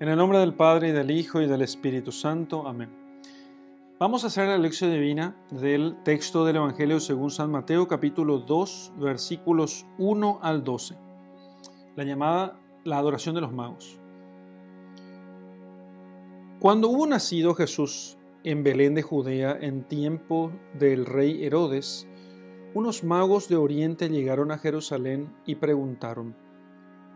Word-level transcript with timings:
En 0.00 0.08
el 0.08 0.16
nombre 0.16 0.38
del 0.38 0.54
Padre 0.54 0.90
y 0.90 0.92
del 0.92 1.10
Hijo 1.10 1.40
y 1.40 1.48
del 1.48 1.60
Espíritu 1.60 2.12
Santo. 2.12 2.68
Amén. 2.68 2.88
Vamos 3.98 4.22
a 4.22 4.28
hacer 4.28 4.46
la 4.46 4.56
lección 4.56 4.92
divina 4.92 5.34
del 5.50 5.96
texto 6.04 6.44
del 6.44 6.54
Evangelio 6.54 7.00
según 7.00 7.32
San 7.32 7.50
Mateo 7.50 7.88
capítulo 7.88 8.38
2 8.38 8.92
versículos 8.96 9.86
1 9.98 10.38
al 10.40 10.62
12. 10.62 10.94
La 11.96 12.04
llamada 12.04 12.60
la 12.84 12.98
adoración 12.98 13.34
de 13.34 13.40
los 13.40 13.52
magos. 13.52 13.98
Cuando 16.60 16.90
hubo 16.90 17.04
nacido 17.08 17.56
Jesús 17.56 18.18
en 18.44 18.62
Belén 18.62 18.94
de 18.94 19.02
Judea 19.02 19.58
en 19.60 19.82
tiempo 19.82 20.52
del 20.78 21.06
rey 21.06 21.44
Herodes, 21.44 22.06
unos 22.72 23.02
magos 23.02 23.48
de 23.48 23.56
Oriente 23.56 24.08
llegaron 24.08 24.52
a 24.52 24.58
Jerusalén 24.58 25.34
y 25.44 25.56
preguntaron, 25.56 26.36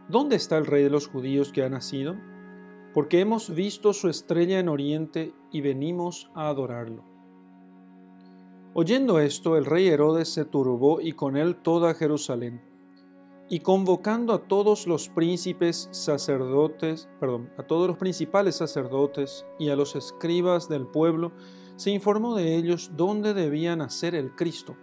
¿Dónde 0.08 0.34
está 0.34 0.58
el 0.58 0.66
rey 0.66 0.82
de 0.82 0.90
los 0.90 1.06
judíos 1.06 1.52
que 1.52 1.62
ha 1.62 1.68
nacido? 1.68 2.16
Porque 2.94 3.20
hemos 3.20 3.54
visto 3.54 3.92
su 3.92 4.08
estrella 4.08 4.58
en 4.58 4.68
Oriente 4.68 5.32
y 5.50 5.60
venimos 5.60 6.30
a 6.34 6.48
adorarlo. 6.48 7.04
Oyendo 8.74 9.18
esto, 9.18 9.56
el 9.56 9.66
rey 9.66 9.88
Herodes 9.88 10.28
se 10.28 10.44
turbó 10.44 11.00
y 11.00 11.12
con 11.12 11.36
él 11.36 11.56
toda 11.56 11.94
Jerusalén. 11.94 12.62
Y 13.50 13.60
convocando 13.60 14.32
a 14.32 14.48
todos 14.48 14.86
los 14.86 15.10
príncipes 15.10 15.88
sacerdotes, 15.90 17.08
perdón, 17.20 17.50
a 17.58 17.64
todos 17.64 17.86
los 17.86 17.98
principales 17.98 18.56
sacerdotes 18.56 19.44
y 19.58 19.68
a 19.68 19.76
los 19.76 19.94
escribas 19.94 20.70
del 20.70 20.86
pueblo, 20.86 21.32
se 21.76 21.90
informó 21.90 22.34
de 22.34 22.56
ellos 22.56 22.92
dónde 22.96 23.34
debía 23.34 23.76
nacer 23.76 24.14
el 24.14 24.34
Cristo. 24.34 24.76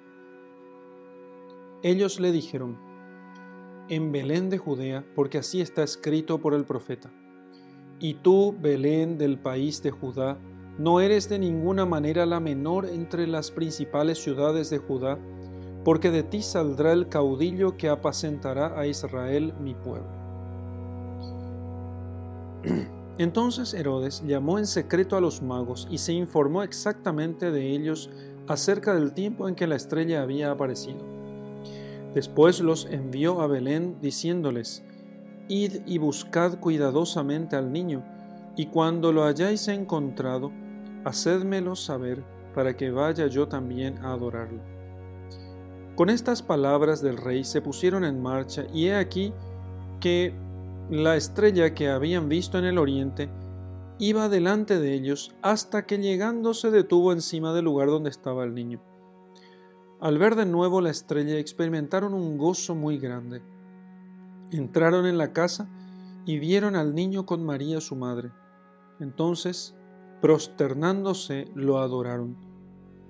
Ellos 1.82 2.20
le 2.20 2.32
dijeron, 2.32 2.78
en 3.88 4.12
Belén 4.12 4.50
de 4.50 4.60
Judea, 4.60 5.04
porque 5.16 5.40
así 5.40 5.62
está 5.62 5.82
escrito 5.82 6.40
por 6.40 6.54
el 6.54 6.66
profeta. 6.66 7.12
Y 8.00 8.14
tú, 8.16 8.56
Belén 8.62 9.18
del 9.18 9.38
país 9.38 9.84
de 9.84 9.92
Judá, 9.92 10.38
no 10.78 11.02
eres 11.02 11.28
de 11.28 11.38
ninguna 11.38 11.86
manera 11.86 12.26
la 12.26 12.40
menor 12.40 12.86
entre 12.86 13.28
las 13.28 13.52
principales 13.52 14.18
ciudades 14.18 14.70
de 14.70 14.78
Judá, 14.78 15.18
porque 15.84 16.10
de 16.10 16.24
ti 16.24 16.42
saldrá 16.42 16.94
el 16.94 17.10
caudillo 17.10 17.76
que 17.76 17.90
apacentará 17.90 18.80
a 18.80 18.88
Israel 18.88 19.54
mi 19.60 19.74
pueblo. 19.74 20.08
Entonces 23.18 23.74
Herodes 23.74 24.24
llamó 24.26 24.58
en 24.60 24.66
secreto 24.66 25.18
a 25.18 25.22
los 25.22 25.42
magos 25.42 25.86
y 25.92 25.98
se 25.98 26.14
informó 26.14 26.64
exactamente 26.64 27.52
de 27.52 27.72
ellos 27.72 28.10
acerca 28.48 28.96
del 28.96 29.12
tiempo 29.12 29.50
en 29.50 29.56
que 29.56 29.68
la 29.68 29.76
estrella 29.76 30.22
había 30.22 30.52
aparecido. 30.52 31.04
Después 32.16 32.62
los 32.62 32.86
envió 32.86 33.42
a 33.42 33.48
Belén 33.48 33.98
diciéndoles, 34.02 34.84
Id 35.50 35.82
y 35.88 35.98
buscad 35.98 36.60
cuidadosamente 36.60 37.56
al 37.56 37.72
niño, 37.74 38.04
y 38.56 38.68
cuando 38.68 39.12
lo 39.12 39.24
hayáis 39.24 39.68
encontrado, 39.68 40.52
hacedmelo 41.04 41.76
saber, 41.76 42.24
para 42.54 42.78
que 42.78 42.92
vaya 42.92 43.28
yo 43.28 43.48
también 43.48 43.98
a 44.00 44.14
adorarlo. 44.14 44.62
Con 45.96 46.10
estas 46.10 46.42
palabras 46.42 47.02
del 47.02 47.18
rey 47.18 47.44
se 47.44 47.62
pusieron 47.62 48.06
en 48.06 48.22
marcha, 48.22 48.66
y 48.74 48.88
he 48.88 48.96
aquí 48.96 49.34
que 50.00 50.34
la 50.90 51.16
estrella 51.16 51.74
que 51.74 51.90
habían 51.90 52.30
visto 52.30 52.58
en 52.58 52.66
el 52.66 52.78
oriente 52.78 53.30
iba 54.00 54.30
delante 54.30 54.80
de 54.80 54.94
ellos 54.94 55.36
hasta 55.42 55.86
que 55.86 55.98
llegando 55.98 56.54
se 56.54 56.72
detuvo 56.72 57.12
encima 57.12 57.54
del 57.54 57.66
lugar 57.66 57.90
donde 57.90 58.10
estaba 58.10 58.44
el 58.44 58.56
niño. 58.56 58.82
Al 60.00 60.18
ver 60.18 60.36
de 60.36 60.46
nuevo 60.46 60.80
la 60.80 60.90
estrella 60.90 61.38
experimentaron 61.38 62.14
un 62.14 62.38
gozo 62.38 62.76
muy 62.76 62.98
grande. 62.98 63.42
Entraron 64.52 65.06
en 65.06 65.18
la 65.18 65.34
casa 65.34 65.70
y 66.26 66.40
vieron 66.40 66.76
al 66.76 66.96
niño 66.96 67.26
con 67.26 67.46
María 67.46 67.82
su 67.82 67.96
madre. 67.96 68.32
Entonces, 69.00 69.76
prosternándose, 70.22 71.48
lo 71.56 71.80
adoraron. 71.80 72.38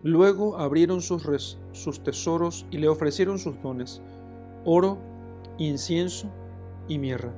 Luego 0.03 0.57
abrieron 0.57 1.01
sus, 1.01 1.57
sus 1.71 2.03
tesoros 2.03 2.65
y 2.71 2.77
le 2.77 2.87
ofrecieron 2.87 3.39
sus 3.39 3.61
dones, 3.61 4.01
oro, 4.63 4.99
incienso 5.57 6.31
y 6.87 6.97
mirra. 6.97 7.33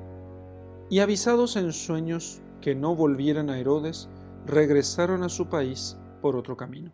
Y 0.89 0.99
avisados 0.99 1.55
en 1.55 1.71
sueños 1.71 2.41
que 2.59 2.75
no 2.75 2.95
volvieran 2.95 3.49
a 3.49 3.59
Herodes, 3.59 4.09
regresaron 4.45 5.23
a 5.23 5.29
su 5.29 5.47
país 5.47 5.97
por 6.21 6.35
otro 6.35 6.57
camino. 6.57 6.91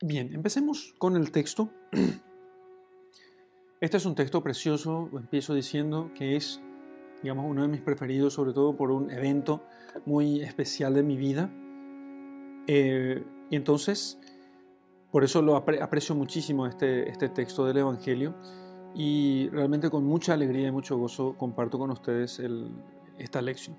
Bien, 0.00 0.32
empecemos 0.34 0.94
con 0.98 1.16
el 1.16 1.30
texto. 1.30 1.70
Este 3.84 3.98
es 3.98 4.06
un 4.06 4.14
texto 4.14 4.42
precioso, 4.42 5.10
empiezo 5.12 5.52
diciendo 5.52 6.10
que 6.14 6.36
es, 6.36 6.58
digamos, 7.22 7.44
uno 7.46 7.60
de 7.60 7.68
mis 7.68 7.82
preferidos, 7.82 8.32
sobre 8.32 8.54
todo 8.54 8.74
por 8.74 8.90
un 8.90 9.10
evento 9.10 9.62
muy 10.06 10.40
especial 10.40 10.94
de 10.94 11.02
mi 11.02 11.18
vida. 11.18 11.50
Eh, 12.66 13.22
y 13.50 13.56
entonces, 13.56 14.18
por 15.12 15.22
eso 15.22 15.42
lo 15.42 15.54
aprecio 15.56 16.14
muchísimo 16.14 16.66
este, 16.66 17.10
este 17.10 17.28
texto 17.28 17.66
del 17.66 17.76
Evangelio 17.76 18.34
y 18.94 19.50
realmente 19.50 19.90
con 19.90 20.06
mucha 20.06 20.32
alegría 20.32 20.68
y 20.68 20.72
mucho 20.72 20.96
gozo 20.96 21.36
comparto 21.36 21.78
con 21.78 21.90
ustedes 21.90 22.40
esta 23.18 23.42
lección. 23.42 23.76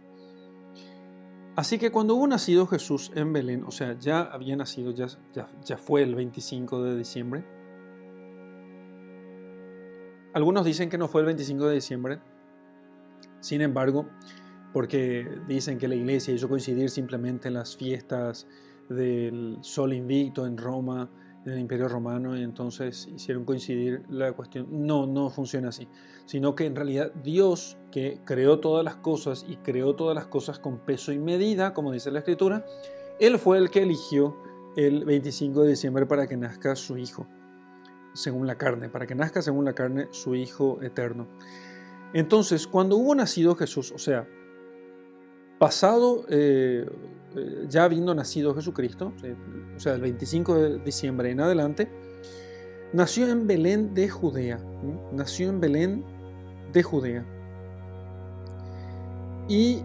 Así 1.56 1.80
que 1.80 1.90
cuando 1.90 2.14
hubo 2.14 2.28
nacido 2.28 2.68
Jesús 2.68 3.12
en 3.16 3.34
Belén, 3.34 3.64
o 3.64 3.72
sea, 3.72 3.98
ya 3.98 4.22
había 4.22 4.56
nacido, 4.56 4.92
ya, 4.92 5.08
ya, 5.34 5.78
fue 5.80 6.04
el 6.04 6.14
25 6.14 6.84
de 6.84 6.96
diciembre. 6.96 7.55
Algunos 10.36 10.66
dicen 10.66 10.90
que 10.90 10.98
no 10.98 11.08
fue 11.08 11.22
el 11.22 11.28
25 11.28 11.66
de 11.68 11.76
diciembre, 11.76 12.20
sin 13.40 13.62
embargo, 13.62 14.06
porque 14.74 15.26
dicen 15.48 15.78
que 15.78 15.88
la 15.88 15.96
iglesia 15.96 16.34
hizo 16.34 16.50
coincidir 16.50 16.90
simplemente 16.90 17.50
las 17.50 17.78
fiestas 17.78 18.46
del 18.90 19.58
sol 19.62 19.94
invicto 19.94 20.46
en 20.46 20.58
Roma, 20.58 21.10
en 21.46 21.54
el 21.54 21.60
Imperio 21.60 21.88
Romano 21.88 22.38
y 22.38 22.44
entonces 22.44 23.08
hicieron 23.16 23.46
coincidir 23.46 24.04
la 24.10 24.34
cuestión. 24.34 24.68
No, 24.70 25.08
no 25.08 25.30
funciona 25.30 25.70
así, 25.70 25.88
sino 26.26 26.54
que 26.54 26.66
en 26.66 26.76
realidad 26.76 27.14
Dios 27.24 27.78
que 27.90 28.20
creó 28.26 28.60
todas 28.60 28.84
las 28.84 28.98
cosas 28.98 29.46
y 29.48 29.56
creó 29.56 29.96
todas 29.96 30.16
las 30.16 30.28
cosas 30.28 30.60
con 30.60 30.80
peso 30.80 31.14
y 31.14 31.18
medida, 31.18 31.74
como 31.74 31.94
dice 31.94 32.12
la 32.12 32.20
Escritura, 32.20 32.66
Él 33.22 33.40
fue 33.40 33.58
el 33.58 33.70
que 33.70 33.84
eligió 33.84 34.36
el 34.76 35.06
25 35.06 35.62
de 35.62 35.70
diciembre 35.70 36.06
para 36.06 36.28
que 36.28 36.36
nazca 36.36 36.76
su 36.76 36.98
Hijo, 36.98 37.26
según 38.16 38.48
la 38.48 38.58
carne, 38.58 38.90
para 38.90 39.06
que 39.06 39.14
nazca 39.14 39.42
según 39.42 39.66
la 39.66 39.74
carne 39.74 40.08
su 40.12 40.34
Hijo 40.36 40.82
eterno. 40.82 41.28
Entonces, 42.14 42.66
cuando 42.66 42.96
hubo 42.98 43.14
nacido 43.14 43.56
Jesús, 43.56 43.92
o 43.92 43.98
sea, 43.98 44.28
pasado, 45.60 46.26
eh, 46.30 46.90
eh, 47.36 47.66
ya 47.70 47.84
habiendo 47.84 48.16
nacido 48.16 48.56
Jesucristo, 48.56 49.14
o 49.76 49.80
sea, 49.80 49.94
el 49.96 50.02
25 50.02 50.56
de 50.56 50.80
diciembre 50.80 51.32
en 51.32 51.42
adelante, 51.42 51.90
nació 52.94 53.28
en 53.28 53.48
Belén 53.48 53.94
de 53.94 54.10
Judea. 54.10 54.60
Nació 55.12 55.50
en 55.50 55.60
Belén 55.60 56.06
de 56.72 56.84
Judea. 56.84 57.26
Y 59.48 59.82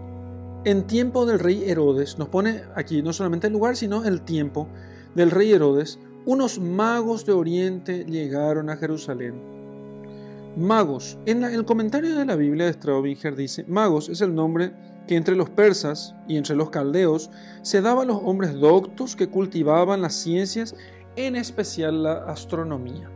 en 0.63 0.87
tiempo 0.87 1.25
del 1.25 1.39
rey 1.39 1.69
Herodes, 1.69 2.17
nos 2.17 2.29
pone 2.29 2.63
aquí 2.75 3.01
no 3.01 3.13
solamente 3.13 3.47
el 3.47 3.53
lugar, 3.53 3.75
sino 3.75 4.05
el 4.05 4.21
tiempo 4.21 4.67
del 5.15 5.31
rey 5.31 5.51
Herodes, 5.51 5.99
unos 6.25 6.59
magos 6.59 7.25
de 7.25 7.33
Oriente 7.33 8.05
llegaron 8.05 8.69
a 8.69 8.77
Jerusalén. 8.77 9.35
Magos. 10.55 11.17
En 11.25 11.43
el 11.43 11.65
comentario 11.65 12.15
de 12.15 12.25
la 12.25 12.35
Biblia 12.35 12.65
de 12.65 12.73
Straubinger 12.73 13.35
dice, 13.35 13.63
magos 13.67 14.09
es 14.09 14.21
el 14.21 14.35
nombre 14.35 14.73
que 15.07 15.15
entre 15.15 15.35
los 15.35 15.49
persas 15.49 16.13
y 16.27 16.37
entre 16.37 16.55
los 16.55 16.69
caldeos 16.69 17.31
se 17.61 17.81
daba 17.81 18.03
a 18.03 18.05
los 18.05 18.19
hombres 18.23 18.53
doctos 18.59 19.15
que 19.15 19.27
cultivaban 19.27 20.01
las 20.01 20.13
ciencias, 20.13 20.75
en 21.15 21.35
especial 21.35 22.03
la 22.03 22.25
astronomía. 22.25 23.09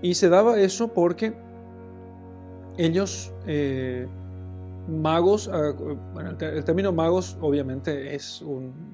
Y 0.00 0.14
se 0.14 0.28
daba 0.28 0.58
eso 0.58 0.88
porque 0.92 1.34
ellos, 2.76 3.32
eh, 3.46 4.06
magos, 4.88 5.48
ah, 5.52 5.74
el, 6.40 6.64
término 6.64 6.92
magos 6.92 7.38
obviamente 7.40 8.14
es 8.14 8.42
un, 8.42 8.93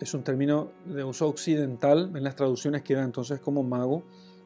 es 0.00 0.14
un 0.14 0.22
término 0.22 0.72
de 0.84 1.04
uso 1.04 1.28
occidental, 1.28 2.12
en 2.14 2.24
las 2.24 2.36
traducciones 2.36 2.82
queda 2.82 3.02
entonces 3.02 3.40
como 3.40 3.62
mago, 3.62 4.04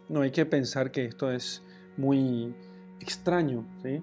no 0.08 0.22
hay 0.22 0.30
que 0.30 0.46
pensar 0.46 0.90
que 0.90 1.04
esto 1.04 1.30
es 1.30 1.62
muy 1.96 2.54
extraño, 3.00 3.64
¿sí? 3.82 4.02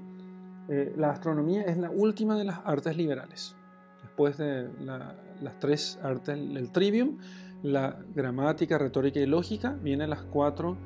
Eh, 0.70 0.94
la 0.98 1.12
astronomía 1.12 1.64
es 1.64 1.78
la 1.78 1.90
última 1.90 2.38
de 2.38 2.44
las 2.44 2.60
artes 2.66 2.98
liberales. 2.98 3.56
Después 4.02 4.38
de 4.38 4.68
las 5.42 5.60
tres 5.60 6.00
artes, 6.02 6.38
el 6.38 6.72
trivium, 6.72 7.18
la 7.64 7.98
gramática, 8.14 8.78
retórica 8.78 9.20
y 9.20 9.26
lógica, 9.26 9.78
vienen 9.82 10.10
las 10.10 10.24
cuatro 10.24 10.78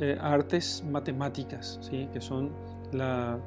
eh, 0.00 0.18
artes 0.20 0.84
matemáticas, 0.90 1.78
¿sí? 1.82 2.08
que 2.12 2.20
son 2.20 2.50
la, 2.92 3.38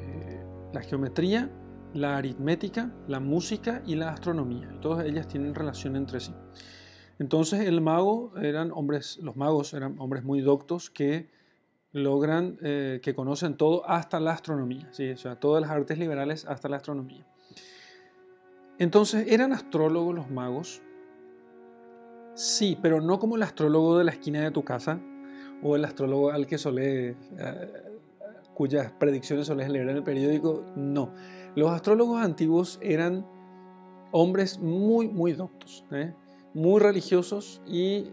eh, 0.00 0.44
la 0.72 0.80
geometría, 0.82 1.50
la 1.94 2.16
aritmética, 2.16 2.92
la 3.06 3.20
música 3.20 3.82
y 3.86 3.94
la 3.94 4.10
astronomía. 4.10 4.68
Todas 4.80 5.06
ellas 5.06 5.26
tienen 5.26 5.54
relación 5.54 5.96
entre 5.96 6.20
sí. 6.20 6.34
Entonces 7.18 7.66
el 7.66 7.80
mago 7.80 8.32
eran 8.40 8.70
hombres, 8.72 9.18
los 9.22 9.36
magos 9.36 9.74
eran 9.74 9.98
hombres 9.98 10.22
muy 10.22 10.40
doctos 10.40 10.90
que 10.90 11.28
logran 11.92 12.58
eh, 12.62 13.00
que 13.02 13.14
conocen 13.14 13.56
todo 13.56 13.88
hasta 13.88 14.20
la 14.20 14.32
astronomía, 14.32 14.88
¿sí? 14.92 15.10
o 15.10 15.16
sea, 15.16 15.36
todas 15.36 15.62
las 15.62 15.70
artes 15.70 15.98
liberales 15.98 16.44
hasta 16.46 16.68
la 16.68 16.76
astronomía. 16.76 17.26
Entonces, 18.78 19.26
¿eran 19.28 19.52
astrólogos 19.52 20.14
los 20.14 20.30
magos? 20.30 20.82
Sí, 22.34 22.78
pero 22.80 23.00
no 23.00 23.18
como 23.18 23.34
el 23.34 23.42
astrólogo 23.42 23.98
de 23.98 24.04
la 24.04 24.12
esquina 24.12 24.42
de 24.42 24.52
tu 24.52 24.62
casa 24.62 25.00
o 25.62 25.74
el 25.74 25.84
astrólogo 25.84 26.30
al 26.30 26.46
que 26.46 26.56
solés, 26.56 27.16
eh, 27.36 27.98
cuyas 28.54 28.92
predicciones 28.92 29.48
solés 29.48 29.68
leer 29.68 29.88
en 29.88 29.96
el 29.96 30.04
periódico. 30.04 30.64
No, 30.76 31.12
los 31.58 31.70
astrólogos 31.70 32.22
antiguos 32.22 32.78
eran 32.80 33.26
hombres 34.12 34.58
muy, 34.58 35.08
muy 35.08 35.32
doctos, 35.32 35.84
¿eh? 35.90 36.14
muy 36.54 36.80
religiosos 36.80 37.60
y 37.66 38.12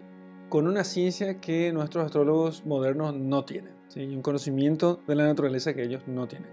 con 0.49 0.67
una 0.67 0.83
ciencia 0.83 1.39
que 1.39 1.71
nuestros 1.71 2.05
astrólogos 2.05 2.65
modernos 2.65 3.15
no 3.15 3.45
tienen, 3.45 3.73
un 3.95 4.21
conocimiento 4.21 4.99
de 5.07 5.15
la 5.15 5.25
naturaleza 5.25 5.73
que 5.73 5.83
ellos 5.83 6.03
no 6.07 6.27
tienen. 6.27 6.49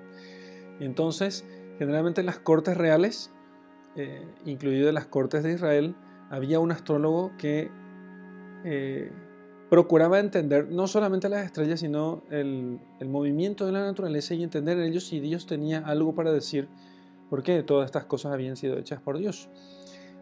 Entonces, 0.81 1.45
generalmente 1.79 2.21
en 2.21 2.27
las 2.27 2.39
cortes 2.39 2.77
reales, 2.77 3.31
eh, 3.97 4.27
incluidas 4.45 4.95
las 4.95 5.07
cortes 5.07 5.43
de 5.43 5.53
Israel, 5.53 5.95
había 6.31 6.61
un 6.61 6.73
astrólogo 6.73 7.33
que 7.39 7.71
eh, 8.65 9.11
procuraba 9.73 10.21
entender 10.21 10.69
no 10.69 10.87
solamente 10.87 11.31
las 11.31 11.47
estrellas, 11.47 11.81
sino 11.81 12.25
el, 12.29 12.79
movimiento 13.07 13.65
de 13.65 13.73
la 13.73 13.81
naturaleza 13.81 14.35
y 14.35 14.43
entender 14.43 14.77
en 14.77 14.85
ellos 14.85 15.07
si 15.07 15.19
Dios 15.19 15.47
tenía 15.47 15.79
algo 15.79 16.15
para 16.15 16.31
decir, 16.31 16.69
porque 17.31 17.63
todas 17.63 17.87
estas 17.87 18.05
cosas 18.05 18.35
habían 18.35 18.59
sido 18.59 18.77
hechas 18.77 19.01
por 19.01 19.17
Dios. 19.17 19.49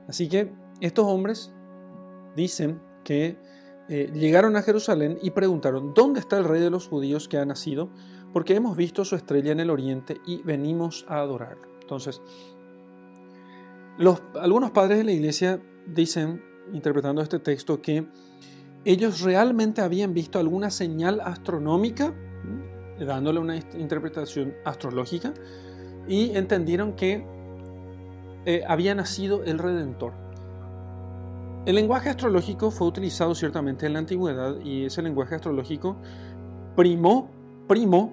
Así 0.06 0.28
que 0.28 0.52
estos 0.80 1.04
hombres 1.04 1.50
dicen 2.36 2.80
que 3.02 3.38
eh, 3.88 4.12
llegaron 4.14 4.54
a 4.54 4.62
Jerusalén 4.62 5.18
y 5.20 5.32
preguntaron, 5.32 5.94
¿dónde 5.94 6.20
está 6.20 6.38
el 6.38 6.44
rey 6.44 6.60
de 6.60 6.70
los 6.70 6.86
judíos 6.86 7.26
que 7.26 7.38
ha 7.38 7.44
nacido? 7.44 7.90
Porque 8.32 8.54
hemos 8.54 8.76
visto 8.76 9.04
su 9.04 9.16
estrella 9.16 9.50
en 9.50 9.58
el 9.58 9.70
oriente 9.70 10.20
y 10.28 10.42
venimos 10.44 11.04
a 11.08 11.18
adorarlo. 11.18 11.66
Entonces, 11.80 12.22
algunos 14.40 14.70
padres 14.70 14.98
de 14.98 15.02
la 15.02 15.10
iglesia 15.10 15.60
dicen, 15.88 16.40
interpretando 16.72 17.20
este 17.20 17.40
texto, 17.40 17.82
que 17.82 18.06
ellos 18.84 19.20
realmente 19.20 19.82
habían 19.82 20.14
visto 20.14 20.38
alguna 20.38 20.70
señal 20.70 21.20
astronómica, 21.20 22.14
dándole 22.98 23.40
una 23.40 23.56
interpretación 23.56 24.54
astrológica, 24.64 25.32
y 26.08 26.36
entendieron 26.36 26.94
que 26.94 27.24
eh, 28.46 28.62
había 28.66 28.94
nacido 28.94 29.44
el 29.44 29.58
Redentor. 29.58 30.12
El 31.66 31.74
lenguaje 31.74 32.08
astrológico 32.08 32.70
fue 32.70 32.86
utilizado 32.86 33.34
ciertamente 33.34 33.86
en 33.86 33.92
la 33.92 33.98
antigüedad 33.98 34.58
y 34.64 34.86
ese 34.86 35.02
lenguaje 35.02 35.34
astrológico 35.34 35.96
primó, 36.74 37.28
primó 37.68 38.12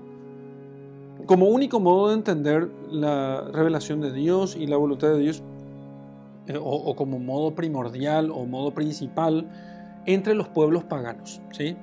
como 1.26 1.48
único 1.48 1.80
modo 1.80 2.10
de 2.10 2.16
entender 2.16 2.70
la 2.92 3.50
revelación 3.54 4.02
de 4.02 4.12
Dios 4.12 4.56
y 4.56 4.68
la 4.68 4.76
voluntad 4.76 5.10
de 5.10 5.20
Dios, 5.20 5.44
eh, 6.48 6.60
o, 6.62 6.96
como 6.96 7.20
modo 7.20 7.56
primordial 7.56 8.32
o 8.32 8.46
modo 8.46 8.74
principal 8.74 9.50
entre 10.08 10.34
los 10.34 10.48
pueblos 10.48 10.84
paganos. 10.86 11.42
¿sí? 11.52 11.78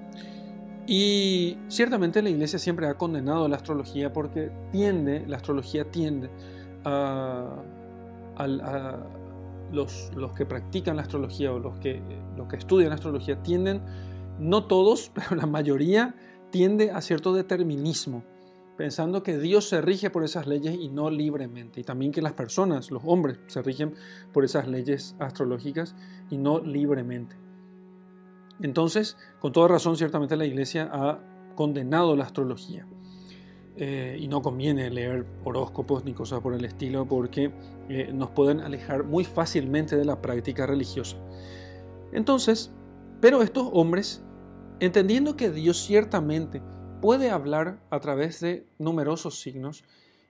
Y 0.87 1.57
ciertamente 1.69 2.21
la 2.21 2.31
iglesia 2.31 2.59
siempre 2.59 2.89
ha 2.89 2.95
condenado 2.95 3.49
la 3.49 3.57
astrología 3.57 4.13
porque 4.13 4.51
tiende, 4.73 5.25
la 5.27 5.37
astrología 5.37 5.91
tiende 5.91 6.29
a, 6.85 7.63
los, 9.73 10.11
que 10.37 10.45
practican 10.45 10.97
la 10.97 11.03
astrología 11.03 11.53
o 11.53 11.59
los 11.59 11.79
que, 11.79 12.03
los 12.37 12.49
que 12.49 12.57
estudian 12.57 12.93
astrología 12.93 13.43
tienden, 13.43 13.81
no 14.39 14.65
todos, 14.67 15.11
pero 15.15 15.37
la 15.37 15.47
mayoría, 15.47 16.15
tiende 16.51 16.91
a 16.91 17.01
cierto 17.01 17.33
determinismo, 17.33 18.23
pensando 18.77 19.23
que 19.23 19.39
Dios 19.39 19.69
se 19.69 19.81
rige 19.81 20.11
por 20.11 20.23
esas 20.23 20.47
leyes 20.47 20.77
y 20.79 20.89
no 20.89 21.11
libremente, 21.11 21.81
y 21.81 21.85
también 21.85 22.13
que 22.13 22.23
las 22.23 22.35
personas, 22.35 22.91
los 22.91 23.03
hombres, 23.07 23.39
se 23.47 23.63
rigen 23.63 23.95
por 24.33 24.45
esas 24.45 24.69
leyes 24.69 25.17
astrológicas 25.19 25.95
y 26.31 26.37
no 26.37 26.61
libremente. 26.61 27.44
Entonces, 28.61 29.17
con 29.41 29.53
toda 29.53 29.69
razón, 29.69 29.97
ciertamente 29.97 30.37
la 30.37 30.45
Iglesia 30.45 30.89
ha 30.93 31.19
condenado 31.55 32.17
la 32.17 32.25
astrología. 32.25 32.87
Eh, 33.77 34.19
y 34.21 34.29
no 34.29 34.41
conviene 34.41 34.89
leer 34.89 35.27
horóscopos 35.43 36.05
ni 36.05 36.15
cosas 36.15 36.41
por 36.41 36.55
el 36.55 36.65
estilo 36.65 37.07
porque 37.09 37.53
eh, 37.89 38.13
nos 38.15 38.31
pueden 38.31 38.61
alejar 38.61 39.03
muy 39.03 39.25
fácilmente 39.25 39.97
de 39.97 40.05
la 40.05 40.23
práctica 40.23 40.65
religiosa. 40.65 41.17
Entonces, 42.13 42.73
pero 43.21 43.43
estos 43.43 43.69
hombres, 43.73 44.23
entendiendo 44.79 45.37
que 45.37 45.51
Dios 45.51 45.79
ciertamente 45.79 46.63
puede 47.01 47.31
hablar 47.31 47.81
a 47.91 47.99
través 47.99 48.39
de 48.39 48.65
numerosos 48.79 49.41
signos 49.41 49.83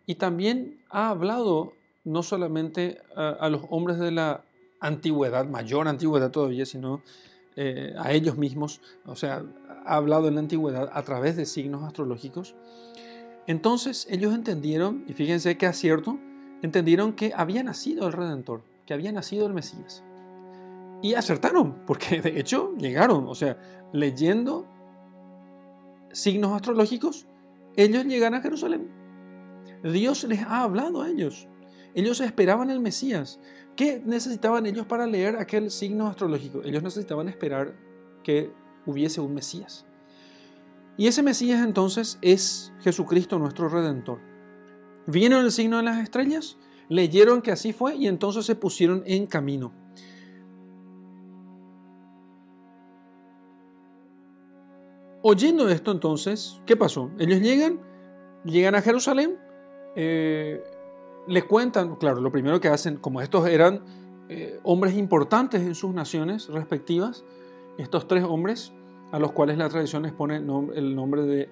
y 0.06 0.14
también 0.14 0.82
ha 0.88 1.10
hablado 1.10 1.74
no 2.04 2.22
solamente 2.22 3.02
a, 3.14 3.48
los 3.50 3.62
hombres 3.68 3.98
de 3.98 4.10
la 4.10 4.44
antigüedad, 4.80 5.46
mayor 5.46 5.86
antigüedad 5.86 6.30
todavía, 6.30 6.66
sino 6.66 7.02
eh, 7.56 7.94
a 7.98 8.12
ellos 8.12 8.36
mismos, 8.36 8.80
o 9.06 9.16
sea, 9.16 9.44
ha 9.84 9.96
hablado 9.96 10.28
en 10.28 10.34
la 10.34 10.40
antigüedad 10.40 10.90
a 10.92 11.02
través 11.02 11.36
de 11.36 11.46
signos 11.46 11.82
astrológicos, 11.84 12.54
entonces 13.46 14.06
ellos 14.10 14.34
entendieron, 14.34 15.04
y 15.06 15.12
fíjense 15.12 15.56
qué 15.56 15.66
acierto, 15.66 16.18
entendieron 16.62 17.12
que 17.12 17.32
había 17.36 17.62
nacido 17.62 18.06
el 18.06 18.12
Redentor, 18.12 18.62
que 18.86 18.94
había 18.94 19.12
nacido 19.12 19.46
el 19.46 19.52
Mesías. 19.52 20.02
Y 21.02 21.14
acertaron, 21.14 21.82
porque 21.86 22.22
de 22.22 22.40
hecho 22.40 22.74
llegaron, 22.78 23.26
o 23.26 23.34
sea, 23.34 23.58
leyendo 23.92 24.66
signos 26.12 26.52
astrológicos, 26.52 27.26
ellos 27.76 28.04
llegan 28.06 28.34
a 28.34 28.40
Jerusalén. 28.40 28.88
Dios 29.82 30.24
les 30.24 30.40
ha 30.42 30.62
hablado 30.62 31.02
a 31.02 31.08
ellos. 31.10 31.46
Ellos 31.94 32.20
esperaban 32.20 32.70
el 32.70 32.80
Mesías. 32.80 33.38
¿Qué 33.76 34.00
necesitaban 34.04 34.66
ellos 34.66 34.86
para 34.86 35.06
leer 35.06 35.36
aquel 35.36 35.70
signo 35.70 36.06
astrológico? 36.06 36.62
Ellos 36.62 36.82
necesitaban 36.82 37.28
esperar 37.28 37.74
que 38.22 38.52
hubiese 38.86 39.20
un 39.20 39.34
Mesías. 39.34 39.84
Y 40.96 41.08
ese 41.08 41.22
Mesías 41.22 41.64
entonces 41.64 42.18
es 42.22 42.72
Jesucristo 42.80 43.38
nuestro 43.38 43.68
Redentor. 43.68 44.20
Vieron 45.06 45.44
el 45.44 45.50
signo 45.50 45.78
de 45.78 45.82
las 45.82 45.98
estrellas, 45.98 46.56
leyeron 46.88 47.42
que 47.42 47.50
así 47.50 47.72
fue 47.72 47.96
y 47.96 48.06
entonces 48.06 48.46
se 48.46 48.54
pusieron 48.54 49.02
en 49.06 49.26
camino. 49.26 49.72
Oyendo 55.22 55.68
esto 55.68 55.90
entonces, 55.90 56.60
¿qué 56.66 56.76
pasó? 56.76 57.10
Ellos 57.18 57.40
llegan, 57.40 57.80
llegan 58.44 58.74
a 58.74 58.82
Jerusalén, 58.82 59.38
eh, 59.96 60.62
les 61.26 61.44
cuentan, 61.44 61.96
claro, 61.96 62.20
lo 62.20 62.30
primero 62.30 62.60
que 62.60 62.68
hacen, 62.68 62.96
como 62.96 63.20
estos 63.20 63.46
eran 63.48 63.82
eh, 64.28 64.58
hombres 64.62 64.94
importantes 64.94 65.62
en 65.62 65.74
sus 65.74 65.94
naciones 65.94 66.48
respectivas, 66.48 67.24
estos 67.78 68.06
tres 68.06 68.24
hombres, 68.24 68.72
a 69.12 69.18
los 69.18 69.32
cuales 69.32 69.58
la 69.58 69.68
tradición 69.68 70.02
les 70.02 70.12
pone 70.12 70.36
el 70.36 70.94
nombre 70.96 71.22
de 71.22 71.48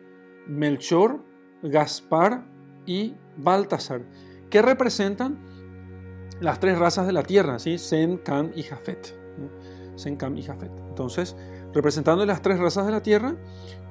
Melchor, 0.47 1.21
Gaspar 1.63 2.45
y 2.87 3.15
Baltasar, 3.37 4.03
que 4.51 4.63
representan 4.63 5.39
las 6.41 6.59
tres 6.59 6.79
razas 6.79 7.07
de 7.07 7.13
la 7.13 7.23
tierra, 7.23 7.59
¿sí? 7.59 7.79
Sen, 7.79 8.19
Cam 8.19 8.51
y 8.55 8.63
Jafet. 8.65 9.17
Sen, 9.95 10.17
Cam 10.17 10.37
y 10.37 10.43
Jafet. 10.43 10.73
Entonces, 10.89 11.37
representando 11.73 12.27
las 12.27 12.43
tres 12.43 12.59
razas 12.59 12.87
de 12.87 12.93
la 12.93 13.03
tierra, 13.03 13.37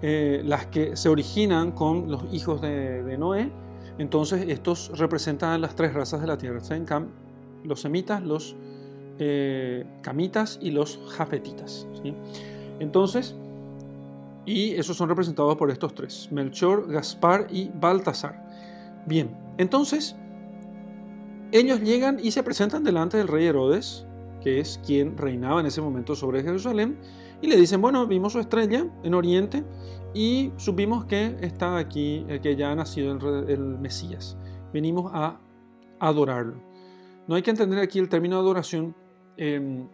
eh, 0.01 0.41
las 0.43 0.67
que 0.67 0.95
se 0.95 1.09
originan 1.09 1.71
con 1.71 2.11
los 2.11 2.23
hijos 2.33 2.61
de, 2.61 3.17
Noé, 3.17 3.51
entonces 3.97 4.45
estos 4.47 4.97
representan 4.97 5.61
las 5.61 5.75
tres 5.75 5.93
razas 5.93 6.21
de 6.21 6.27
la 6.27 6.37
tierra, 6.37 6.59
Sen, 6.59 6.85
Cam, 6.85 7.07
los 7.63 7.81
semitas, 7.81 8.21
los 8.23 8.55
eh, 9.19 9.85
camitas 10.01 10.57
y 10.61 10.71
los 10.71 10.99
jafetitas. 11.15 11.87
Entonces, 12.79 13.35
y 14.45 14.71
esos 14.71 14.97
son 14.97 15.09
representados 15.09 15.55
por 15.55 15.69
estos 15.69 15.93
tres, 15.93 16.29
Melchor, 16.31 16.91
Gaspar 16.91 17.47
y 17.51 17.69
Baltasar. 17.69 18.49
Bien, 19.05 19.29
entonces 19.57 20.15
ellos 21.51 21.81
llegan 21.81 22.17
y 22.21 22.31
se 22.31 22.43
presentan 22.43 22.83
delante 22.83 23.17
del 23.17 23.27
rey 23.27 23.45
Herodes, 23.45 24.05
que 24.41 24.59
es 24.59 24.79
quien 24.85 25.17
reinaba 25.17 25.59
en 25.59 25.67
ese 25.67 25.81
momento 25.81 26.15
sobre 26.15 26.41
Jerusalén, 26.41 26.97
y 27.41 27.47
le 27.47 27.57
dicen, 27.57 27.81
bueno, 27.81 28.05
vimos 28.07 28.33
su 28.33 28.39
estrella 28.39 28.85
en 29.03 29.13
Oriente 29.13 29.63
y 30.13 30.51
supimos 30.57 31.05
que 31.05 31.37
está 31.41 31.77
aquí, 31.77 32.25
eh, 32.27 32.39
que 32.41 32.55
ya 32.55 32.71
ha 32.71 32.75
nacido 32.75 33.11
el, 33.47 33.79
Mesías. 33.79 34.37
Venimos 34.73 35.11
a 35.13 35.39
adorarlo. 35.99 36.61
No 37.27 37.35
hay 37.35 37.41
que 37.41 37.51
entender 37.51 37.79
aquí 37.79 37.99
el 37.99 38.09
término 38.09 38.37
adoración 38.37 38.95
em, 39.37 39.87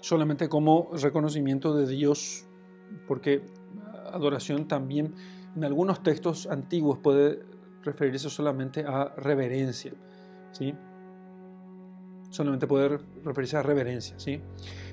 solamente 0.00 0.48
como 0.48 0.90
reconocimiento 0.92 1.74
de 1.74 1.86
Dios, 1.86 2.46
porque 3.06 3.44
adoración 4.12 4.68
también 4.68 5.14
en 5.56 5.64
algunos 5.64 6.02
textos 6.02 6.46
antiguos 6.46 6.98
puede 6.98 7.42
referirse 7.82 8.30
solamente 8.30 8.84
a 8.86 9.14
reverencia, 9.16 9.92
¿sí? 10.52 10.74
Solamente 12.30 12.66
puede 12.66 12.98
referirse 13.24 13.56
a 13.56 13.62
reverencia, 13.62 14.18
¿sí? 14.18 14.40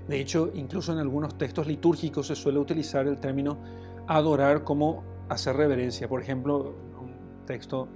De 0.08 0.20
hecho, 0.20 0.52
incluso 0.54 0.94
en 0.94 1.00
algunos 1.00 1.38
textos 1.38 1.68
litúrgicos 1.68 2.28
se 2.28 2.36
suele 2.36 2.60
utilizar 2.60 3.08
el 3.08 3.20
término 3.20 3.58
adorar 4.08 4.64
como 4.64 5.04
hacer 5.30 5.56
reverencia. 5.56 6.08
Por 6.08 6.22
ejemplo, 6.22 6.76
un 7.00 7.46
texto 7.46 7.88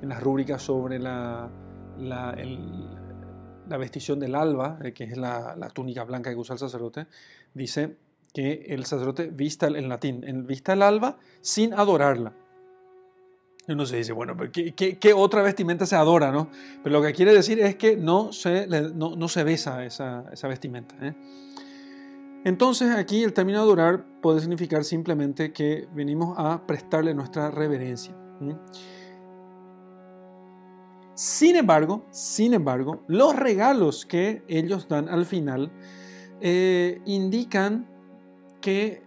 en 0.00 0.08
las 0.08 0.22
rúbricas 0.22 0.62
sobre 0.62 0.98
la, 0.98 1.50
la, 1.98 2.34
vestición 3.76 4.18
del 4.18 4.34
alba, 4.34 4.78
eh, 4.82 4.92
que 4.92 5.04
es 5.04 5.16
la, 5.16 5.54
túnica 5.74 6.04
blanca 6.04 6.30
que 6.30 6.36
usa 6.36 6.54
el 6.54 6.58
sacerdote, 6.58 7.06
dice 7.54 7.96
que 8.32 8.64
el 8.68 8.84
sacerdote 8.84 9.26
vista 9.26 9.66
en 9.66 9.88
latín, 9.88 10.46
vista 10.46 10.72
el 10.72 10.82
alba 10.82 11.18
sin 11.40 11.74
adorarla. 11.74 12.32
Y 13.66 13.72
uno 13.72 13.84
se 13.84 13.96
dice, 13.98 14.12
bueno, 14.12 14.36
¿qué, 14.52 15.12
otra 15.14 15.42
vestimenta 15.42 15.84
se 15.84 15.94
adora? 15.94 16.32
¿no? 16.32 16.48
Pero 16.82 16.98
lo 16.98 17.06
que 17.06 17.12
quiere 17.12 17.32
decir 17.32 17.60
es 17.60 17.76
que 17.76 17.96
no 17.96 18.32
se, 18.32 18.66
besa 19.44 19.84
esa, 19.84 20.24
esa 20.32 20.48
vestimenta. 20.48 20.94
¿eh? 21.02 21.14
Entonces 22.44 22.94
aquí 22.94 23.22
el 23.22 23.34
término 23.34 23.60
adorar 23.60 24.06
puede 24.22 24.40
significar 24.40 24.84
simplemente 24.84 25.52
que 25.52 25.88
venimos 25.92 26.34
a 26.38 26.66
prestarle 26.66 27.14
nuestra 27.14 27.50
reverencia. 27.50 28.16
Sin 31.14 31.56
embargo, 31.56 32.06
sin 32.10 32.54
embargo, 32.54 33.04
los 33.06 33.36
regalos 33.36 34.06
que 34.06 34.42
ellos 34.48 34.88
dan 34.88 35.08
al 35.10 35.26
final 35.26 35.70
eh, 36.40 37.02
indican 37.04 37.86
que 38.62 39.02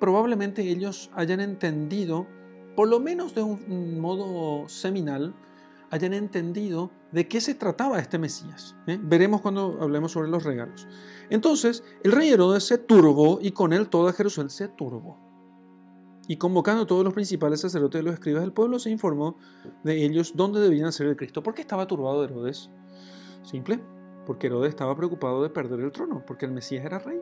probablemente 0.00 0.62
ellos 0.62 1.10
hayan 1.14 1.40
entendido, 1.40 2.26
por 2.74 2.88
lo 2.88 3.00
menos 3.00 3.34
de 3.34 3.42
un 3.42 4.00
modo 4.00 4.66
seminal, 4.68 5.34
hayan 5.90 6.12
entendido 6.12 6.90
de 7.12 7.28
qué 7.28 7.40
se 7.40 7.54
trataba 7.54 7.98
este 7.98 8.18
Mesías. 8.18 8.76
¿eh? 8.86 8.98
Veremos 9.00 9.40
cuando 9.40 9.78
hablemos 9.80 10.12
sobre 10.12 10.28
los 10.28 10.44
regalos. 10.44 10.86
Entonces, 11.30 11.82
el 12.04 12.12
rey 12.12 12.30
Herodes 12.30 12.64
se 12.64 12.78
turbó 12.78 13.38
y 13.40 13.52
con 13.52 13.72
él 13.72 13.88
toda 13.88 14.12
Jerusalén 14.12 14.50
se 14.50 14.68
turbó 14.68 15.28
y 16.28 16.36
convocando 16.36 16.82
a 16.82 16.86
todos 16.86 17.02
los 17.02 17.14
principales 17.14 17.62
sacerdotes 17.62 18.02
y 18.02 18.04
los 18.04 18.14
escribas 18.14 18.42
del 18.42 18.52
pueblo, 18.52 18.78
se 18.78 18.90
informó 18.90 19.38
de 19.82 20.04
ellos 20.04 20.34
dónde 20.36 20.60
debían 20.60 20.92
ser 20.92 21.06
el 21.06 21.16
Cristo. 21.16 21.42
¿Por 21.42 21.54
qué 21.54 21.62
estaba 21.62 21.86
turbado 21.86 22.22
Herodes? 22.22 22.70
Simple, 23.42 23.80
porque 24.26 24.48
Herodes 24.48 24.68
estaba 24.68 24.94
preocupado 24.94 25.42
de 25.42 25.48
perder 25.48 25.80
el 25.80 25.90
trono, 25.90 26.22
porque 26.26 26.44
el 26.44 26.52
Mesías 26.52 26.84
era 26.84 26.98
rey. 26.98 27.18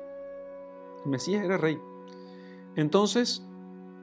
El 1.05 1.11
Mesías 1.11 1.45
era 1.45 1.57
rey. 1.57 1.79
Entonces, 2.75 3.47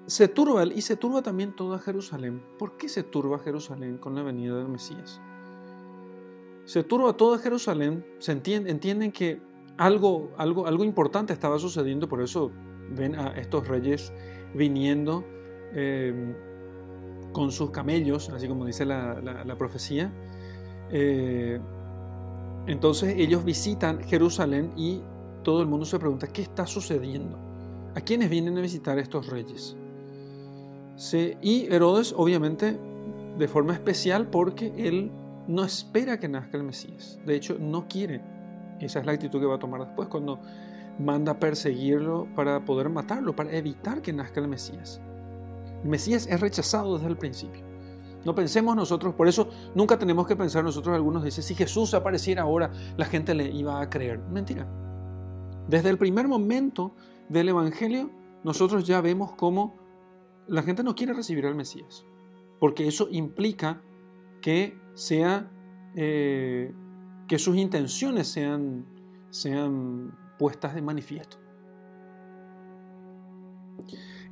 se 0.05 0.27
turba 0.27 0.65
y 0.65 0.81
se 0.81 0.97
turba 0.97 1.21
también 1.21 1.55
toda 1.55 1.79
Jerusalén. 1.79 2.43
¿Por 2.59 2.77
qué 2.77 2.89
se 2.89 3.03
turba 3.03 3.39
Jerusalén 3.39 3.97
con 3.97 4.15
la 4.15 4.23
venida 4.23 4.57
del 4.57 4.67
Mesías? 4.67 5.21
Se 6.65 6.83
turba 6.83 7.13
toda 7.13 7.39
Jerusalén, 7.39 8.05
se 8.19 8.31
entienden 8.31 9.11
que 9.11 9.41
algo, 9.77 10.31
algo, 10.37 10.67
algo 10.67 10.83
importante 10.83 11.33
estaba 11.33 11.59
sucediendo, 11.59 12.07
por 12.07 12.21
eso 12.21 12.51
ven 12.91 13.15
a 13.15 13.29
estos 13.37 13.67
reyes 13.67 14.13
viniendo 14.53 15.25
em, 15.73 16.35
con 17.31 17.51
sus 17.51 17.71
camellos, 17.71 18.29
así 18.29 18.47
como 18.47 18.65
dice 18.65 18.85
la, 18.85 19.55
profecía. 19.57 20.13
Eh, 20.91 21.59
entonces 22.67 23.15
ellos 23.17 23.43
visitan 23.43 24.01
Jerusalén 24.03 24.71
y 24.77 25.01
todo 25.43 25.61
el 25.61 25.67
mundo 25.67 25.85
se 25.85 25.99
pregunta, 25.99 26.27
¿qué 26.27 26.41
está 26.41 26.65
sucediendo? 26.65 27.37
¿A 27.95 28.01
quiénes 28.01 28.29
vienen 28.29 28.57
a 28.57 28.61
visitar 28.61 28.97
estos 28.99 29.27
reyes? 29.27 29.75
Y 31.41 31.67
Herodes, 31.71 32.13
obviamente, 32.15 32.77
de 33.37 33.47
forma 33.47 33.73
especial 33.73 34.27
porque 34.27 34.73
él 34.77 35.11
no 35.47 35.63
espera 35.63 36.19
que 36.19 36.27
nazca 36.27 36.57
el 36.57 36.63
Mesías. 36.63 37.19
De 37.25 37.35
hecho, 37.35 37.57
no 37.59 37.87
quiere. 37.87 38.21
Esa 38.79 38.99
es 38.99 39.05
la 39.05 39.13
actitud 39.13 39.39
que 39.39 39.45
va 39.45 39.55
a 39.55 39.59
tomar 39.59 39.81
después 39.81 40.07
cuando 40.07 40.39
manda 40.99 41.33
a 41.33 41.39
perseguirlo 41.39 42.27
para 42.35 42.63
poder 42.63 42.89
matarlo, 42.89 43.35
para 43.35 43.51
evitar 43.55 44.01
que 44.01 44.13
nazca 44.13 44.39
el 44.39 44.47
Mesías. 44.47 45.01
El 45.83 45.89
Mesías 45.89 46.27
es 46.27 46.39
rechazado 46.39 46.95
desde 46.95 47.09
el 47.09 47.17
principio. 47.17 47.63
No 48.23 48.33
pensemos 48.33 48.75
nosotros, 48.75 49.15
por 49.15 49.27
eso 49.27 49.49
nunca 49.75 49.99
tenemos 49.99 50.27
que 50.27 50.35
pensar 50.35 50.63
nosotros, 50.63 50.95
algunos 50.95 51.23
dicen, 51.23 51.43
si 51.43 51.55
Jesús 51.55 51.93
apareciera 51.93 52.43
ahora, 52.43 52.71
la 52.95 53.05
gente 53.05 53.33
le 53.33 53.49
iba 53.49 53.81
a 53.81 53.89
creer. 53.89 54.19
Mentira. 54.19 54.65
Desde 55.67 55.89
el 55.89 55.97
primer 55.97 56.27
momento 56.27 56.93
del 57.27 57.49
Evangelio, 57.49 58.09
nosotros 58.43 58.85
ya 58.85 59.01
vemos 59.01 59.33
cómo 59.33 59.82
la 60.47 60.63
gente 60.63 60.83
no 60.83 60.95
quiere 60.95 61.13
recibir 61.13 61.45
al 61.45 61.55
Mesías, 61.55 62.05
porque 62.59 62.87
eso 62.87 63.07
implica 63.11 63.81
que 64.41 64.77
sea, 64.93 65.51
eh, 65.95 66.73
que 67.27 67.39
sus 67.39 67.55
intenciones 67.55 68.27
sean, 68.27 68.85
sean 69.29 70.17
puestas 70.37 70.75
de 70.75 70.81
manifiesto. 70.81 71.37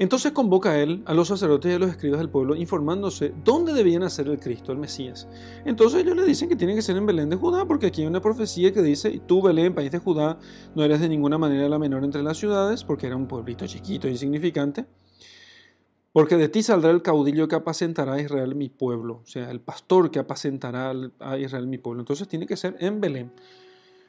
Entonces 0.02 0.32
convoca 0.32 0.80
él 0.80 1.04
a 1.06 1.14
los 1.14 1.28
sacerdotes 1.28 1.72
y 1.72 1.76
a 1.76 1.78
los 1.78 1.92
escribas 1.92 2.20
del 2.20 2.30
pueblo 2.30 2.56
informándose 2.56 3.36
dónde 3.46 3.72
debían 3.72 4.02
hacer 4.02 4.28
el 4.30 4.40
Cristo, 4.40 4.72
el 4.72 4.80
Mesías. 4.80 5.28
Entonces 5.64 6.02
ellos 6.02 6.16
le 6.16 6.26
dicen 6.26 6.50
que 6.50 6.56
tiene 6.56 6.74
que 6.74 6.82
ser 6.82 6.98
en 6.98 7.06
Belén 7.06 7.30
de 7.30 7.36
Judá, 7.36 7.66
porque 7.66 7.86
aquí 7.86 8.02
hay 8.02 8.08
una 8.08 8.20
profecía 8.20 8.74
que 8.74 8.82
dice, 8.82 9.22
tú 9.28 9.44
Belén, 9.44 9.76
país 9.76 9.92
de 9.92 10.00
Judá, 10.00 10.40
no 10.74 10.84
eres 10.84 11.02
de 11.02 11.08
ninguna 11.08 11.38
manera 11.38 11.70
la 11.70 11.78
menor 11.78 12.04
entre 12.04 12.24
las 12.24 12.38
ciudades, 12.38 12.84
porque 12.84 13.06
era 13.06 13.16
un 13.16 13.28
pueblito 13.28 13.68
chiquito 13.68 14.08
e 14.08 14.12
insignificante, 14.12 14.88
porque 16.14 16.36
de 16.36 16.50
ti 16.50 16.62
saldrá 16.62 16.92
el 16.92 17.02
caudillo 17.02 17.48
que 17.48 17.56
apacentará 17.56 18.14
a 18.14 18.22
Israel 18.22 18.56
mi 18.56 18.70
pueblo, 18.70 19.22
o 19.24 19.26
sea, 19.26 19.50
el 19.50 19.62
pastor 19.62 20.12
que 20.12 20.20
apacentará 20.20 20.94
a 21.20 21.38
Israel 21.38 21.68
mi 21.68 21.78
pueblo. 21.78 22.02
Entonces 22.02 22.28
tiene 22.28 22.46
que 22.46 22.58
ser 22.58 22.76
en 22.80 23.00
Belén. 23.00 23.32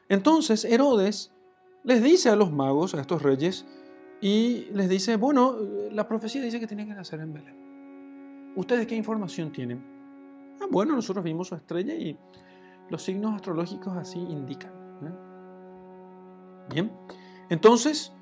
Entonces 0.09 0.64
Herodes 0.64 1.32
les 1.85 2.02
dice 2.02 2.28
a 2.28 2.37
los 2.37 2.52
magos, 2.52 2.94
a 2.94 3.00
estos 3.00 3.23
reyes, 3.23 3.66
y 4.21 4.66
les 4.73 4.88
dice, 4.88 5.16
bueno, 5.16 5.56
la 5.90 6.06
profecía 6.06 6.42
dice 6.42 6.61
que 6.61 6.66
tiene 6.66 6.87
que 6.87 6.94
nacer 6.94 7.21
en 7.21 7.32
Belén. 7.32 8.52
¿Ustedes 8.54 8.87
qué 8.87 8.94
información 8.94 9.50
tienen? 9.50 9.82
Ah, 10.61 10.66
bueno, 10.71 10.94
nosotros 10.94 11.25
vimos 11.25 11.49
su 11.49 11.54
estrella 11.54 11.94
y 11.94 12.16
los 12.88 13.02
signos 13.02 13.35
astrológicos 13.35 13.97
así 13.97 14.18
indican. 14.18 14.71
¿eh? 15.04 16.73
Bien, 16.73 16.92
entonces, 17.49 18.12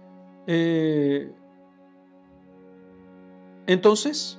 eh, 0.46 1.34
entonces, 3.67 4.38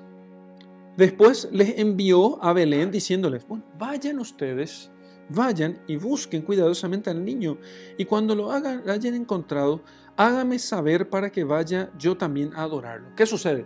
después 0.98 1.50
les 1.52 1.78
envió 1.80 2.44
a 2.44 2.54
Belén 2.54 2.92
diciéndoles, 2.92 3.48
bueno, 3.48 3.64
vayan 3.78 4.20
ustedes 4.20 4.92
Vayan 5.34 5.80
y 5.88 5.96
busquen 5.96 6.42
cuidadosamente 6.42 7.10
al 7.10 7.24
niño, 7.24 7.58
y 7.98 8.06
cuando 8.06 8.36
lo 8.36 8.52
hagan, 8.52 8.90
hayan 8.90 9.14
encontrado, 9.14 9.82
hágame 10.18 10.60
saber 10.60 11.10
para 11.10 11.32
que 11.32 11.46
vaya 11.46 11.90
yo 11.98 12.18
también 12.18 12.52
a 12.54 12.64
adorarlo. 12.64 13.10
¿Qué 13.16 13.26
sucede? 13.26 13.66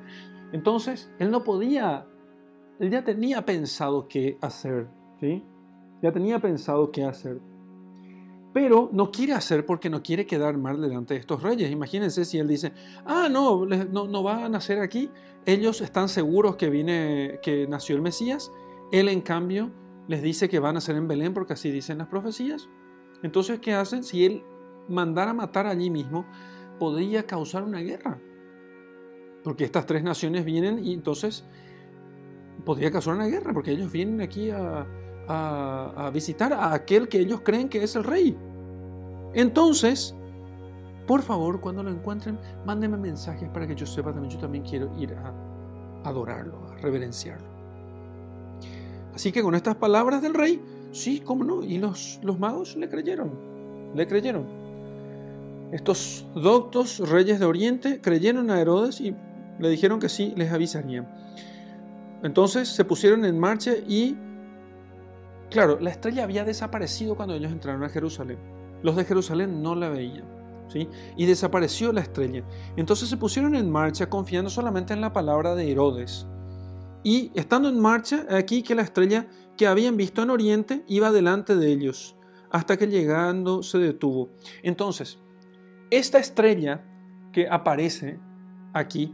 Entonces, 0.51 1.11
él 1.17 1.31
no 1.31 1.43
podía, 1.43 2.05
él 2.79 2.91
ya 2.91 3.03
tenía 3.03 3.45
pensado 3.45 4.07
qué 4.07 4.37
hacer, 4.41 4.87
¿sí? 5.19 5.43
Ya 6.03 6.11
tenía 6.11 6.39
pensado 6.39 6.91
qué 6.91 7.03
hacer. 7.03 7.39
Pero 8.55 8.89
no 8.93 9.11
quiere 9.11 9.33
hacer 9.33 9.65
porque 9.65 9.89
no 9.89 10.01
quiere 10.01 10.25
quedar 10.25 10.57
mal 10.57 10.79
delante 10.79 11.13
de 11.13 11.19
estos 11.19 11.43
reyes. 11.43 11.69
Imagínense 11.69 12.23
si 12.23 12.37
él 12.37 12.47
dice, 12.47 12.71
ah, 13.05 13.27
no, 13.29 13.65
no, 13.65 14.07
no 14.07 14.23
va 14.23 14.45
a 14.45 14.47
nacer 14.47 14.79
aquí. 14.79 15.11
Ellos 15.45 15.81
están 15.81 16.07
seguros 16.07 16.55
que, 16.55 16.69
viene, 16.69 17.41
que 17.43 17.67
nació 17.67 17.97
el 17.97 18.01
Mesías. 18.01 18.49
Él, 18.93 19.09
en 19.09 19.19
cambio, 19.19 19.71
les 20.07 20.21
dice 20.21 20.47
que 20.47 20.59
van 20.59 20.77
a 20.77 20.81
ser 20.81 20.95
en 20.95 21.05
Belén 21.05 21.33
porque 21.33 21.51
así 21.51 21.69
dicen 21.69 21.97
las 21.97 22.07
profecías. 22.07 22.69
Entonces, 23.23 23.59
¿qué 23.59 23.73
hacen? 23.73 24.05
Si 24.05 24.23
él 24.23 24.41
mandara 24.87 25.33
matar 25.33 25.67
allí 25.67 25.89
mismo, 25.89 26.25
podría 26.79 27.23
causar 27.23 27.61
una 27.61 27.81
guerra. 27.81 28.21
Porque 29.43 29.65
estas 29.65 29.85
tres 29.85 30.01
naciones 30.01 30.45
vienen 30.45 30.79
y 30.81 30.93
entonces 30.93 31.43
podría 32.63 32.89
causar 32.89 33.15
una 33.15 33.27
guerra, 33.27 33.51
porque 33.51 33.71
ellos 33.71 33.91
vienen 33.91 34.21
aquí 34.21 34.49
a, 34.49 34.87
a, 35.27 36.09
visitar 36.13 36.53
a 36.53 36.73
aquel 36.73 37.07
que 37.07 37.19
ellos 37.19 37.41
creen 37.41 37.69
que 37.69 37.83
es 37.83 37.95
el 37.95 38.03
rey. 38.03 38.37
Entonces, 39.33 40.15
por 41.07 41.21
favor, 41.21 41.59
cuando 41.59 41.83
lo 41.83 41.91
encuentren, 41.91 42.39
mándenme 42.65 42.97
mensajes 42.97 43.49
para 43.49 43.67
que 43.67 43.75
yo 43.75 43.85
sepa 43.85 44.11
también, 44.11 44.31
yo 44.31 44.39
también 44.39 44.63
quiero 44.63 44.91
ir 44.99 45.13
a 45.13 45.33
adorarlo, 46.07 46.57
a 46.71 46.77
reverenciarlo. 46.77 47.47
Así 49.13 49.31
que 49.31 49.41
con 49.41 49.55
estas 49.55 49.75
palabras 49.75 50.21
del 50.21 50.33
rey, 50.33 50.61
sí, 50.91 51.21
cómo 51.21 51.43
no, 51.43 51.63
y 51.63 51.77
los, 51.77 52.19
los 52.23 52.39
magos 52.39 52.75
le 52.75 52.89
creyeron, 52.89 53.31
le 53.95 54.07
creyeron. 54.07 54.45
Estos 55.71 56.25
doctos 56.35 56.99
reyes 56.99 57.39
de 57.39 57.45
Oriente 57.45 57.99
creyeron 58.01 58.49
a 58.51 58.59
Herodes 58.59 59.01
y 59.01 59.15
le 59.59 59.69
dijeron 59.69 59.99
que 59.99 60.09
sí, 60.09 60.33
les 60.35 60.51
avisarían. 60.51 61.07
Entonces 62.23 62.69
se 62.69 62.85
pusieron 62.85 63.25
en 63.25 63.39
marcha 63.39 63.73
y, 63.87 64.17
claro, 65.49 65.79
la 65.79 65.89
estrella 65.89 66.23
había 66.23 66.43
desaparecido 66.43 67.15
cuando 67.15 67.35
ellos 67.35 67.51
entraron 67.51 67.83
a 67.83 67.89
Jerusalén. 67.89 68.37
Los 68.81 68.95
de 68.95 69.05
Jerusalén 69.05 69.61
no 69.61 69.75
la 69.75 69.89
veían. 69.89 70.25
¿sí? 70.67 70.87
Y 71.15 71.25
desapareció 71.25 71.91
la 71.91 72.01
estrella. 72.01 72.43
Entonces 72.75 73.09
se 73.09 73.17
pusieron 73.17 73.55
en 73.55 73.71
marcha 73.71 74.09
confiando 74.09 74.49
solamente 74.49 74.93
en 74.93 75.01
la 75.01 75.13
palabra 75.13 75.55
de 75.55 75.71
Herodes. 75.71 76.27
Y 77.03 77.31
estando 77.35 77.69
en 77.69 77.79
marcha, 77.79 78.25
aquí 78.29 78.63
que 78.63 78.75
la 78.75 78.81
estrella 78.81 79.27
que 79.57 79.67
habían 79.67 79.95
visto 79.95 80.23
en 80.23 80.31
Oriente 80.31 80.83
iba 80.87 81.11
delante 81.11 81.55
de 81.55 81.71
ellos, 81.71 82.15
hasta 82.49 82.77
que 82.77 82.87
llegando 82.87 83.63
se 83.63 83.77
detuvo. 83.77 84.29
Entonces, 84.63 85.19
esta 85.91 86.17
estrella 86.17 86.83
que 87.31 87.47
aparece 87.47 88.19
aquí 88.73 89.13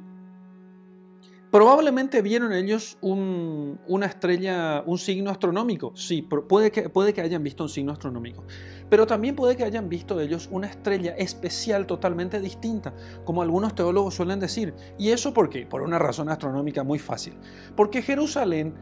Probablemente 1.51 2.21
vieron 2.21 2.53
ellos 2.53 2.97
una 3.01 4.05
estrella, 4.05 4.83
un 4.85 4.97
signo 4.97 5.31
astronómico. 5.31 5.91
Sí, 5.97 6.21
puede 6.21 6.71
que, 6.71 7.21
hayan 7.21 7.43
visto 7.43 7.63
un 7.63 7.69
signo 7.69 7.91
astronómico. 7.91 8.45
Pero 8.89 9.05
también 9.05 9.35
puede 9.35 9.57
que 9.57 9.65
hayan 9.65 9.89
visto 9.89 10.21
ellos 10.21 10.47
una 10.49 10.67
estrella 10.67 11.11
especial 11.17 11.85
totalmente 11.87 12.39
distinta, 12.39 12.93
como 13.25 13.41
algunos 13.41 13.75
teólogos 13.75 14.15
suelen 14.15 14.39
decir. 14.39 14.73
¿Y 14.97 15.09
eso 15.09 15.33
por 15.33 15.49
qué? 15.49 15.65
Por 15.65 15.81
una 15.81 15.99
razón 15.99 16.29
astronómica 16.29 16.85
muy 16.85 16.99
fácil. 16.99 17.33
Porque 17.75 18.01
Jerusalén 18.01 18.73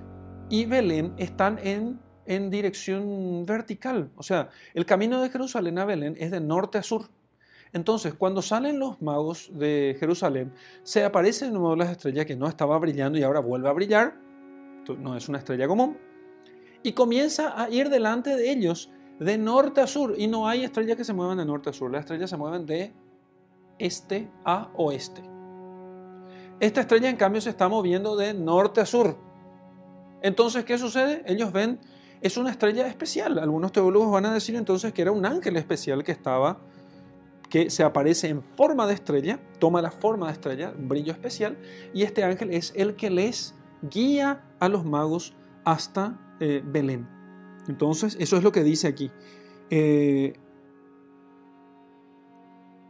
y 0.51 0.65
Belén 0.65 1.13
están 1.17 1.59
en 1.63 2.49
dirección 2.51 3.47
vertical. 3.47 4.11
O 4.15 4.21
sea, 4.21 4.49
el 4.75 4.85
camino 4.85 5.23
de 5.23 5.31
Jerusalén 5.31 5.79
a 5.79 5.85
Belén 5.85 6.15
es 6.19 6.29
de 6.29 6.39
norte 6.39 6.77
a 6.77 6.83
sur. 6.83 7.09
Entonces, 7.71 8.13
cuando 8.15 8.41
salen 8.41 8.79
los 8.79 9.01
magos 9.01 9.51
de 9.53 9.95
Jerusalén, 9.99 10.53
se 10.83 11.03
aparece 11.03 11.45
de 11.45 11.51
nuevo 11.51 11.75
la 11.75 11.91
estrella 11.91 12.25
que 12.25 12.35
no 12.35 12.47
estaba 12.47 12.77
brillando 12.79 13.19
y 13.19 13.23
ahora 13.23 13.39
vuelve 13.39 13.69
a 13.69 13.73
brillar, 13.73 14.15
no 14.97 15.15
es 15.15 15.29
una 15.29 15.37
estrella 15.37 15.67
común, 15.67 15.97
y 16.81 16.93
comienza 16.93 17.61
a 17.61 17.69
ir 17.69 17.89
delante 17.89 18.35
de 18.35 18.51
ellos 18.51 18.89
de 19.19 19.37
norte 19.37 19.81
a 19.81 19.87
sur, 19.87 20.15
y 20.17 20.27
no 20.27 20.47
hay 20.47 20.63
estrellas 20.63 20.97
que 20.97 21.03
se 21.03 21.13
muevan 21.13 21.37
de 21.37 21.45
norte 21.45 21.69
a 21.69 21.73
sur, 21.73 21.91
las 21.91 22.01
estrellas 22.01 22.29
se 22.29 22.37
mueven 22.37 22.65
de 22.65 22.93
este 23.77 24.31
a 24.45 24.71
oeste. 24.75 25.21
Esta 26.59 26.81
estrella 26.81 27.09
en 27.09 27.15
cambio 27.17 27.41
se 27.41 27.51
está 27.51 27.69
moviendo 27.69 28.17
de 28.17 28.33
norte 28.33 28.81
a 28.81 28.85
sur. 28.85 29.17
Entonces, 30.21 30.65
¿qué 30.65 30.77
sucede? 30.77 31.23
Ellos 31.25 31.53
ven, 31.53 31.79
es 32.21 32.35
una 32.35 32.51
estrella 32.51 32.87
especial. 32.87 33.39
Algunos 33.39 33.71
teólogos 33.71 34.11
van 34.11 34.25
a 34.25 34.33
decir 34.33 34.55
entonces 34.55 34.91
que 34.91 35.01
era 35.01 35.11
un 35.11 35.25
ángel 35.25 35.55
especial 35.55 36.03
que 36.03 36.11
estaba 36.11 36.59
que 37.49 37.69
se 37.69 37.83
aparece 37.83 38.29
en 38.29 38.41
forma 38.41 38.85
de 38.87 38.93
estrella, 38.93 39.39
toma 39.59 39.81
la 39.81 39.91
forma 39.91 40.27
de 40.27 40.33
estrella, 40.33 40.73
brillo 40.77 41.11
especial, 41.11 41.57
y 41.93 42.03
este 42.03 42.23
ángel 42.23 42.51
es 42.51 42.73
el 42.75 42.95
que 42.95 43.09
les 43.09 43.55
guía 43.81 44.43
a 44.59 44.69
los 44.69 44.85
magos 44.85 45.35
hasta 45.65 46.19
eh, 46.39 46.61
Belén. 46.63 47.07
Entonces, 47.67 48.15
eso 48.19 48.37
es 48.37 48.43
lo 48.43 48.51
que 48.51 48.63
dice 48.63 48.87
aquí. 48.87 49.11
Eh, 49.69 50.33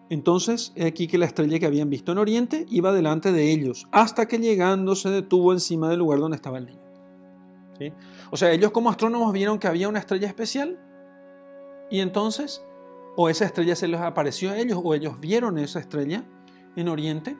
entonces, 0.09 0.73
aquí 0.85 1.07
que 1.07 1.17
la 1.17 1.25
estrella 1.25 1.59
que 1.59 1.65
habían 1.65 1.89
visto 1.89 2.11
en 2.11 2.17
Oriente 2.17 2.65
iba 2.69 2.91
delante 2.91 3.31
de 3.31 3.51
ellos, 3.51 3.87
hasta 3.91 4.27
que 4.27 4.39
llegando 4.39 4.95
se 4.95 5.09
detuvo 5.09 5.53
encima 5.53 5.89
del 5.89 5.99
lugar 5.99 6.19
donde 6.19 6.35
estaba 6.35 6.57
el 6.57 6.65
niño. 6.65 6.89
O 8.31 8.37
sea, 8.37 8.51
ellos 8.51 8.71
como 8.71 8.89
astrónomos 8.89 9.31
vieron 9.33 9.59
que 9.59 9.67
había 9.67 9.87
una 9.87 9.99
estrella 9.99 10.27
especial 10.27 10.77
y 11.89 12.01
entonces 12.01 12.61
o 13.21 13.27
esa 13.27 13.43
estrella 13.43 13.75
se 13.75 13.89
les 13.89 13.99
apareció 13.99 14.51
a 14.51 14.57
ellos, 14.57 14.79
o 14.81 14.93
ellos 14.93 15.19
vieron 15.19 15.57
esa 15.57 15.81
estrella 15.81 16.23
en 16.77 16.87
Oriente, 16.87 17.35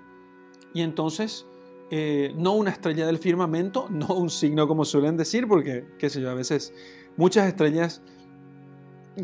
y 0.74 0.82
entonces 0.82 1.46
eh, 1.90 2.34
no 2.36 2.52
una 2.52 2.70
estrella 2.70 3.06
del 3.06 3.18
firmamento, 3.18 3.88
no 3.90 4.08
un 4.08 4.30
signo 4.30 4.68
como 4.68 4.84
suelen 4.84 5.16
decir, 5.16 5.48
porque, 5.48 5.88
qué 5.98 6.10
sé 6.10 6.20
yo, 6.20 6.32
a 6.32 6.34
veces 6.34 6.74
muchas 7.16 7.48
estrellas, 7.48 8.02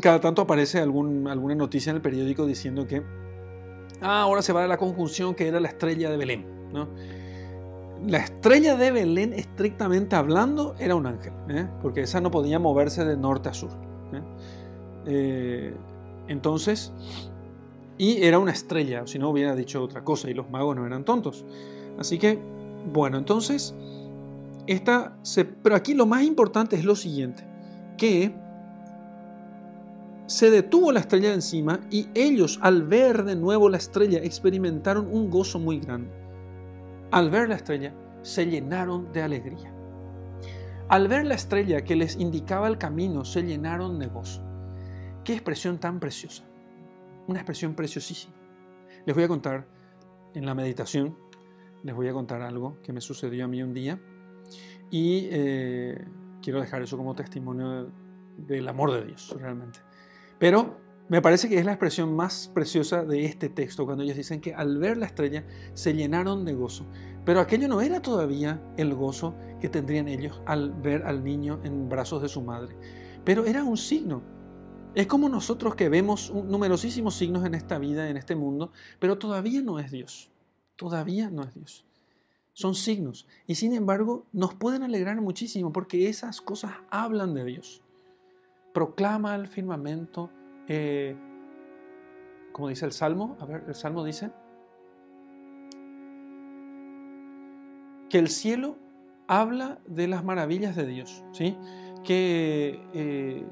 cada 0.00 0.18
tanto 0.18 0.40
aparece 0.40 0.80
algún, 0.80 1.28
alguna 1.28 1.54
noticia 1.54 1.90
en 1.90 1.96
el 1.96 2.02
periódico 2.02 2.46
diciendo 2.46 2.86
que 2.86 3.02
ah, 4.00 4.22
ahora 4.22 4.40
se 4.40 4.54
va 4.54 4.64
a 4.64 4.66
la 4.66 4.78
conjunción 4.78 5.34
que 5.34 5.48
era 5.48 5.60
la 5.60 5.68
estrella 5.68 6.08
de 6.08 6.16
Belén. 6.16 6.46
¿no? 6.72 6.88
La 8.06 8.16
estrella 8.16 8.76
de 8.76 8.92
Belén, 8.92 9.34
estrictamente 9.34 10.16
hablando, 10.16 10.74
era 10.78 10.94
un 10.94 11.06
ángel, 11.06 11.34
¿eh? 11.50 11.68
porque 11.82 12.00
esa 12.00 12.22
no 12.22 12.30
podía 12.30 12.58
moverse 12.58 13.04
de 13.04 13.14
norte 13.14 13.50
a 13.50 13.52
sur. 13.52 13.72
¿eh? 15.04 15.74
Entonces, 16.28 16.92
y 17.98 18.22
era 18.22 18.38
una 18.38 18.52
estrella, 18.52 19.06
si 19.06 19.18
no 19.18 19.30
hubiera 19.30 19.54
dicho 19.54 19.82
otra 19.82 20.04
cosa, 20.04 20.30
y 20.30 20.34
los 20.34 20.50
magos 20.50 20.76
no 20.76 20.86
eran 20.86 21.04
tontos. 21.04 21.44
Así 21.98 22.18
que, 22.18 22.38
bueno, 22.92 23.18
entonces, 23.18 23.74
esta 24.66 25.16
pero 25.62 25.76
aquí 25.76 25.94
lo 25.94 26.06
más 26.06 26.22
importante 26.22 26.76
es 26.76 26.84
lo 26.84 26.96
siguiente, 26.96 27.44
que 27.96 28.34
se 30.26 30.50
detuvo 30.50 30.90
la 30.90 31.00
estrella 31.00 31.28
de 31.28 31.36
encima 31.36 31.80
y 31.90 32.08
ellos 32.14 32.58
al 32.60 32.82
ver 32.82 33.24
de 33.24 33.36
nuevo 33.36 33.68
la 33.68 33.76
estrella 33.76 34.18
experimentaron 34.18 35.06
un 35.10 35.30
gozo 35.30 35.58
muy 35.60 35.78
grande. 35.78 36.10
Al 37.12 37.30
ver 37.30 37.48
la 37.48 37.54
estrella 37.54 37.94
se 38.22 38.46
llenaron 38.46 39.12
de 39.12 39.22
alegría. 39.22 39.72
Al 40.88 41.06
ver 41.06 41.26
la 41.26 41.34
estrella 41.34 41.84
que 41.84 41.96
les 41.96 42.16
indicaba 42.16 42.66
el 42.66 42.76
camino 42.76 43.24
se 43.24 43.42
llenaron 43.42 43.98
de 44.00 44.06
gozo. 44.06 44.42
Qué 45.26 45.32
expresión 45.32 45.78
tan 45.78 45.98
preciosa. 45.98 46.44
Una 47.26 47.40
expresión 47.40 47.74
preciosísima. 47.74 48.32
Les 49.06 49.12
voy 49.12 49.24
a 49.24 49.28
contar 49.28 49.66
en 50.34 50.46
la 50.46 50.54
meditación, 50.54 51.18
les 51.82 51.96
voy 51.96 52.06
a 52.06 52.12
contar 52.12 52.42
algo 52.42 52.80
que 52.84 52.92
me 52.92 53.00
sucedió 53.00 53.44
a 53.44 53.48
mí 53.48 53.60
un 53.60 53.74
día 53.74 54.00
y 54.88 55.26
eh, 55.32 56.06
quiero 56.40 56.60
dejar 56.60 56.82
eso 56.82 56.96
como 56.96 57.16
testimonio 57.16 57.90
del 58.36 58.68
amor 58.68 58.92
de 58.92 59.04
Dios, 59.04 59.34
realmente. 59.36 59.80
Pero 60.38 60.78
me 61.08 61.20
parece 61.20 61.48
que 61.48 61.58
es 61.58 61.64
la 61.64 61.72
expresión 61.72 62.14
más 62.14 62.48
preciosa 62.54 63.04
de 63.04 63.24
este 63.24 63.48
texto, 63.48 63.84
cuando 63.84 64.04
ellos 64.04 64.16
dicen 64.16 64.40
que 64.40 64.54
al 64.54 64.78
ver 64.78 64.96
la 64.96 65.06
estrella 65.06 65.44
se 65.74 65.92
llenaron 65.92 66.44
de 66.44 66.54
gozo. 66.54 66.86
Pero 67.24 67.40
aquello 67.40 67.66
no 67.66 67.80
era 67.80 68.00
todavía 68.00 68.62
el 68.76 68.94
gozo 68.94 69.34
que 69.60 69.68
tendrían 69.68 70.06
ellos 70.06 70.40
al 70.46 70.72
ver 70.72 71.02
al 71.02 71.24
niño 71.24 71.58
en 71.64 71.88
brazos 71.88 72.22
de 72.22 72.28
su 72.28 72.42
madre, 72.42 72.76
pero 73.24 73.44
era 73.44 73.64
un 73.64 73.76
signo 73.76 74.35
es 74.96 75.06
como 75.06 75.28
nosotros 75.28 75.74
que 75.74 75.90
vemos 75.90 76.32
numerosísimos 76.32 77.14
signos 77.14 77.44
en 77.44 77.54
esta 77.54 77.78
vida, 77.78 78.08
en 78.08 78.16
este 78.16 78.34
mundo, 78.34 78.72
pero 78.98 79.18
todavía 79.18 79.60
no 79.60 79.78
es 79.78 79.90
Dios. 79.90 80.30
Todavía 80.74 81.28
no 81.28 81.42
es 81.42 81.54
Dios. 81.54 81.84
Son 82.54 82.74
signos. 82.74 83.26
Y 83.46 83.56
sin 83.56 83.74
embargo, 83.74 84.24
nos 84.32 84.54
pueden 84.54 84.82
alegrar 84.82 85.20
muchísimo 85.20 85.70
porque 85.70 86.08
esas 86.08 86.40
cosas 86.40 86.72
hablan 86.90 87.34
de 87.34 87.44
Dios. 87.44 87.82
Proclama 88.72 89.34
el 89.34 89.48
firmamento, 89.48 90.30
eh, 90.66 91.14
como 92.52 92.70
dice 92.70 92.86
el 92.86 92.92
Salmo, 92.92 93.36
a 93.38 93.44
ver, 93.44 93.64
el 93.68 93.74
Salmo 93.74 94.02
dice, 94.02 94.30
que 98.08 98.18
el 98.18 98.28
cielo 98.28 98.78
habla 99.28 99.78
de 99.86 100.08
las 100.08 100.24
maravillas 100.24 100.74
de 100.74 100.86
Dios, 100.86 101.22
¿sí? 101.32 101.54
que 102.02 102.80
eh, 102.94 103.46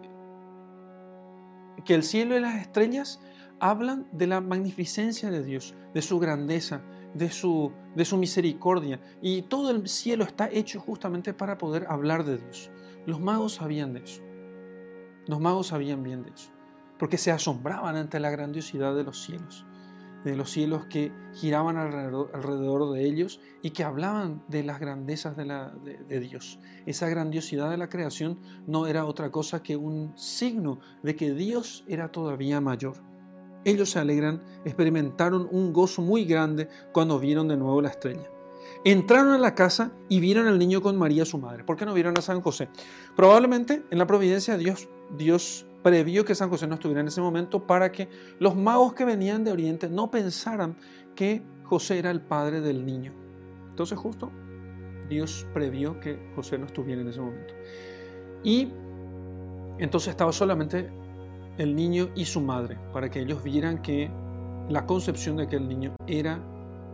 que 1.84 1.94
el 1.94 2.02
cielo 2.02 2.36
y 2.36 2.40
las 2.40 2.60
estrellas 2.60 3.20
hablan 3.60 4.06
de 4.12 4.26
la 4.26 4.40
magnificencia 4.40 5.30
de 5.30 5.42
Dios, 5.42 5.74
de 5.92 6.02
su 6.02 6.18
grandeza, 6.18 6.82
de 7.14 7.30
su, 7.30 7.72
de 7.94 8.04
su 8.04 8.16
misericordia. 8.16 9.00
Y 9.22 9.42
todo 9.42 9.70
el 9.70 9.88
cielo 9.88 10.24
está 10.24 10.48
hecho 10.50 10.80
justamente 10.80 11.34
para 11.34 11.58
poder 11.58 11.86
hablar 11.88 12.24
de 12.24 12.38
Dios. 12.38 12.70
Los 13.06 13.20
magos 13.20 13.54
sabían 13.54 13.92
de 13.92 14.00
eso. 14.00 14.22
Los 15.26 15.40
magos 15.40 15.68
sabían 15.68 16.02
bien 16.02 16.22
de 16.22 16.30
eso. 16.30 16.50
Porque 16.98 17.18
se 17.18 17.30
asombraban 17.30 17.96
ante 17.96 18.20
la 18.20 18.30
grandiosidad 18.30 18.94
de 18.94 19.04
los 19.04 19.22
cielos 19.22 19.66
de 20.24 20.36
los 20.36 20.50
cielos 20.50 20.86
que 20.86 21.12
giraban 21.34 21.76
alrededor, 21.76 22.92
de 22.92 23.04
ellos 23.04 23.40
y 23.62 23.70
que 23.70 23.84
hablaban 23.84 24.42
de 24.48 24.64
las 24.64 24.80
grandezas 24.80 25.36
de, 25.36 25.44
de, 26.08 26.20
Dios. 26.20 26.58
Esa 26.86 27.08
grandiosidad 27.08 27.70
de 27.70 27.76
la 27.76 27.88
creación 27.88 28.38
no 28.66 28.86
era 28.86 29.04
otra 29.04 29.30
cosa 29.30 29.62
que 29.62 29.76
un 29.76 30.16
signo 30.16 30.80
de 31.02 31.14
que 31.14 31.32
Dios 31.32 31.84
era 31.86 32.10
todavía 32.10 32.60
mayor. 32.60 32.96
Ellos 33.64 33.90
se 33.90 33.98
alegran, 33.98 34.42
experimentaron 34.64 35.48
un 35.50 35.72
gozo 35.72 36.02
muy 36.02 36.24
grande 36.24 36.68
cuando 36.92 37.18
vieron 37.18 37.48
de 37.48 37.56
nuevo 37.56 37.80
la 37.80 37.90
estrella. 37.90 38.28
Entraron 38.84 39.32
a 39.32 39.38
la 39.38 39.54
casa 39.54 39.92
y 40.08 40.20
vieron 40.20 40.46
al 40.46 40.58
niño 40.58 40.82
con 40.82 40.96
María 40.96 41.24
su 41.24 41.38
madre. 41.38 41.64
¿Por 41.64 41.76
qué 41.76 41.86
no 41.86 41.94
vieron 41.94 42.16
a 42.18 42.22
San 42.22 42.40
José? 42.40 42.68
Probablemente 43.16 43.82
en 43.90 43.98
la 43.98 44.06
providencia 44.06 44.56
de 44.56 44.64
Dios, 44.64 44.88
Dios 45.16 45.66
previó 45.84 46.24
que 46.24 46.34
San 46.34 46.48
José 46.48 46.66
no 46.66 46.74
estuviera 46.76 47.02
en 47.02 47.08
ese 47.08 47.20
momento 47.20 47.66
para 47.66 47.92
que 47.92 48.08
los 48.38 48.56
magos 48.56 48.94
que 48.94 49.04
venían 49.04 49.44
de 49.44 49.52
Oriente 49.52 49.86
no 49.90 50.10
pensaran 50.10 50.76
que 51.14 51.42
José 51.64 51.98
era 51.98 52.10
el 52.10 52.22
padre 52.22 52.62
del 52.62 52.86
niño. 52.86 53.12
Entonces 53.68 53.98
justo 53.98 54.32
Dios 55.10 55.46
previó 55.52 56.00
que 56.00 56.18
José 56.34 56.56
no 56.58 56.64
estuviera 56.64 57.02
en 57.02 57.08
ese 57.08 57.20
momento. 57.20 57.52
Y 58.42 58.72
entonces 59.78 60.08
estaba 60.08 60.32
solamente 60.32 60.90
el 61.58 61.76
niño 61.76 62.08
y 62.14 62.24
su 62.24 62.40
madre, 62.40 62.78
para 62.94 63.10
que 63.10 63.20
ellos 63.20 63.42
vieran 63.44 63.82
que 63.82 64.10
la 64.70 64.86
concepción 64.86 65.36
de 65.36 65.42
aquel 65.42 65.68
niño 65.68 65.94
era 66.06 66.40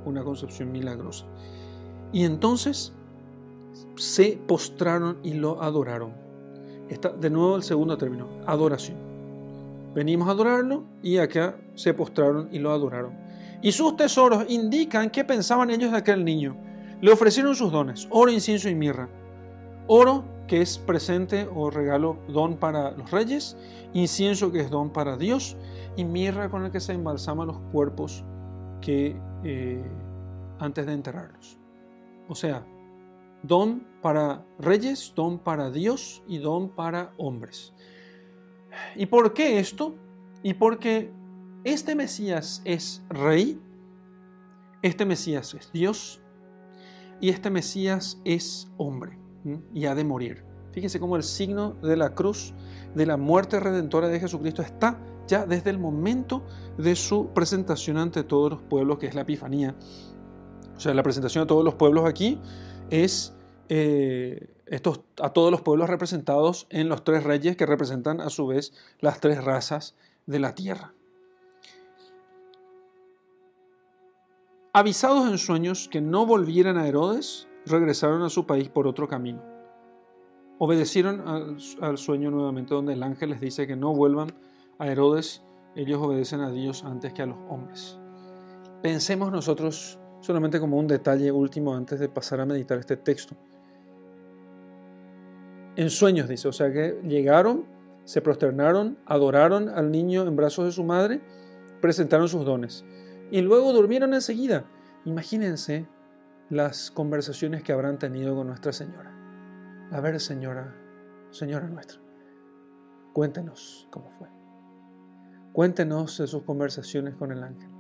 una 0.05 0.25
concepción 0.25 0.73
milagrosa. 0.73 1.27
Y 2.13 2.25
entonces 2.25 2.93
se 3.95 4.37
postraron 4.49 5.19
y 5.23 5.35
lo 5.35 5.63
adoraron 5.63 6.30
de 6.99 7.31
nuevo 7.31 7.57
el 7.57 7.63
segundo 7.63 7.97
término, 7.97 8.27
adoración. 8.47 8.97
Venimos 9.95 10.29
a 10.29 10.33
adorarlo 10.33 10.85
y 11.03 11.19
acá 11.19 11.57
se 11.75 11.95
postraron 11.95 12.49
y 12.53 12.59
lo 12.59 12.73
adoraron. 12.73 13.13
Y 13.63 13.73
sus 13.73 13.97
tesoros 13.97 14.45
indican 14.49 15.11
qué 15.11 15.25
pensaban 15.25 15.71
ellos 15.71 15.93
de 15.93 15.99
aquel 15.99 16.25
niño. 16.25 16.57
Le 17.01 17.13
ofrecieron 17.13 17.55
sus 17.55 17.73
dones, 17.73 18.07
oro, 18.11 18.31
incienso 18.31 18.69
y 18.69 18.75
mirra. 18.75 19.09
Oro, 19.87 20.25
que 20.47 20.63
es 20.63 20.79
presente 20.79 21.49
o 21.55 21.71
regalo, 21.71 22.19
don 22.29 22.57
para 22.57 22.93
los 22.93 23.11
reyes, 23.11 23.57
incienso, 23.93 24.51
que 24.53 24.61
es 24.61 24.71
don 24.71 24.91
para 24.91 25.17
Dios, 25.17 25.57
y 25.97 26.05
mirra 26.05 26.49
con 26.49 26.65
el 26.65 26.71
que 26.71 26.81
se 26.81 26.93
embalsaman 26.93 27.49
los 27.49 27.59
cuerpos 27.73 28.25
que, 28.81 29.17
eh, 29.45 29.83
antes 30.59 30.87
de 30.87 30.93
enterrarlos. 30.93 31.59
O 32.29 32.35
sea, 32.35 32.65
don 33.43 33.87
para 34.03 34.45
reyes, 34.59 35.13
don 35.15 35.39
para 35.39 35.71
Dios 35.71 36.23
y 36.27 36.39
don 36.39 36.71
para 36.71 37.13
hombres. 37.17 37.73
¿Y 38.97 39.07
por 39.07 39.33
qué 39.33 39.59
esto? 39.59 39.97
Y 40.43 40.55
porque 40.55 41.13
este 41.65 41.95
Mesías 41.95 42.63
es 42.65 43.03
rey, 43.09 43.61
este 44.83 45.05
Mesías 45.05 45.55
es 45.55 45.71
Dios 45.73 46.23
y 47.21 47.29
este 47.29 47.51
Mesías 47.51 48.21
es 48.25 48.71
hombre 48.79 49.19
y 49.75 49.87
ha 49.87 49.95
de 49.95 50.05
morir. 50.05 50.45
Fíjense 50.73 51.01
cómo 51.01 51.17
el 51.17 51.23
signo 51.23 51.73
de 51.83 51.97
la 51.97 52.15
cruz, 52.15 52.55
de 52.95 53.05
la 53.05 53.17
muerte 53.17 53.59
redentora 53.59 54.09
de 54.09 54.21
Jesucristo 54.21 54.63
está 54.63 55.01
ya 55.27 55.45
desde 55.45 55.71
el 55.71 55.79
momento 55.79 56.45
de 56.79 56.97
su 56.97 57.29
presentación 57.35 57.97
ante 57.97 58.23
todos 58.23 58.51
los 58.51 58.63
pueblos, 58.63 58.99
que 58.99 59.07
es 59.07 59.15
la 59.15 59.23
Epifanía. 59.23 59.75
O 60.77 60.81
sea, 60.81 60.95
la 60.95 61.03
presentación 61.03 61.45
a 61.45 61.47
todos 61.47 61.65
los 61.65 61.75
pueblos 61.75 62.05
aquí 62.05 62.41
es 62.91 63.35
eh, 63.69 64.55
estos, 64.67 65.01
a 65.21 65.33
todos 65.33 65.51
los 65.51 65.63
pueblos 65.63 65.89
representados 65.89 66.67
en 66.71 66.89
los 66.89 67.05
tres 67.05 67.25
reyes 67.25 67.57
que 67.57 67.67
representan 67.67 68.21
a 68.21 68.31
su 68.31 68.47
vez 68.47 68.73
las 69.01 69.21
tres 69.21 69.43
razas 69.45 69.97
de 70.27 70.41
la 70.41 70.55
tierra. 70.55 70.93
Avisados 74.73 75.29
en 75.29 75.39
sueños 75.39 75.89
que 75.89 76.01
no 76.01 76.27
volvieran 76.27 76.79
a 76.79 76.87
Herodes, 76.87 77.49
regresaron 77.67 78.23
a 78.23 78.31
su 78.31 78.47
país 78.47 78.69
por 78.69 78.87
otro 78.87 79.09
camino. 79.09 79.43
Obedecieron 80.59 81.27
al, 81.81 81.99
sueño 81.99 82.31
nuevamente 82.31 82.75
donde 82.75 82.93
el 82.93 83.03
ángel 83.03 83.31
les 83.31 83.41
dice 83.41 83.67
que 83.67 83.77
no 83.77 83.95
vuelvan 83.95 84.33
a 84.79 84.87
Herodes, 84.89 85.43
ellos 85.75 86.01
obedecen 86.01 86.41
a 86.41 86.51
Dios 86.51 86.85
antes 86.85 87.13
que 87.13 87.23
a 87.23 87.27
los 87.27 87.39
hombres. 87.49 87.99
Pensemos 88.83 89.33
nosotros 89.33 90.00
solamente 90.21 90.61
como 90.61 90.79
un 90.79 90.87
detalle 90.87 91.33
último 91.33 91.75
antes 91.75 91.99
de 91.99 92.09
pasar 92.09 92.41
a 92.41 92.47
meditar 92.47 92.79
este 92.79 92.97
texto. 92.97 93.35
En 95.77 95.91
sueños 95.91 96.29
dice, 96.29 96.49
o 96.49 96.53
sea 96.53 96.73
que 96.73 97.01
llegaron, 97.05 97.65
se 98.05 98.21
prosternaron, 98.21 98.99
adoraron 99.07 99.69
al 99.69 99.91
niño 99.91 100.27
en 100.27 100.37
brazos 100.37 100.67
de 100.67 100.73
su 100.73 100.85
madre, 100.85 101.21
presentaron 101.81 102.29
sus 102.29 102.45
dones 102.45 102.85
y 103.31 103.41
luego 103.41 103.73
durmieron 103.73 104.13
enseguida. 104.15 104.65
Imagínense 105.05 105.87
las 106.51 106.91
conversaciones 106.91 107.63
que 107.63 107.73
habrán 107.73 107.99
tenido 107.99 108.35
con 108.35 108.49
Nuestra 108.49 108.73
Señora. 108.73 109.17
A 109.93 110.01
ver, 110.01 110.21
Señora, 110.21 110.75
Señora 111.31 111.69
nuestra, 111.69 112.01
cuéntenos 113.13 113.89
cómo 113.91 114.11
fue. 114.19 114.29
Cuéntenos 115.53 116.19
de 116.19 116.27
sus 116.27 116.43
conversaciones 116.43 117.15
con 117.15 117.33
el 117.33 117.43
ángel. 117.43 117.80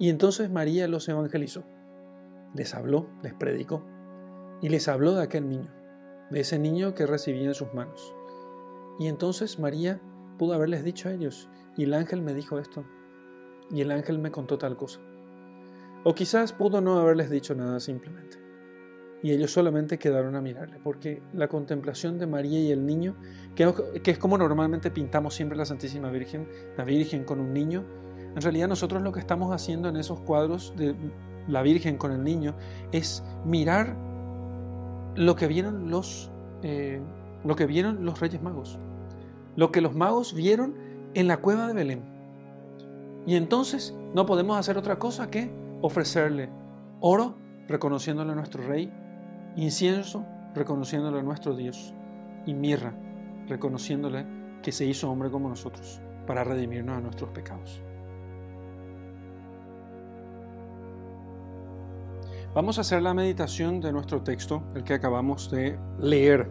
Y 0.00 0.08
entonces 0.08 0.50
María 0.50 0.88
los 0.88 1.08
evangelizó. 1.08 1.62
Les 2.54 2.74
habló, 2.74 3.06
les 3.22 3.34
predicó 3.34 3.84
y 4.62 4.68
les 4.68 4.88
habló 4.88 5.14
de 5.14 5.22
aquel 5.22 5.48
niño, 5.48 5.70
de 6.30 6.40
ese 6.40 6.58
niño 6.58 6.94
que 6.94 7.06
recibía 7.06 7.46
en 7.46 7.54
sus 7.54 7.72
manos. 7.72 8.14
Y 8.98 9.06
entonces 9.06 9.58
María 9.58 10.00
pudo 10.38 10.54
haberles 10.54 10.84
dicho 10.84 11.08
a 11.08 11.12
ellos, 11.12 11.48
y 11.76 11.84
el 11.84 11.94
ángel 11.94 12.22
me 12.22 12.34
dijo 12.34 12.58
esto, 12.58 12.84
y 13.70 13.80
el 13.80 13.90
ángel 13.90 14.18
me 14.18 14.30
contó 14.30 14.58
tal 14.58 14.76
cosa. 14.76 15.00
O 16.04 16.14
quizás 16.14 16.52
pudo 16.52 16.80
no 16.80 16.98
haberles 16.98 17.30
dicho 17.30 17.54
nada 17.54 17.80
simplemente. 17.80 18.38
Y 19.22 19.32
ellos 19.32 19.52
solamente 19.52 19.98
quedaron 19.98 20.34
a 20.34 20.40
mirarle, 20.40 20.78
porque 20.82 21.22
la 21.34 21.48
contemplación 21.48 22.18
de 22.18 22.26
María 22.26 22.58
y 22.58 22.72
el 22.72 22.86
niño, 22.86 23.16
que, 23.54 24.10
es 24.10 24.18
como 24.18 24.38
normalmente 24.38 24.90
pintamos 24.90 25.34
siempre 25.34 25.58
la 25.58 25.66
Santísima 25.66 26.10
Virgen, 26.10 26.48
la 26.76 26.84
Virgen 26.84 27.24
con 27.24 27.38
un 27.40 27.52
niño, 27.52 27.84
en 28.34 28.42
realidad 28.42 28.68
nosotros 28.68 29.02
lo 29.02 29.12
que 29.12 29.20
estamos 29.20 29.52
haciendo 29.52 29.88
en 29.88 29.96
esos 29.96 30.20
cuadros 30.20 30.74
de 30.76 30.94
la 31.48 31.62
Virgen 31.62 31.96
con 31.96 32.12
el 32.12 32.22
niño 32.22 32.54
es 32.92 33.24
mirar 33.44 33.96
lo 35.16 35.34
que 35.34 35.46
vieron 35.46 35.90
los, 35.90 36.30
eh, 36.62 37.00
lo 37.44 37.56
que 37.56 37.66
vieron 37.66 38.04
los 38.04 38.20
Reyes 38.20 38.40
Magos, 38.42 38.78
lo 39.56 39.72
que 39.72 39.80
los 39.80 39.94
magos 39.94 40.34
vieron 40.34 40.74
en 41.14 41.26
la 41.26 41.38
cueva 41.38 41.66
de 41.66 41.74
Belén. 41.74 42.02
Y 43.26 43.34
entonces 43.34 43.94
no 44.14 44.26
podemos 44.26 44.56
hacer 44.56 44.78
otra 44.78 44.98
cosa 44.98 45.30
que 45.30 45.50
ofrecerle 45.82 46.50
oro, 47.00 47.36
reconociéndole 47.68 48.32
a 48.32 48.34
nuestro 48.34 48.66
Rey, 48.66 48.92
incienso, 49.56 50.24
reconociéndole 50.54 51.18
a 51.18 51.22
nuestro 51.22 51.54
Dios, 51.54 51.94
y 52.46 52.54
mirra, 52.54 52.94
reconociéndole 53.48 54.26
que 54.62 54.72
se 54.72 54.86
hizo 54.86 55.10
hombre 55.10 55.30
como 55.30 55.48
nosotros 55.48 56.00
para 56.26 56.44
redimirnos 56.44 56.96
a 56.96 57.00
nuestros 57.00 57.30
pecados. 57.30 57.82
Vamos 62.52 62.78
a 62.78 62.80
hacer 62.80 63.00
la 63.00 63.14
meditación 63.14 63.80
de 63.80 63.92
nuestro 63.92 64.22
texto, 64.24 64.64
el 64.74 64.82
que 64.82 64.94
acabamos 64.94 65.50
de 65.52 65.78
leer. 66.00 66.50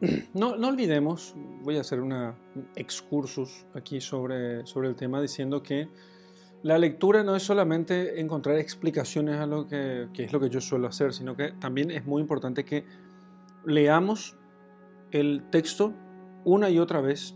No, 0.34 0.50
olvidemos, 0.50 1.34
voy 1.62 1.78
a 1.78 1.80
hacer 1.80 2.00
un 2.00 2.34
excursus 2.76 3.64
aquí 3.74 4.02
sobre, 4.02 4.66
sobre 4.66 4.88
el 4.88 4.96
tema 4.96 5.22
diciendo 5.22 5.62
que 5.62 5.88
la 6.62 6.76
lectura 6.76 7.24
no 7.24 7.34
es 7.34 7.42
solamente 7.42 8.20
encontrar 8.20 8.58
explicaciones 8.58 9.36
a 9.36 9.46
lo 9.46 9.66
que, 9.66 10.10
es 10.14 10.32
lo 10.34 10.40
que 10.40 10.50
yo 10.50 10.60
suelo 10.60 10.88
hacer, 10.88 11.14
sino 11.14 11.34
que 11.34 11.52
también 11.52 11.90
es 11.90 12.04
muy 12.04 12.20
importante 12.20 12.66
que 12.66 12.84
leamos 13.64 14.36
el 15.12 15.48
texto 15.50 15.94
una 16.44 16.68
y 16.68 16.78
otra 16.78 17.00
vez 17.00 17.34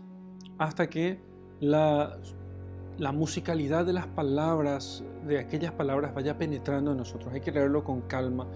hasta 0.59 0.87
que 0.87 1.19
la, 1.59 2.19
la 2.99 3.13
musicalidad 3.13 3.85
de 3.85 3.93
las 3.93 4.07
palabras, 4.07 5.03
de 5.25 5.39
aquellas 5.39 5.71
palabras, 5.71 6.13
vaya 6.13 6.37
penetrando 6.37 6.91
en 6.91 6.97
nosotros. 6.97 7.33
Hay 7.33 7.41
que 7.41 7.51
leerlo 7.51 7.83
con 7.83 8.01
calma, 8.01 8.47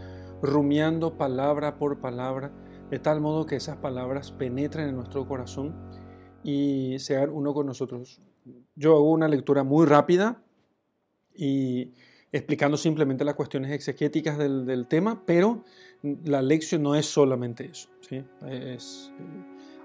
rumiando 0.42 1.18
palabra 1.18 1.78
por 1.78 2.00
palabra 2.00 2.52
de 2.90 3.00
tal 3.00 3.22
modo 3.22 3.46
que 3.46 3.56
esas 3.56 3.78
palabras 3.78 4.32
penetren 4.32 4.90
en 4.90 4.96
nuestro 4.96 5.26
corazón 5.26 5.74
y 6.44 7.00
sean 7.00 7.30
uno 7.30 7.54
con 7.54 7.66
nosotros. 7.66 8.22
Yo 8.76 8.96
hago 8.96 9.10
una 9.12 9.30
lectura 9.30 9.64
muy 9.64 9.86
rápida 9.86 10.44
y 11.34 11.94
explicando 12.32 12.76
simplemente 12.78 13.24
las 13.24 13.36
cuestiones 13.36 13.72
exegéticas 13.72 14.38
del, 14.38 14.86
tema, 14.88 15.24
pero 15.26 15.64
la 16.02 16.42
lección 16.42 16.84
no 16.84 16.96
es 16.96 17.06
solamente 17.06 17.66
eso. 17.66 17.90
¿sí? 18.02 18.24
Es, 18.48 19.12
eh, 19.18 19.24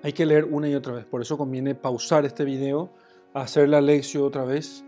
hay 0.02 0.12
que 0.12 0.26
leer 0.26 0.44
una 0.44 0.68
y 0.68 0.74
otra 0.74 0.94
vez, 0.94 1.04
por 1.04 1.22
eso 1.22 1.38
conviene 1.38 1.74
pausar 1.74 2.24
este 2.24 2.44
video, 2.44 2.92
hacer 3.42 3.68
la 3.68 3.80
lección 3.80 4.24
otra 4.24 4.44
vez, 4.44 4.84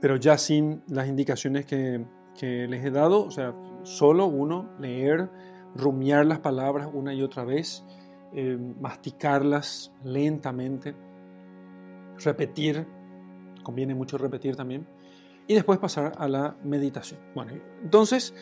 pero 0.00 0.16
ya 0.16 0.38
sin 0.38 0.82
las 0.88 1.08
indicaciones 1.08 1.66
que, 1.66 2.04
que 2.38 2.66
les 2.68 2.84
he 2.84 2.90
dado, 2.90 3.24
o 3.24 3.30
sea, 3.30 3.54
solo 3.82 4.26
uno 4.26 4.70
leer 4.78 5.30
rumiar 5.74 6.26
las 6.26 6.40
palabras 6.40 6.88
una 6.92 7.14
y 7.14 7.22
otra 7.22 7.44
vez, 7.44 7.84
eh, 8.34 8.58
masticarlas 8.80 9.92
lentamente, 10.04 10.94
repetir, 12.18 12.86
conviene 13.62 13.94
mucho 13.94 14.18
repetir 14.18 14.56
también, 14.56 14.86
y 15.46 15.54
después 15.54 15.78
pasar 15.78 16.12
a 16.18 16.28
la 16.28 16.56
meditación. 16.62 17.20
Bueno, 17.34 17.52
entonces, 17.82 18.34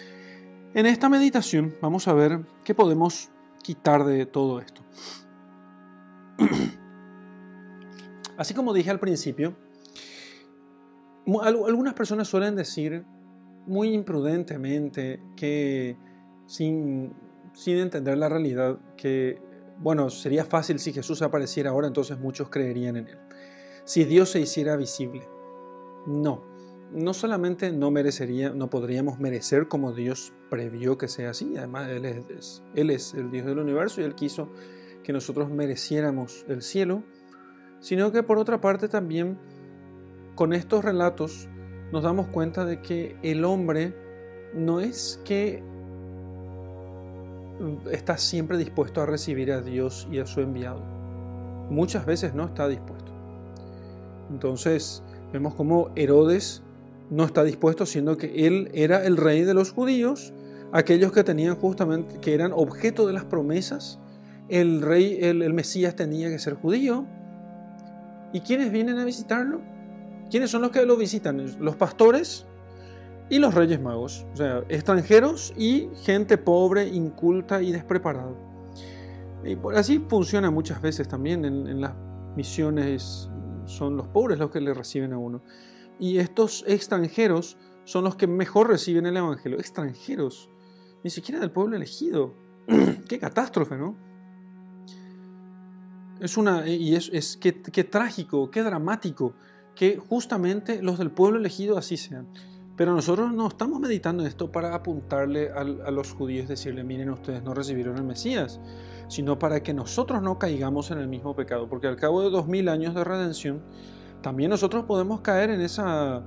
en 0.74 0.86
esta 0.86 1.08
meditación 1.08 1.74
vamos 1.80 2.08
a 2.08 2.12
ver 2.12 2.40
qué 2.64 2.74
podemos 2.74 3.30
quitar 3.62 4.04
de 4.04 4.26
todo 4.26 4.60
esto. 4.60 4.82
Así 8.40 8.54
como 8.54 8.72
dije 8.72 8.88
al 8.88 8.98
principio, 8.98 9.54
algunas 11.42 11.92
personas 11.92 12.26
suelen 12.26 12.56
decir 12.56 13.04
muy 13.66 13.92
imprudentemente 13.92 15.22
que 15.36 15.98
sin, 16.46 17.12
entender 17.66 18.16
la 18.16 18.30
realidad 18.30 18.78
que, 18.96 19.38
bueno, 19.80 20.08
sería 20.08 20.46
fácil 20.46 20.78
si 20.78 20.90
Jesús 20.90 21.20
apareciera 21.20 21.68
ahora, 21.68 21.86
entonces 21.86 22.18
muchos 22.18 22.48
creerían 22.48 22.96
en 22.96 23.08
Él. 23.08 23.18
Si 23.84 24.04
Dios 24.04 24.30
se 24.30 24.40
hiciera 24.40 24.74
visible, 24.74 25.28
no. 26.06 26.42
No 26.92 27.12
solamente 27.12 27.70
no 27.72 27.90
merecería, 27.90 28.54
no 28.54 28.70
podríamos 28.70 29.20
merecer 29.20 29.68
como 29.68 29.92
Dios 29.92 30.32
previó 30.48 30.96
que 30.96 31.08
sea 31.08 31.32
así, 31.32 31.58
además 31.58 31.90
Él 31.90 32.06
es, 32.06 32.62
Él 32.74 32.88
es 32.88 33.12
el 33.12 33.30
Dios 33.30 33.44
del 33.44 33.58
universo 33.58 34.00
y 34.00 34.04
Él 34.04 34.14
quiso 34.14 34.48
que 35.02 35.12
nosotros 35.12 35.50
mereciéramos 35.50 36.46
el 36.48 36.62
cielo, 36.62 37.04
sino 37.80 38.12
que 38.12 38.22
por 38.22 38.38
otra 38.38 38.60
parte 38.60 38.88
también 38.88 39.38
con 40.34 40.52
estos 40.52 40.84
relatos 40.84 41.48
nos 41.92 42.02
damos 42.02 42.28
cuenta 42.28 42.64
de 42.64 42.80
que 42.80 43.16
el 43.22 43.44
hombre 43.44 43.94
no 44.54 44.80
es 44.80 45.20
que 45.24 45.62
está 47.90 48.16
siempre 48.16 48.56
dispuesto 48.56 49.02
a 49.02 49.06
recibir 49.06 49.52
a 49.52 49.60
Dios 49.60 50.08
y 50.10 50.18
a 50.18 50.26
su 50.26 50.40
enviado. 50.40 50.80
Muchas 51.68 52.06
veces 52.06 52.34
no 52.34 52.44
está 52.44 52.68
dispuesto. 52.68 53.12
Entonces 54.30 55.02
vemos 55.32 55.54
como 55.54 55.90
Herodes 55.96 56.62
no 57.10 57.24
está 57.24 57.42
dispuesto, 57.42 57.86
siendo 57.86 58.16
que 58.16 58.46
él 58.46 58.70
era 58.72 59.04
el 59.04 59.16
rey 59.16 59.42
de 59.42 59.52
los 59.52 59.72
judíos, 59.72 60.32
aquellos 60.72 61.12
que 61.12 61.24
tenían 61.24 61.56
justamente, 61.56 62.20
que 62.20 62.34
eran 62.34 62.52
objeto 62.52 63.06
de 63.06 63.12
las 63.12 63.24
promesas. 63.24 63.98
El 64.48 64.80
rey, 64.80 65.18
el, 65.20 65.42
el 65.42 65.52
Mesías 65.52 65.96
tenía 65.96 66.28
que 66.28 66.38
ser 66.38 66.54
judío. 66.54 67.06
¿Y 68.32 68.40
quiénes 68.40 68.70
vienen 68.70 68.98
a 68.98 69.04
visitarlo? 69.04 69.60
¿Quiénes 70.30 70.50
son 70.50 70.62
los 70.62 70.70
que 70.70 70.84
lo 70.86 70.96
visitan? 70.96 71.44
Los 71.58 71.76
pastores 71.76 72.46
y 73.28 73.38
los 73.38 73.54
reyes 73.54 73.80
magos, 73.80 74.26
o 74.32 74.36
sea, 74.36 74.64
extranjeros 74.68 75.54
y 75.56 75.88
gente 76.02 76.36
pobre, 76.36 76.88
inculta 76.88 77.62
y 77.62 77.72
despreparada. 77.72 78.34
Y 79.44 79.56
por 79.56 79.76
así 79.76 80.04
funciona 80.08 80.50
muchas 80.50 80.82
veces 80.82 81.08
también 81.08 81.44
en, 81.44 81.80
las 81.80 81.94
misiones, 82.36 83.30
son 83.66 83.96
los 83.96 84.08
pobres 84.08 84.38
los 84.38 84.50
que 84.50 84.60
le 84.60 84.74
reciben 84.74 85.12
a 85.12 85.18
uno. 85.18 85.42
Y 85.98 86.18
estos 86.18 86.64
extranjeros 86.66 87.56
son 87.84 88.04
los 88.04 88.16
que 88.16 88.26
mejor 88.26 88.68
reciben 88.68 89.06
el 89.06 89.16
Evangelio. 89.16 89.58
Extranjeros, 89.58 90.50
ni 91.04 91.10
siquiera 91.10 91.40
del 91.40 91.50
pueblo 91.52 91.76
elegido. 91.76 92.34
qué 93.08 93.18
catástrofe, 93.18 93.76
¿no? 93.76 93.96
Es 96.20 96.36
una, 96.36 96.68
y 96.68 96.94
es, 96.94 97.10
es 97.12 97.36
qué, 97.36 97.52
trágico, 97.84 98.50
qué 98.50 98.62
dramático 98.62 99.34
que 99.74 99.96
justamente 99.96 100.82
los 100.82 100.98
del 100.98 101.10
pueblo 101.10 101.38
elegido 101.38 101.78
así 101.78 101.96
sean. 101.96 102.28
Pero 102.76 102.94
nosotros 102.94 103.32
no 103.32 103.48
estamos 103.48 103.80
meditando 103.80 104.24
esto 104.24 104.50
para 104.52 104.74
apuntarle 104.74 105.50
a, 105.50 105.60
a 105.60 105.90
los 105.90 106.12
judíos, 106.12 106.48
decirle, 106.48 106.84
miren, 106.84 107.10
ustedes 107.10 107.42
no 107.42 107.54
recibieron 107.54 107.96
el 107.96 108.04
Mesías, 108.04 108.60
sino 109.08 109.38
para 109.38 109.62
que 109.62 109.74
nosotros 109.74 110.22
no 110.22 110.38
caigamos 110.38 110.90
en 110.90 110.98
el 110.98 111.08
mismo 111.08 111.34
pecado, 111.34 111.68
porque 111.68 111.88
al 111.88 111.96
cabo 111.96 112.22
de 112.22 112.30
dos 112.30 112.46
mil 112.46 112.68
años 112.68 112.94
de 112.94 113.04
redención, 113.04 113.62
también 114.22 114.50
nosotros 114.50 114.84
podemos 114.84 115.20
caer 115.22 115.50
en 115.50 115.60
esa, 115.60 116.22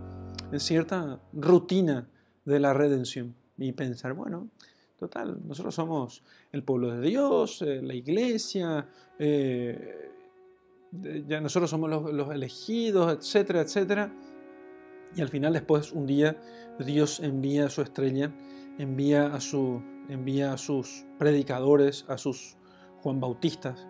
en 0.51 0.59
cierta 0.59 1.19
rutina 1.33 2.07
de 2.45 2.59
la 2.59 2.73
redención 2.73 3.35
y 3.57 3.71
pensar, 3.71 4.13
bueno, 4.13 4.49
Total, 5.03 5.37
nosotros 5.45 5.75
somos 5.75 6.23
el 6.53 6.63
pueblo 6.63 6.95
de 6.95 7.01
Dios, 7.05 7.61
eh, 7.61 7.81
la 7.81 7.93
iglesia, 7.93 8.87
eh, 9.19 10.13
ya 11.27 11.41
nosotros 11.41 11.69
somos 11.69 11.89
los, 11.89 12.31
elegidos, 12.31 13.17
etcétera, 13.17 13.59
etcétera. 13.59 14.13
Y 15.13 15.19
al 15.19 15.27
final 15.27 15.51
después 15.51 15.91
un 15.91 16.05
día 16.05 16.37
Dios 16.79 17.19
envía 17.19 17.65
a 17.65 17.69
su 17.69 17.81
estrella, 17.81 18.33
envía 18.77 19.25
a, 19.35 19.41
su, 19.41 19.83
envía 20.07 20.53
a 20.53 20.57
sus 20.57 21.05
predicadores, 21.19 22.05
a 22.07 22.17
sus 22.17 22.55
Juan 23.01 23.19
Bautistas, 23.19 23.85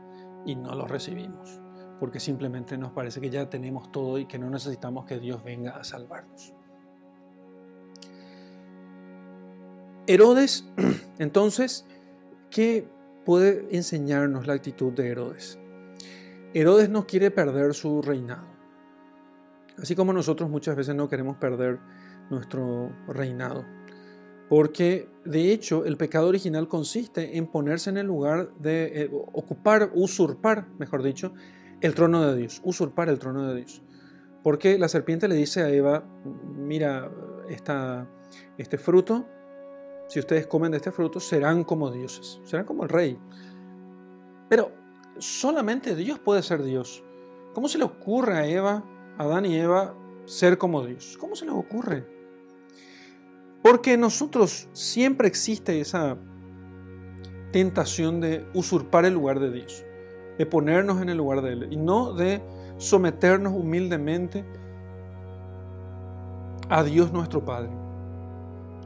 y 0.48 0.56
no 0.56 0.74
los 0.74 0.90
recibimos, 0.90 1.62
porque 2.00 2.20
simplemente 2.20 2.76
nos 2.76 2.92
parece 2.92 3.22
que 3.22 3.30
ya 3.30 3.52
tenemos 3.52 3.92
todo 3.92 4.18
y 4.18 4.26
que 4.26 4.40
no 4.40 4.50
necesitamos 4.50 5.06
que 5.06 5.20
Dios 5.20 5.44
venga 5.44 5.78
a 5.78 5.84
salvarnos. 5.84 6.56
Herodes, 10.06 10.66
entonces, 11.20 11.86
¿qué 12.50 12.86
puede 13.26 13.68
enseñarnos 13.72 14.48
la 14.48 14.54
actitud 14.54 14.92
de 14.92 15.08
Herodes? 15.10 15.60
Herodes 16.54 16.90
no 16.90 17.08
quiere 17.08 17.32
perder 17.32 17.74
su 17.74 18.02
reinado. 18.02 18.48
Así 19.82 19.96
como 19.96 20.14
nosotros 20.14 20.50
muchas 20.50 20.76
veces 20.76 20.94
no 20.94 21.10
queremos 21.10 21.38
perder 21.38 21.80
nuestro 22.30 22.92
reinado. 23.08 23.66
Porque 24.50 25.10
de 25.26 25.52
hecho 25.52 25.86
el 25.86 25.98
pecado 25.98 26.28
original 26.28 26.68
consiste 26.68 27.38
en 27.38 27.48
ponerse 27.48 27.90
en 27.90 27.98
el 27.98 28.06
lugar 28.06 28.54
de 28.60 29.04
eh, 29.04 29.10
ocupar, 29.12 29.92
usurpar, 29.96 30.68
mejor 30.78 31.02
dicho, 31.02 31.34
el 31.82 31.96
trono 31.96 32.26
de 32.28 32.38
Dios, 32.38 32.62
usurpar 32.64 33.10
el 33.10 33.20
trono 33.20 33.48
de 33.48 33.56
Dios. 33.56 33.82
Porque 34.44 34.78
la 34.78 34.90
serpiente 34.90 35.30
le 35.30 35.36
dice 35.36 35.62
a 35.62 35.70
Eva, 35.70 36.04
mira, 36.58 37.10
esta, 37.50 38.08
este 38.58 38.78
fruto 38.78 39.26
si 40.08 40.20
ustedes 40.20 40.48
comen 40.48 40.72
de 40.72 40.78
este 40.78 40.92
fruto, 40.92 41.20
serán 41.20 41.64
como 41.64 41.92
dioses, 41.92 42.40
serán 42.44 42.66
como 42.66 42.84
el 42.84 42.90
rey. 42.90 43.18
Pero 44.50 44.72
solamente 45.18 45.96
Dios 45.96 46.20
puede 46.20 46.44
ser 46.44 46.64
Dios. 46.64 47.04
¿Cómo 47.54 47.68
se 47.68 47.78
le 47.78 47.84
ocurre 47.86 48.38
a 48.38 48.48
Eva, 48.48 48.84
a 49.18 49.24
Adán 49.24 49.46
y 49.46 49.56
Eva, 49.56 49.96
ser 50.26 50.58
como 50.58 50.86
Dios? 50.86 51.18
¿Cómo 51.20 51.36
se 51.36 51.46
les 51.46 51.54
ocurre? 51.54 52.06
Porque 53.62 53.98
nosotros 53.98 54.68
siempre 54.74 55.28
existe 55.28 55.80
esa 55.80 56.18
tentación 57.52 58.20
de 58.20 58.46
usurpar 58.54 59.06
el 59.06 59.14
lugar 59.14 59.40
de 59.40 59.52
Dios, 59.52 59.86
de 60.38 60.46
ponernos 60.46 61.02
en 61.02 61.10
el 61.10 61.18
lugar 61.18 61.42
de 61.42 61.54
Él 61.54 61.68
y 61.72 61.78
no 61.78 62.14
de 62.14 62.42
someternos 62.78 63.54
humildemente 63.54 64.44
a 66.70 66.84
Dios 66.84 67.14
nuestro 67.14 67.46
Padre. 67.46 67.70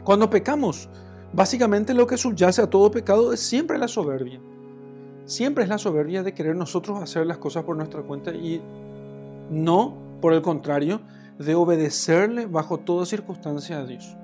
Cuando 0.03 0.29
pecamos, 0.29 0.89
Básicamente 1.33 1.93
lo 1.93 2.07
que 2.07 2.17
subyace 2.17 2.61
a 2.61 2.69
todo 2.69 2.89
pecado 2.89 3.33
es 3.33 3.39
siempre 3.39 3.77
la 3.77 3.87
soberbia. 3.87 4.39
Siempre 5.25 5.63
es 5.63 5.69
la 5.69 5.77
soberbia 5.77 6.23
de 6.23 6.33
querer 6.33 6.55
nosotros 6.55 7.01
hacer 7.01 7.25
las 7.25 7.37
cosas 7.37 7.63
por 7.63 7.75
nuestra 7.75 8.01
cuenta 8.01 8.33
y 8.33 8.61
no, 9.49 9.95
por 10.21 10.33
el 10.33 10.41
contrario, 10.41 11.01
de 11.37 11.53
obedecerle 11.53 12.45
bajo 12.45 12.77
toda 12.77 13.05
circunstancia 13.05 13.79
a 13.79 13.85
Dios. 13.85 14.15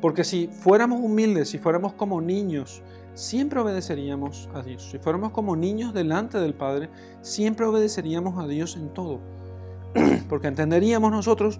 Porque 0.00 0.22
si 0.22 0.48
fuéramos 0.48 1.00
humildes, 1.00 1.48
si 1.48 1.58
fuéramos 1.58 1.94
como 1.94 2.20
niños, 2.20 2.82
siempre 3.14 3.60
obedeceríamos 3.60 4.48
a 4.54 4.62
Dios. 4.62 4.88
Si 4.90 4.98
fuéramos 4.98 5.30
como 5.32 5.56
niños 5.56 5.94
delante 5.94 6.38
del 6.38 6.54
Padre, 6.54 6.90
siempre 7.22 7.66
obedeceríamos 7.66 8.38
a 8.42 8.46
Dios 8.46 8.76
en 8.76 8.90
todo. 8.90 9.20
Porque 10.28 10.48
entenderíamos 10.48 11.10
nosotros 11.10 11.58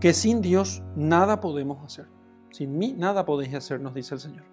que 0.00 0.12
sin 0.12 0.40
Dios 0.42 0.82
nada 0.94 1.40
podemos 1.40 1.84
hacer. 1.84 2.06
Sin 2.50 2.78
mí 2.78 2.94
nada 2.96 3.24
podéis 3.24 3.54
hacer, 3.54 3.80
nos 3.80 3.94
dice 3.94 4.14
el 4.14 4.20
Señor. 4.20 4.44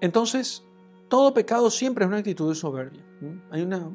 Entonces, 0.00 0.64
todo 1.08 1.32
pecado 1.32 1.70
siempre 1.70 2.04
es 2.04 2.08
una 2.08 2.18
actitud 2.18 2.48
de 2.48 2.54
soberbia. 2.54 3.04
Hay 3.50 3.62
una, 3.62 3.90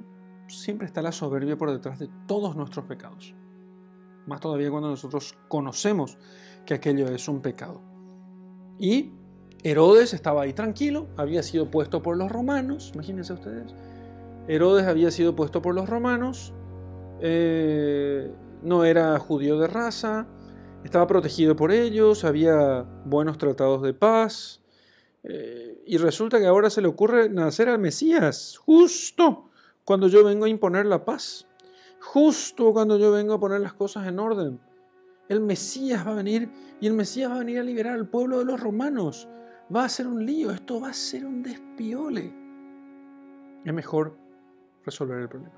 siempre 0.48 0.88
está 0.88 1.02
la 1.02 1.12
soberbia 1.12 1.58
por 1.58 1.72
detrás 1.72 2.00
de 2.00 2.10
todos 2.28 2.56
nuestros 2.56 2.86
pecados. 2.86 3.36
Más 4.26 4.40
todavía 4.40 4.70
cuando 4.70 4.90
nosotros 4.90 5.38
conocemos 5.48 6.18
que 6.66 6.74
aquello 6.74 7.08
es 7.08 7.28
un 7.28 7.42
pecado. 7.42 7.82
Y 8.80 9.12
Herodes 9.64 10.14
estaba 10.14 10.44
ahí 10.44 10.54
tranquilo, 10.54 11.08
había 11.18 11.44
sido 11.44 11.70
puesto 11.70 12.02
por 12.02 12.18
los 12.18 12.32
romanos, 12.32 12.92
imagínense 12.94 13.34
ustedes. 13.34 13.76
Herodes 14.48 14.88
había 14.88 15.12
sido 15.12 15.36
puesto 15.36 15.62
por 15.62 15.76
los 15.76 15.88
romanos. 15.88 16.54
Eh, 17.20 18.32
no 18.62 18.86
era 18.86 19.18
judío 19.20 19.60
de 19.60 19.68
raza, 19.68 20.28
estaba 20.84 21.08
protegido 21.08 21.56
por 21.56 21.72
ellos, 21.72 22.24
había 22.24 22.84
buenos 23.06 23.38
tratados 23.38 23.82
de 23.82 23.94
paz, 23.94 24.62
eh, 25.24 25.84
y 25.86 25.98
resulta 25.98 26.40
que 26.40 26.48
ahora 26.48 26.70
se 26.70 26.82
le 26.82 26.88
ocurre 26.88 27.30
nacer 27.30 27.70
al 27.70 27.80
Mesías, 27.80 28.58
justo 28.58 29.50
cuando 29.84 30.08
yo 30.08 30.24
vengo 30.24 30.46
a 30.46 30.50
imponer 30.50 30.86
la 30.86 31.06
paz, 31.06 31.48
justo 32.00 32.74
cuando 32.74 32.98
yo 32.98 33.12
vengo 33.12 33.34
a 33.34 33.40
poner 33.40 33.62
las 33.62 33.74
cosas 33.74 34.08
en 34.08 34.20
orden. 34.20 34.60
El 35.30 35.42
Mesías 35.42 36.06
va 36.06 36.12
a 36.12 36.16
venir 36.16 36.50
y 36.82 36.88
el 36.88 36.94
Mesías 36.94 37.32
va 37.32 37.36
a 37.36 37.40
venir 37.40 37.60
a 37.60 37.64
liberar 37.64 37.94
al 37.94 38.10
pueblo 38.10 38.40
de 38.40 38.46
los 38.46 38.60
romanos. 38.60 39.30
Va 39.74 39.86
a 39.86 39.90
ser 39.90 40.08
un 40.08 40.26
lío, 40.26 40.52
esto 40.52 40.82
va 40.82 40.90
a 40.90 40.94
ser 40.94 41.26
un 41.26 41.42
despiole. 41.42 42.34
Es 43.64 43.74
mejor 43.74 44.18
resolver 44.84 45.20
el 45.20 45.30
problema. 45.30 45.56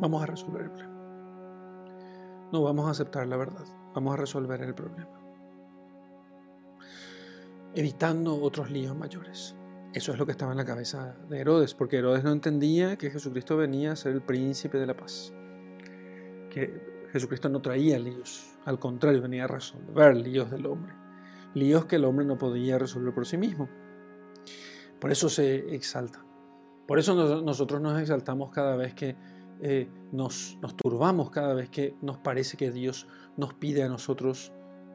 Vamos 0.00 0.22
a 0.22 0.26
resolver 0.26 0.62
el 0.62 0.70
problema. 0.70 0.95
No 2.52 2.62
vamos 2.62 2.86
a 2.86 2.90
aceptar 2.90 3.26
la 3.26 3.36
verdad, 3.36 3.64
vamos 3.94 4.14
a 4.14 4.16
resolver 4.16 4.60
el 4.62 4.74
problema. 4.74 5.10
Evitando 7.74 8.40
otros 8.40 8.70
líos 8.70 8.96
mayores. 8.96 9.56
Eso 9.92 10.12
es 10.12 10.18
lo 10.18 10.26
que 10.26 10.32
estaba 10.32 10.52
en 10.52 10.58
la 10.58 10.64
cabeza 10.64 11.16
de 11.28 11.40
Herodes, 11.40 11.74
porque 11.74 11.98
Herodes 11.98 12.22
no 12.22 12.30
entendía 12.30 12.96
que 12.96 13.10
Jesucristo 13.10 13.56
venía 13.56 13.92
a 13.92 13.96
ser 13.96 14.12
el 14.12 14.22
príncipe 14.22 14.78
de 14.78 14.86
la 14.86 14.96
paz. 14.96 15.32
Que 16.50 17.06
Jesucristo 17.12 17.48
no 17.48 17.62
traía 17.62 17.98
líos, 17.98 18.56
al 18.66 18.78
contrario, 18.78 19.22
venía 19.22 19.44
a 19.44 19.48
resolver 19.48 20.16
líos 20.16 20.50
del 20.50 20.66
hombre. 20.66 20.92
Líos 21.54 21.86
que 21.86 21.96
el 21.96 22.04
hombre 22.04 22.26
no 22.26 22.36
podía 22.36 22.78
resolver 22.78 23.14
por 23.14 23.26
sí 23.26 23.38
mismo. 23.38 23.68
Por 25.00 25.10
eso 25.10 25.28
se 25.28 25.74
exalta. 25.74 26.24
Por 26.86 26.98
eso 26.98 27.42
nosotros 27.42 27.80
nos 27.80 28.00
exaltamos 28.00 28.50
cada 28.50 28.76
vez 28.76 28.94
que 28.94 29.16
eh, 29.60 29.88
nos, 30.12 30.58
turbamos 30.76 31.30
cada 31.30 31.54
vez 31.54 31.70
que 31.70 31.96
nos 32.02 32.18
parece 32.18 32.56
que 32.56 32.70
Dios 32.70 33.06
nos 33.36 33.54
pide 33.54 33.82
a 33.82 33.88
nosotros 33.88 34.52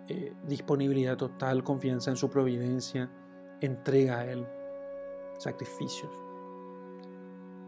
eh, 0.07 0.33
disponibilidad 0.47 1.17
total, 1.17 1.63
confianza 1.63 2.11
en 2.11 2.17
su 2.17 2.29
providencia, 2.29 3.11
entrega 3.61 4.19
a 4.19 4.25
Él, 4.25 4.45
sacrificios. 5.37 6.11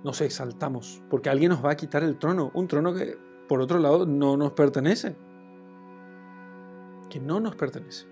Nos 0.04 0.22
exaltamos 0.22 1.02
porque 1.10 1.30
alguien 1.30 1.50
nos 1.50 1.64
va 1.64 1.72
a 1.72 1.76
quitar 1.76 2.04
el 2.04 2.18
trono, 2.20 2.52
un 2.54 2.68
trono 2.68 2.94
que 2.94 3.18
por 3.48 3.62
otro 3.62 3.80
lado 3.80 4.06
no 4.06 4.38
nos 4.38 4.52
pertenece, 4.52 5.16
que 7.10 7.20
no 7.20 7.40
nos 7.40 7.56
pertenece. 7.56 8.08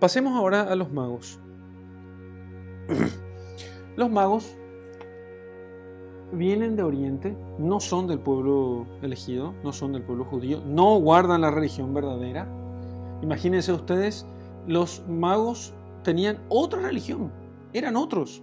Pasemos 0.00 0.36
ahora 0.36 0.62
a 0.62 0.74
los 0.74 0.92
magos. 0.92 1.40
Los 3.96 4.10
magos 4.10 4.58
vienen 6.34 6.76
de 6.76 6.82
Oriente, 6.82 7.36
no 7.58 7.80
son 7.80 8.06
del 8.06 8.18
pueblo 8.18 8.86
elegido, 9.02 9.54
no 9.62 9.72
son 9.72 9.92
del 9.92 10.02
pueblo 10.02 10.24
judío, 10.24 10.60
no 10.66 10.98
guardan 10.98 11.40
la 11.40 11.50
religión 11.50 11.94
verdadera. 11.94 12.46
Imagínense 13.22 13.72
ustedes, 13.72 14.26
los 14.66 15.02
magos 15.08 15.74
tenían 16.02 16.38
otra 16.48 16.80
religión, 16.80 17.32
eran 17.72 17.96
otros. 17.96 18.42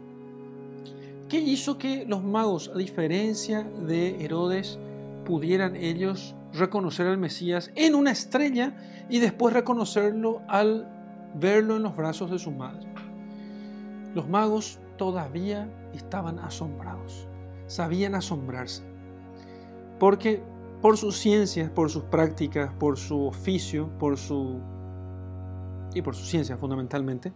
¿Qué 1.30 1.40
hizo 1.40 1.78
que 1.78 2.06
los 2.06 2.24
magos, 2.24 2.72
a 2.74 2.78
diferencia 2.78 3.64
de 3.64 4.24
Herodes, 4.24 4.78
pudieran 5.26 5.76
ellos 5.76 6.36
reconocer 6.54 7.08
al 7.08 7.18
Mesías 7.18 7.72
en 7.76 7.96
una 7.96 8.12
estrella 8.12 8.76
y 9.10 9.20
después 9.20 9.54
reconocerlo 9.54 10.42
al 10.50 10.90
verlo 11.36 11.78
en 11.78 11.84
los 11.84 11.96
brazos 11.96 12.32
de 12.32 12.40
su 12.40 12.52
madre? 12.52 12.86
Los 14.14 14.28
magos 14.28 14.80
todavía 14.98 15.70
estaban 15.94 16.38
asombrados, 16.40 17.28
sabían 17.72 18.16
asombrarse, 18.16 18.84
porque 19.98 20.44
por 20.82 20.98
sus 20.98 21.16
ciencias, 21.18 21.70
por 21.70 21.90
sus 21.90 22.04
prácticas, 22.04 22.74
por 22.74 22.98
su 22.98 23.28
oficio, 23.28 23.90
por 23.98 24.18
su 24.18 24.60
y 25.94 26.02
por 26.02 26.16
su 26.16 26.26
ciencia 26.26 26.58
fundamentalmente, 26.58 27.34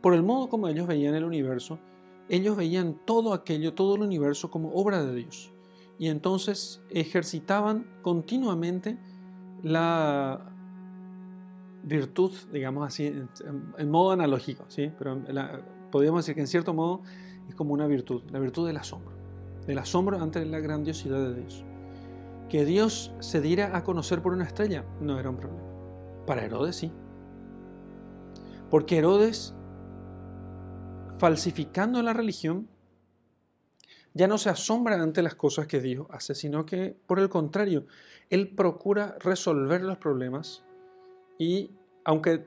por 0.00 0.14
el 0.14 0.24
modo 0.24 0.48
como 0.48 0.66
ellos 0.66 0.88
veían 0.88 1.14
el 1.14 1.24
universo, 1.24 1.78
ellos 2.28 2.56
veían 2.56 2.98
todo 3.04 3.32
aquello, 3.32 3.74
todo 3.74 3.94
el 3.94 4.02
universo 4.02 4.50
como 4.50 4.72
obra 4.72 5.04
de 5.04 5.14
Dios. 5.14 5.52
Y 5.98 6.08
entonces 6.08 6.82
ejercitaban 6.90 7.86
continuamente 8.02 8.98
la 9.62 10.52
virtud, 11.84 12.32
digamos 12.52 12.86
así, 12.86 13.06
en, 13.06 13.90
modo 13.90 14.10
analógico, 14.10 14.64
¿sí? 14.68 14.90
pero 14.98 15.22
podríamos 15.92 16.24
decir 16.24 16.34
que 16.34 16.40
en 16.40 16.48
cierto 16.48 16.74
modo 16.74 17.02
es 17.48 17.54
como 17.54 17.72
una 17.72 17.86
virtud, 17.86 18.22
la 18.30 18.40
virtud 18.40 18.66
del 18.66 18.76
asombro, 18.76 19.15
del 19.66 19.78
asombro 19.78 20.20
ante 20.20 20.44
la 20.44 20.60
grandiosidad 20.60 21.18
de 21.18 21.34
Dios. 21.40 21.64
Que 22.48 22.64
Dios 22.64 23.12
se 23.20 23.40
diera 23.40 23.76
a 23.76 23.82
conocer 23.82 24.22
por 24.22 24.32
una 24.32 24.44
estrella 24.44 24.84
no 25.00 25.18
era 25.18 25.30
un 25.30 25.36
problema. 25.36 25.62
Para 26.26 26.44
Herodes 26.44 26.76
sí. 26.76 26.92
Porque 28.70 28.98
Herodes, 28.98 29.54
falsificando 31.18 32.02
la 32.02 32.12
religión, 32.12 32.68
ya 34.14 34.26
no 34.26 34.38
se 34.38 34.48
asombra 34.48 35.00
ante 35.00 35.22
las 35.22 35.34
cosas 35.34 35.66
que 35.66 35.80
Dios 35.80 36.06
hace, 36.10 36.34
sino 36.34 36.64
que, 36.64 36.96
por 37.06 37.18
el 37.18 37.28
contrario, 37.28 37.86
él 38.30 38.48
procura 38.48 39.16
resolver 39.20 39.82
los 39.82 39.98
problemas 39.98 40.64
y, 41.38 41.70
aunque 42.04 42.46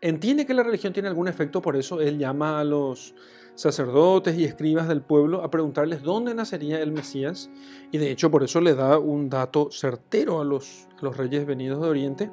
entiende 0.00 0.46
que 0.46 0.54
la 0.54 0.62
religión 0.62 0.92
tiene 0.92 1.08
algún 1.08 1.28
efecto, 1.28 1.60
por 1.60 1.76
eso 1.76 2.00
él 2.00 2.18
llama 2.18 2.60
a 2.60 2.64
los 2.64 3.14
sacerdotes 3.58 4.38
y 4.38 4.44
escribas 4.44 4.86
del 4.86 5.02
pueblo 5.02 5.42
a 5.42 5.50
preguntarles 5.50 6.00
dónde 6.02 6.32
nacería 6.32 6.80
el 6.80 6.92
Mesías, 6.92 7.50
y 7.90 7.98
de 7.98 8.12
hecho 8.12 8.30
por 8.30 8.44
eso 8.44 8.60
le 8.60 8.76
da 8.76 9.00
un 9.00 9.28
dato 9.28 9.72
certero 9.72 10.40
a 10.40 10.44
los, 10.44 10.86
los 11.00 11.16
reyes 11.16 11.44
venidos 11.44 11.82
de 11.82 11.88
Oriente. 11.88 12.30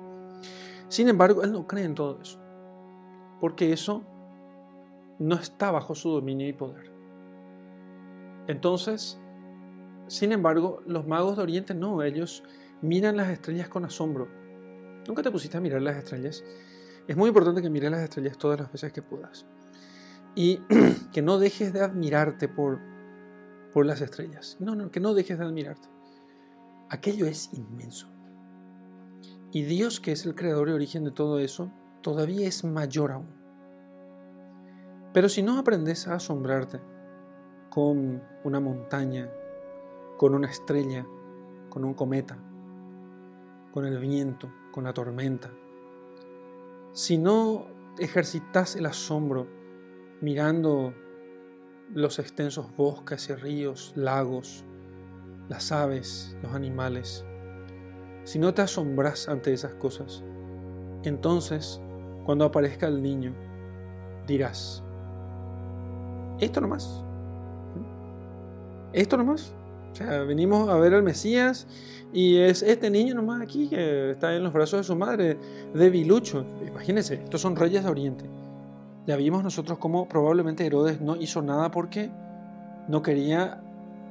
Sin 0.88 1.10
embargo, 1.10 1.42
él 1.42 1.52
no 1.52 1.66
cree 1.66 1.84
en 1.86 1.96
todo 1.96 2.20
eso 2.22 2.40
porque 3.40 3.74
eso 3.74 4.04
no 5.18 5.36
está 5.36 5.72
bajo 5.72 5.96
su 5.96 6.12
dominio 6.12 6.48
y 6.48 6.54
poder. 6.54 6.92
Entonces, 8.48 9.20
sin 10.08 10.32
embargo, 10.32 10.84
los 10.86 11.08
magos 11.08 11.38
de 11.38 11.42
Oriente 11.44 11.74
no, 11.74 12.04
ellos 12.04 12.44
miran 12.82 13.18
las 13.18 13.30
estrellas 13.30 13.68
con 13.68 13.84
asombro. 13.84 14.28
¿Nunca 15.08 15.24
te 15.24 15.32
pusiste 15.32 15.58
a 15.58 15.62
mirar 15.62 15.82
las 15.82 15.98
estrellas? 15.98 16.44
Es 17.08 17.18
muy 17.18 17.30
importante 17.30 17.64
que 17.64 17.70
mires 17.70 17.90
las 17.90 18.02
estrellas 18.02 18.38
todas 18.38 18.60
las 18.60 18.72
veces 18.72 18.94
que 18.94 19.02
puedas. 19.02 19.46
Y 20.36 20.58
que 21.14 21.22
no 21.22 21.40
dejes 21.40 21.74
de 21.74 21.82
admirarte 21.82 22.48
por, 22.48 22.80
por 23.74 23.86
las 23.86 24.02
estrellas. 24.02 24.58
No, 24.60 24.76
no, 24.76 24.92
que 24.92 25.00
no 25.00 25.14
dejes 25.14 25.40
de 25.40 25.46
admirarte. 25.46 25.88
Aquello 26.90 27.26
es 27.26 27.50
inmenso. 27.54 28.08
Y 29.52 29.64
Dios, 29.64 30.00
que 30.00 30.12
es 30.12 30.26
el 30.26 30.36
creador 30.36 30.70
y 30.70 30.74
origen 30.74 31.04
de 31.06 31.12
todo 31.12 31.40
eso, 31.40 31.72
todavía 32.02 32.48
es 32.48 32.64
mayor 32.64 33.12
aún. 33.12 33.34
Pero 35.14 35.30
si 35.30 35.42
no 35.42 35.58
aprendes 35.58 36.08
a 36.08 36.16
asombrarte 36.16 36.82
con 37.70 38.22
una 38.44 38.60
montaña, 38.60 39.30
con 40.18 40.36
una 40.36 40.50
estrella, 40.50 41.06
con 41.70 41.86
un 41.86 41.94
cometa, 41.94 42.38
con 43.72 43.86
el 43.86 43.98
viento, 44.00 44.52
con 44.72 44.84
la 44.84 44.94
tormenta, 44.94 45.50
si 46.92 47.18
no 47.18 47.66
ejercitas 47.98 48.76
el 48.76 48.86
asombro 48.86 49.48
mirando 50.22 50.94
los 51.94 52.20
extensos 52.20 52.76
bosques 52.76 53.30
y 53.30 53.36
ríos, 53.36 53.94
lagos, 53.96 54.64
las 55.50 55.72
aves, 55.72 56.36
los 56.42 56.54
animales, 56.54 57.26
si 58.24 58.40
no 58.40 58.54
te 58.54 58.64
asombras 58.64 59.30
ante 59.30 59.54
esas 59.54 59.76
cosas, 59.76 60.24
entonces 61.04 61.80
cuando 62.26 62.46
aparezca 62.46 62.88
el 62.88 63.02
niño, 63.02 63.36
dirás, 64.26 64.84
esto 66.40 66.60
nomás, 66.60 67.04
esto 68.94 69.18
nomás. 69.18 69.54
O 69.92 69.96
sea, 69.98 70.24
venimos 70.24 70.68
a 70.68 70.76
ver 70.76 70.94
al 70.94 71.04
Mesías 71.04 71.68
y 72.12 72.38
es 72.38 72.64
este 72.64 72.90
niño 72.90 73.16
nomás 73.16 73.42
aquí 73.42 73.70
que 73.70 74.12
está 74.12 74.36
en 74.36 74.44
los 74.44 74.52
brazos 74.52 74.80
de 74.80 74.84
su 74.84 74.96
madre, 74.96 75.38
debilucho. 75.74 76.46
Imagínense, 76.68 77.16
estos 77.24 77.40
son 77.40 77.56
reyes 77.56 77.84
de 77.84 77.90
Oriente. 77.90 78.26
Ya 79.08 79.16
vimos 79.16 79.44
nosotros 79.44 79.78
cómo 79.78 80.08
probablemente 80.08 80.66
Herodes 80.66 81.00
no 81.00 81.16
hizo 81.16 81.42
nada 81.42 81.70
porque 81.70 82.10
no 82.88 83.02
quería 83.02 83.62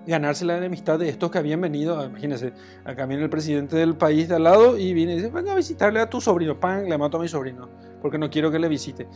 ganarse 0.07 0.45
la 0.45 0.57
enemistad 0.57 0.99
de 0.99 1.09
estos 1.09 1.31
que 1.31 1.39
habían 1.39 1.61
venido. 1.61 2.05
Imagínense, 2.05 2.53
acá 2.85 3.07
viene 3.07 3.25
el 3.25 3.31
presidente 3.31 3.77
del 3.77 3.97
país 3.97 4.29
de 4.29 4.37
al 4.37 4.45
lado 4.45 4.79
y 4.79 4.93
viene 4.93 5.13
y 5.13 5.17
dice: 5.17 5.31
Venga 5.31 5.53
a 5.53 5.57
visitarle 5.57 6.01
a 6.01 6.09
tu 6.09 6.21
sobrino. 6.21 6.59
Pan, 6.61 6.89
le 6.89 6.99
mato 6.99 7.17
a 7.17 7.21
mi 7.21 7.29
sobrino 7.29 7.69
porque 8.01 8.19
no 8.19 8.31
quiero 8.31 8.51
que 8.51 8.59
le 8.59 8.69
visite. 8.69 9.09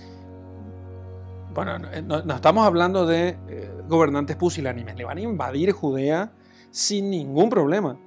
Bueno, 1.54 1.78
no, 1.78 2.34
estamos 2.34 2.66
hablando 2.66 3.04
de 3.04 3.36
eh, 3.48 3.70
gobernantes 3.88 4.36
pusilánimes. 4.36 4.96
Le 4.96 5.04
van 5.04 5.18
a 5.18 5.20
invadir 5.20 5.72
Judea 5.72 6.32
sin 6.70 7.10
ningún 7.10 7.50
problema. 7.50 7.98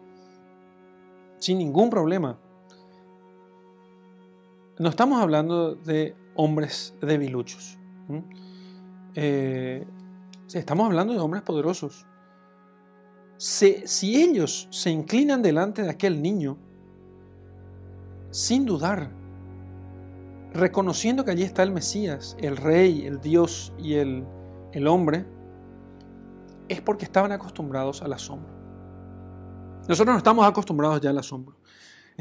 Sin 1.38 1.58
ningún 1.58 1.90
problema. 1.90 2.38
No 4.80 4.90
estamos 4.90 5.22
hablando 5.22 5.76
de 5.76 6.16
hombres 6.36 6.96
debiluchos. 7.02 7.78
Eh, 9.16 9.86
estamos 10.54 10.86
hablando 10.86 11.14
de 11.14 11.20
hombres 11.20 11.44
poderosos. 11.44 12.06
si 13.38 14.22
ellos 14.22 14.68
se 14.70 14.90
inclinan 14.90 15.42
delante 15.42 15.82
de 15.82 15.90
aquel 15.90 16.22
niño, 16.22 16.58
sin 18.32 18.66
dudar, 18.66 19.12
reconociendo 20.54 21.24
que 21.24 21.32
allí 21.32 21.44
está 21.44 21.64
el 21.64 21.72
Mesías, 21.72 22.36
el 22.40 22.58
Rey, 22.58 23.06
el 23.06 23.20
Dios 23.20 23.74
y 23.78 23.96
el, 23.96 24.26
el 24.74 24.88
hombre, 24.88 25.26
es 26.68 26.82
porque 26.82 27.06
estaban 27.06 27.32
acostumbrados 27.32 28.02
al 28.02 28.14
asombro. 28.14 28.50
Nosotros 29.88 30.14
no 30.14 30.18
estamos 30.18 30.46
acostumbrados 30.46 31.02
ya 31.02 31.10
al 31.10 31.18
asombro. 31.18 31.58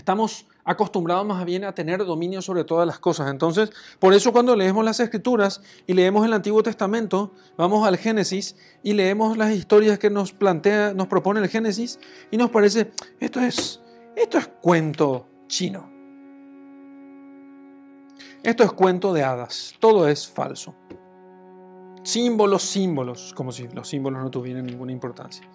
Estamos 0.00 0.46
acostumbrados 0.64 1.26
más 1.26 1.44
bien 1.44 1.62
a 1.62 1.74
tener 1.74 2.06
dominio 2.06 2.40
sobre 2.40 2.64
todas 2.64 2.86
las 2.86 2.98
cosas. 2.98 3.30
Entonces, 3.30 3.70
por 3.98 4.14
eso 4.14 4.32
cuando 4.32 4.56
leemos 4.56 4.82
las 4.82 4.98
Escrituras 4.98 5.60
y 5.86 5.92
leemos 5.92 6.24
el 6.24 6.32
Antiguo 6.32 6.62
Testamento, 6.62 7.34
vamos 7.58 7.86
al 7.86 7.98
Génesis 7.98 8.56
y 8.82 8.94
leemos 8.94 9.36
las 9.36 9.52
historias 9.52 9.98
que 9.98 10.08
nos 10.08 10.32
plantea, 10.32 10.94
nos 10.94 11.06
propone 11.06 11.40
el 11.40 11.48
Génesis 11.48 12.00
y 12.30 12.38
nos 12.38 12.48
parece, 12.48 12.92
esto 13.20 13.40
es, 13.40 13.82
esto 14.16 14.38
es 14.38 14.46
cuento 14.62 15.26
chino. 15.48 15.90
Esto 18.42 18.64
es 18.64 18.72
cuento 18.72 19.12
de 19.12 19.22
hadas, 19.22 19.74
todo 19.80 20.08
es 20.08 20.26
falso. 20.26 20.74
Símbolos, 22.04 22.62
símbolos, 22.62 23.34
como 23.36 23.52
si 23.52 23.68
los 23.68 23.86
símbolos 23.86 24.22
no 24.22 24.30
tuvieran 24.30 24.64
ninguna 24.64 24.92
importancia. 24.92 25.46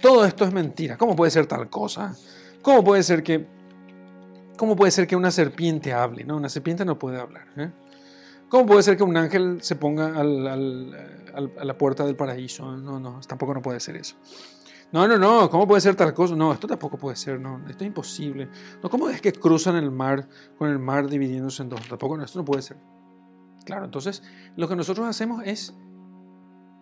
Todo 0.00 0.24
esto 0.24 0.46
es 0.46 0.54
mentira. 0.54 0.96
¿Cómo 0.96 1.14
puede 1.14 1.30
ser 1.30 1.44
tal 1.44 1.68
cosa? 1.68 2.16
¿Cómo 2.62 2.84
puede 2.84 3.02
ser 3.02 3.22
que, 3.22 3.46
cómo 4.56 4.76
puede 4.76 4.90
ser 4.90 5.06
que 5.06 5.16
una 5.16 5.30
serpiente 5.30 5.92
hable? 5.92 6.24
No, 6.24 6.36
una 6.36 6.48
serpiente 6.48 6.84
no 6.84 6.98
puede 6.98 7.20
hablar. 7.20 7.46
¿eh? 7.56 7.70
¿Cómo 8.48 8.66
puede 8.66 8.82
ser 8.82 8.96
que 8.96 9.02
un 9.02 9.16
ángel 9.16 9.62
se 9.62 9.76
ponga 9.76 10.18
a 10.18 10.24
la 10.24 11.78
puerta 11.78 12.04
del 12.04 12.16
paraíso? 12.16 12.76
No, 12.76 13.00
no, 13.00 13.20
tampoco 13.26 13.54
no 13.54 13.62
puede 13.62 13.80
ser 13.80 13.96
eso. 13.96 14.16
No, 14.92 15.08
no, 15.08 15.16
no, 15.16 15.48
¿cómo 15.48 15.66
puede 15.66 15.80
ser 15.80 15.94
tal 15.94 16.12
cosa? 16.12 16.36
No, 16.36 16.52
esto 16.52 16.66
tampoco 16.66 16.98
puede 16.98 17.16
ser, 17.16 17.40
no, 17.40 17.66
esto 17.66 17.82
es 17.82 17.88
imposible. 17.88 18.48
No, 18.82 18.90
¿cómo 18.90 19.08
es 19.08 19.22
que 19.22 19.32
cruzan 19.32 19.76
el 19.76 19.90
mar 19.90 20.28
con 20.58 20.68
el 20.68 20.78
mar 20.78 21.08
dividiéndose 21.08 21.62
en 21.62 21.70
dos? 21.70 21.88
Tampoco, 21.88 22.18
no, 22.18 22.24
esto 22.24 22.38
no 22.38 22.44
puede 22.44 22.60
ser. 22.60 22.76
Claro, 23.64 23.86
entonces 23.86 24.22
lo 24.54 24.68
que 24.68 24.76
nosotros 24.76 25.06
hacemos 25.06 25.42
es 25.46 25.74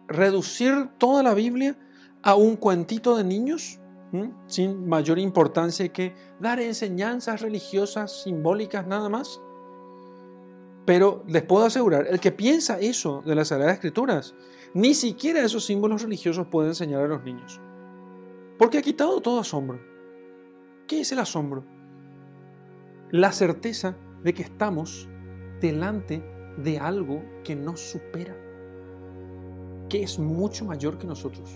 reducir 0.09 0.89
toda 0.99 1.23
la 1.23 1.35
Biblia 1.35 1.79
a 2.23 2.35
un 2.35 2.57
cuentito 2.57 3.17
de 3.17 3.23
niños, 3.23 3.80
sin 4.47 4.89
mayor 4.89 5.19
importancia 5.19 5.93
que 5.93 6.15
dar 6.41 6.61
enseñanzas 6.61 7.41
religiosas 7.41 8.23
simbólicas 8.23 8.87
nada 8.87 9.09
más. 9.09 9.41
Pero 10.85 11.23
les 11.29 11.43
puedo 11.43 11.67
asegurar, 11.67 12.07
el 12.09 12.19
que 12.19 12.33
piensa 12.33 12.81
eso 12.81 13.23
de 13.25 13.35
las 13.35 13.49
Sagradas 13.49 13.75
Escrituras, 13.75 14.35
ni 14.75 14.95
siquiera 14.95 15.45
esos 15.45 15.65
símbolos 15.65 16.03
religiosos 16.03 16.47
puede 16.49 16.69
enseñar 16.69 17.03
a 17.03 17.09
los 17.09 17.23
niños. 17.23 17.61
Porque 18.59 18.79
ha 18.79 18.83
quitado 18.83 19.21
todo 19.21 19.41
asombro. 19.41 19.81
¿Qué 20.89 21.01
es 21.01 21.13
el 21.13 21.19
asombro? 21.21 21.65
La 23.11 23.33
certeza 23.33 23.97
de 24.23 24.35
que 24.35 24.43
estamos 24.43 25.09
delante 25.61 26.25
de 26.57 26.79
algo 26.79 27.23
que 27.45 27.55
nos 27.55 27.81
supera. 27.81 28.37
que 29.91 30.03
es 30.03 30.19
mucho 30.19 30.65
mayor 30.65 30.97
que 30.99 31.07
nosotros, 31.07 31.51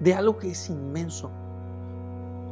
de 0.00 0.14
algo 0.14 0.36
que 0.38 0.50
es 0.50 0.68
inmenso, 0.70 1.30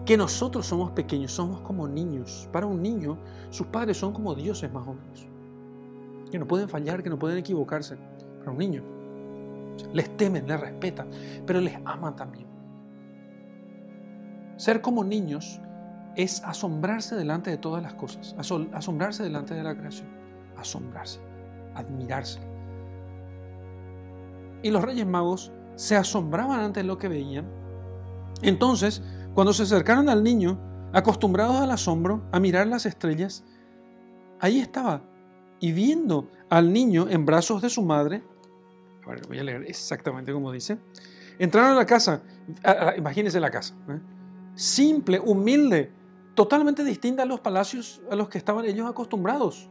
que 0.04 0.16
nosotros 0.16 0.66
somos 0.66 0.90
pequeños, 0.92 1.32
somos 1.32 1.60
como 1.62 1.88
niños. 1.88 2.48
Para 2.52 2.66
un 2.66 2.82
niño, 2.82 3.18
sus 3.50 3.66
padres 3.66 3.96
son 3.96 4.12
como 4.12 4.34
dioses 4.34 4.72
más 4.72 4.86
o 4.86 4.94
menos, 4.94 5.26
que 6.30 6.38
no 6.38 6.46
pueden 6.46 6.68
fallar, 6.68 7.02
que 7.02 7.10
no 7.10 7.18
pueden 7.18 7.38
equivocarse. 7.38 7.96
Para 8.38 8.52
un 8.52 8.58
niño, 8.58 8.82
les 9.92 10.16
temen, 10.16 10.46
les 10.46 10.60
respetan, 10.60 11.08
pero 11.46 11.60
les 11.60 11.76
aman 11.84 12.16
también. 12.16 12.46
Ser 14.56 14.80
como 14.80 15.04
niños 15.04 15.60
es 16.16 16.42
asombrarse 16.42 17.14
delante 17.14 17.50
de 17.50 17.58
todas 17.58 17.82
las 17.82 17.94
cosas, 17.94 18.34
asombrarse 18.72 19.22
delante 19.22 19.54
de 19.54 19.62
la 19.62 19.76
creación, 19.76 20.08
asombrarse, 20.56 21.20
admirarse. 21.74 22.40
Y 24.62 24.70
los 24.70 24.82
reyes 24.82 25.06
magos 25.06 25.52
se 25.78 25.94
asombraban 25.94 26.58
ante 26.58 26.82
lo 26.82 26.98
que 26.98 27.06
veían. 27.06 27.46
Entonces, 28.42 29.00
cuando 29.32 29.52
se 29.52 29.62
acercaron 29.62 30.08
al 30.08 30.24
niño, 30.24 30.58
acostumbrados 30.92 31.54
al 31.54 31.70
asombro, 31.70 32.24
a 32.32 32.40
mirar 32.40 32.66
las 32.66 32.84
estrellas, 32.84 33.44
ahí 34.40 34.58
estaba, 34.58 35.02
y 35.60 35.70
viendo 35.70 36.28
al 36.50 36.72
niño 36.72 37.06
en 37.08 37.24
brazos 37.24 37.62
de 37.62 37.70
su 37.70 37.82
madre, 37.82 38.24
a 39.06 39.28
voy 39.28 39.38
a 39.38 39.44
leer 39.44 39.62
exactamente 39.68 40.32
como 40.32 40.50
dice, 40.50 40.78
entraron 41.38 41.70
a 41.70 41.76
la 41.76 41.86
casa, 41.86 42.22
imagínense 42.96 43.38
la 43.38 43.50
casa, 43.50 43.74
¿eh? 43.88 44.00
simple, 44.56 45.20
humilde, 45.20 45.92
totalmente 46.34 46.82
distinta 46.82 47.22
a 47.22 47.26
los 47.26 47.38
palacios 47.38 48.02
a 48.10 48.16
los 48.16 48.28
que 48.28 48.38
estaban 48.38 48.64
ellos 48.64 48.90
acostumbrados. 48.90 49.70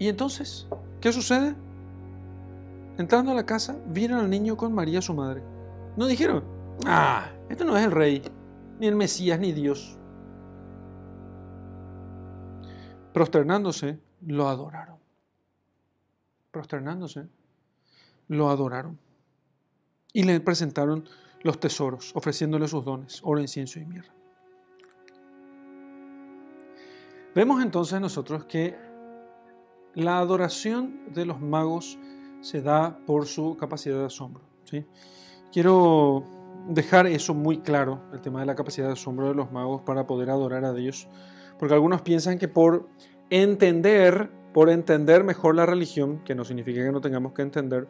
Y 0.00 0.08
entonces, 0.08 0.66
¿qué 1.00 1.12
sucede? 1.12 1.54
Entrando 2.98 3.32
a 3.32 3.34
la 3.34 3.44
casa, 3.44 3.76
vieron 3.88 4.20
al 4.20 4.30
niño 4.30 4.56
con 4.56 4.72
María 4.72 5.02
su 5.02 5.12
madre. 5.12 5.42
No 5.96 6.06
dijeron, 6.06 6.44
ah, 6.86 7.30
este 7.50 7.64
no 7.64 7.76
es 7.76 7.84
el 7.84 7.90
rey, 7.90 8.22
ni 8.78 8.86
el 8.86 8.96
Mesías, 8.96 9.38
ni 9.38 9.52
Dios. 9.52 9.98
Prosternándose, 13.12 13.98
lo 14.22 14.48
adoraron. 14.48 14.98
Prosternándose, 16.50 17.28
lo 18.28 18.48
adoraron. 18.48 18.98
Y 20.12 20.22
le 20.22 20.40
presentaron 20.40 21.04
los 21.42 21.60
tesoros, 21.60 22.12
ofreciéndole 22.14 22.66
sus 22.66 22.84
dones, 22.84 23.20
oro, 23.22 23.40
incienso 23.40 23.78
y 23.78 23.84
mirra. 23.84 24.12
Vemos 27.34 27.62
entonces 27.62 28.00
nosotros 28.00 28.46
que 28.46 28.74
la 29.94 30.18
adoración 30.18 31.12
de 31.12 31.26
los 31.26 31.40
magos 31.40 31.98
se 32.46 32.62
da 32.62 32.96
por 33.06 33.26
su 33.26 33.56
capacidad 33.56 33.98
de 33.98 34.04
asombro. 34.04 34.44
¿sí? 34.64 34.84
Quiero 35.52 36.22
dejar 36.68 37.08
eso 37.08 37.34
muy 37.34 37.58
claro, 37.58 38.02
el 38.12 38.20
tema 38.20 38.38
de 38.40 38.46
la 38.46 38.54
capacidad 38.54 38.86
de 38.86 38.92
asombro 38.92 39.28
de 39.28 39.34
los 39.34 39.50
magos 39.50 39.82
para 39.82 40.06
poder 40.06 40.30
adorar 40.30 40.64
a 40.64 40.72
Dios, 40.72 41.08
porque 41.58 41.74
algunos 41.74 42.02
piensan 42.02 42.38
que 42.38 42.46
por 42.46 42.88
entender, 43.30 44.30
por 44.54 44.70
entender 44.70 45.24
mejor 45.24 45.56
la 45.56 45.66
religión, 45.66 46.22
que 46.24 46.36
no 46.36 46.44
significa 46.44 46.84
que 46.84 46.92
no 46.92 47.00
tengamos 47.00 47.32
que 47.32 47.42
entender, 47.42 47.88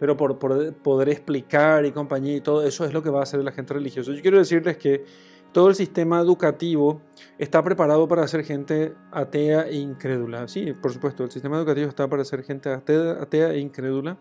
pero 0.00 0.16
por, 0.16 0.38
poder 0.38 1.08
explicar 1.08 1.84
y 1.86 1.92
compañía 1.92 2.36
y 2.36 2.40
todo 2.40 2.66
eso 2.66 2.84
es 2.84 2.92
lo 2.92 3.04
que 3.04 3.10
va 3.10 3.20
a 3.20 3.22
hacer 3.22 3.44
la 3.44 3.52
gente 3.52 3.74
religiosa. 3.74 4.12
Yo 4.12 4.20
quiero 4.20 4.38
decirles 4.38 4.78
que 4.78 5.04
todo 5.52 5.68
el 5.68 5.74
sistema 5.74 6.20
educativo 6.20 7.02
está 7.38 7.62
preparado 7.62 8.06
para 8.06 8.22
hacer 8.22 8.44
gente 8.44 8.94
atea 9.10 9.68
e 9.68 9.76
incrédula. 9.76 10.46
Sí, 10.48 10.72
por 10.72 10.92
supuesto, 10.92 11.24
el 11.24 11.30
sistema 11.30 11.56
educativo 11.56 11.88
está 11.88 12.08
para 12.08 12.22
hacer 12.22 12.42
gente 12.42 12.70
atea, 12.70 13.52
e 13.52 13.58
incrédula, 13.58 14.18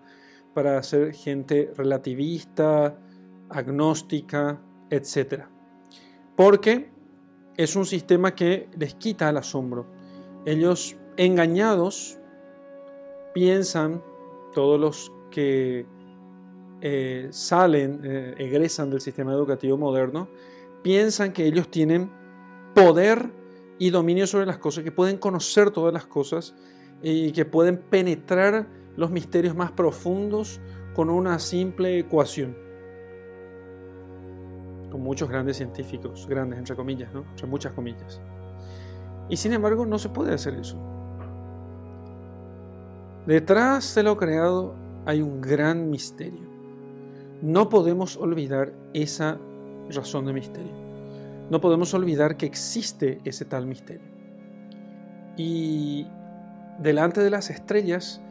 para 0.54 0.78
hacer 0.78 1.14
gente 1.14 1.72
relativista, 1.76 2.98
agnóstica, 3.50 4.60
etc. 4.90 5.44
Porque 6.36 6.90
es 7.58 7.76
un 7.76 7.86
sistema 7.86 8.34
que 8.34 8.70
les 8.78 8.96
quita 8.96 9.30
el 9.30 9.38
asombro. 9.38 9.86
Ellos, 10.46 10.96
engañados, 11.18 12.18
piensan, 13.34 14.02
todos 14.54 14.80
los 14.80 15.12
que 15.30 15.86
eh, 16.82 17.28
salen, 17.32 18.02
eh, 18.04 18.36
egresan 18.38 18.90
del 18.90 19.02
sistema 19.02 19.34
educativo 19.34 19.78
moderno, 19.78 20.30
piensan 20.84 21.34
que 21.34 21.46
ellos 21.46 21.70
tienen 21.70 22.12
poder 22.74 23.32
y 23.78 23.90
dominio 23.90 24.28
sobre 24.28 24.46
las 24.46 24.58
cosas, 24.58 24.84
que 24.84 24.92
pueden 24.92 25.18
conocer 25.18 25.72
todas 25.72 25.94
las 25.94 26.06
cosas 26.06 26.56
y 27.02 27.32
que 27.32 27.46
pueden 27.46 27.78
penetrar 27.78 28.68
los 28.96 29.10
misterios 29.10 29.56
más 29.56 29.72
profundos 29.72 30.60
con 30.94 31.10
una 31.10 31.40
simple 31.40 32.00
ecuación. 32.00 32.58
Con 34.92 35.02
muchos 35.02 35.30
grandes 35.30 35.58
científicos, 35.58 36.28
grandes 36.28 36.60
entre 36.60 36.76
comillas, 36.76 37.14
¿no? 37.14 37.22
entre 37.30 37.48
muchas 37.48 37.74
comillas. 37.74 38.20
Y 39.30 39.38
sin 39.38 39.54
embargo 39.54 39.86
no 39.86 39.98
se 40.00 40.10
puede 40.10 40.34
hacer 40.34 40.56
eso. 40.56 40.78
Detrás 43.26 43.94
de 43.96 44.04
lo 44.04 44.18
creado 44.18 44.76
hay 45.06 45.22
un 45.22 45.40
gran 45.40 45.90
misterio. 45.90 46.50
No 47.42 47.70
podemos 47.70 48.18
olvidar 48.18 48.74
esa 48.94 49.40
razón 49.90 50.26
de 50.26 50.34
misterio. 50.34 50.72
No 51.50 51.60
podemos 51.62 51.94
olvidar 51.94 52.38
que 52.38 52.46
existe 52.46 53.20
ese 53.24 53.46
tal 53.46 53.66
misterio. 53.66 54.08
Y 55.36 56.08
delante 56.80 57.22
de 57.22 57.30
las 57.30 57.50
estrellas, 57.50 58.22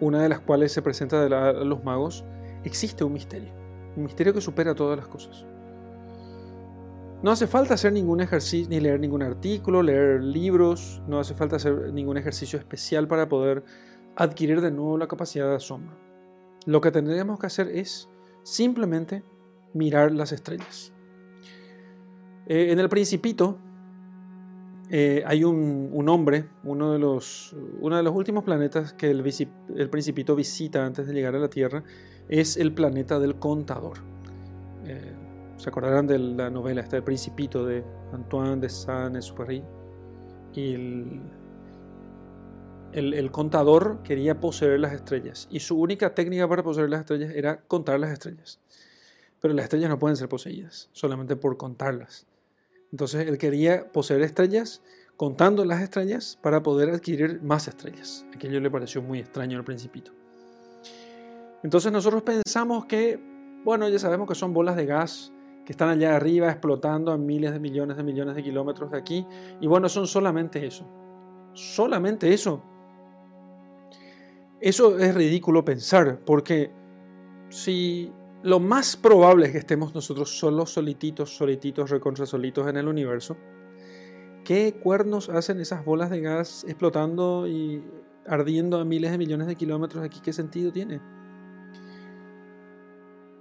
una 0.00 0.22
de 0.22 0.28
las 0.28 0.40
cuales 0.40 0.72
se 0.72 0.82
presenta 0.82 1.24
a 1.24 1.52
los 1.52 1.84
magos, 1.84 2.24
existe 2.64 3.04
un 3.04 3.12
misterio. 3.12 3.52
Un 3.96 4.04
misterio 4.04 4.32
que 4.32 4.40
supera 4.40 4.74
todas 4.74 4.96
las 4.98 5.08
cosas. 5.08 5.46
No 7.22 7.30
hace 7.30 7.46
falta 7.46 7.74
hacer 7.74 7.92
ningún 7.92 8.20
ejercicio, 8.20 8.68
ni 8.68 8.80
leer 8.80 9.00
ningún 9.00 9.22
artículo, 9.22 9.82
leer 9.82 10.22
libros, 10.22 11.02
no 11.08 11.18
hace 11.18 11.34
falta 11.34 11.56
hacer 11.56 11.92
ningún 11.92 12.18
ejercicio 12.18 12.58
especial 12.58 13.08
para 13.08 13.28
poder 13.28 13.64
adquirir 14.14 14.60
de 14.60 14.70
nuevo 14.70 14.98
la 14.98 15.08
capacidad 15.08 15.48
de 15.48 15.56
asombro. 15.56 15.96
Lo 16.66 16.80
que 16.82 16.90
tendríamos 16.90 17.38
que 17.38 17.46
hacer 17.46 17.68
es 17.68 18.10
simplemente 18.44 19.24
mirar 19.72 20.12
las 20.12 20.30
estrellas. 20.30 20.92
Eh, 22.46 22.70
en 22.70 22.78
el 22.78 22.88
Principito 22.88 23.58
eh, 24.90 25.24
hay 25.26 25.42
un, 25.42 26.08
hombre, 26.08 26.44
uno 26.62 26.92
de, 26.92 26.98
los, 26.98 27.56
uno 27.80 27.96
de 27.96 28.02
los 28.02 28.14
últimos 28.14 28.44
planetas 28.44 28.92
que 28.92 29.10
el, 29.10 29.22
Principito 29.90 30.36
visita 30.36 30.84
antes 30.84 31.06
de 31.08 31.14
llegar 31.14 31.34
a 31.34 31.38
la 31.38 31.48
Tierra, 31.48 31.82
es 32.28 32.56
el 32.56 32.72
planeta 32.72 33.18
del 33.18 33.36
Contador. 33.36 33.98
Eh, 34.84 35.12
¿Se 35.56 35.68
acordarán 35.68 36.06
de 36.06 36.18
la 36.18 36.50
novela 36.50 36.82
esta, 36.82 36.96
El 36.96 37.04
Principito 37.04 37.64
de 37.64 37.82
Antoine 38.12 38.60
de 38.60 38.68
Saint-Exupéry? 38.68 39.62
Y 40.52 40.74
el, 40.74 41.20
el, 42.94 43.30
contador 43.30 44.02
quería 44.04 44.38
poseer 44.40 44.78
las 44.78 44.92
estrellas 44.92 45.48
y 45.50 45.60
su 45.60 45.78
única 45.78 46.14
técnica 46.14 46.48
para 46.48 46.62
poseer 46.62 46.88
las 46.88 47.00
estrellas 47.00 47.32
era 47.34 47.60
contar 47.62 47.98
las 47.98 48.12
estrellas. 48.12 48.60
Pero 49.40 49.52
las 49.52 49.64
estrellas 49.64 49.90
no 49.90 49.98
pueden 49.98 50.16
ser 50.16 50.28
poseídas 50.28 50.88
solamente 50.92 51.36
por 51.36 51.56
contarlas. 51.56 52.26
Entonces 52.92 53.26
él 53.26 53.36
quería 53.36 53.90
poseer 53.92 54.22
estrellas 54.22 54.80
contando 55.16 55.64
las 55.64 55.82
estrellas 55.82 56.38
para 56.40 56.62
poder 56.62 56.90
adquirir 56.90 57.42
más 57.42 57.66
estrellas. 57.68 58.24
Aquello 58.34 58.60
le 58.60 58.70
pareció 58.70 59.02
muy 59.02 59.18
extraño 59.18 59.58
al 59.58 59.64
principito. 59.64 60.12
Entonces 61.62 61.90
nosotros 61.90 62.22
pensamos 62.22 62.86
que, 62.86 63.18
bueno, 63.64 63.88
ya 63.88 63.98
sabemos 63.98 64.28
que 64.28 64.34
son 64.34 64.52
bolas 64.52 64.76
de 64.76 64.86
gas 64.86 65.32
que 65.64 65.72
están 65.72 65.88
allá 65.88 66.14
arriba 66.14 66.50
explotando 66.50 67.10
a 67.10 67.16
miles 67.16 67.52
de 67.52 67.58
millones 67.58 67.96
de 67.96 68.02
millones 68.02 68.36
de 68.36 68.42
kilómetros 68.42 68.90
de 68.90 68.98
aquí. 68.98 69.26
Y 69.60 69.66
bueno, 69.66 69.88
son 69.88 70.06
solamente 70.06 70.64
eso. 70.64 70.86
Solamente 71.54 72.32
eso. 72.32 72.62
Eso 74.64 74.98
es 74.98 75.14
ridículo 75.14 75.62
pensar, 75.62 76.20
porque 76.24 76.70
si 77.50 78.10
lo 78.42 78.60
más 78.60 78.96
probable 78.96 79.44
es 79.44 79.52
que 79.52 79.58
estemos 79.58 79.94
nosotros 79.94 80.38
solos, 80.38 80.70
solititos, 80.70 81.36
solititos, 81.36 81.90
recontra 81.90 82.24
solitos 82.24 82.66
en 82.66 82.78
el 82.78 82.88
universo, 82.88 83.36
¿qué 84.42 84.72
cuernos 84.82 85.28
hacen 85.28 85.60
esas 85.60 85.84
bolas 85.84 86.08
de 86.08 86.22
gas 86.22 86.64
explotando 86.66 87.46
y 87.46 87.84
ardiendo 88.26 88.78
a 88.78 88.86
miles 88.86 89.10
de 89.10 89.18
millones 89.18 89.48
de 89.48 89.56
kilómetros 89.56 90.02
aquí? 90.02 90.20
¿Qué 90.20 90.32
sentido 90.32 90.72
tiene? 90.72 90.98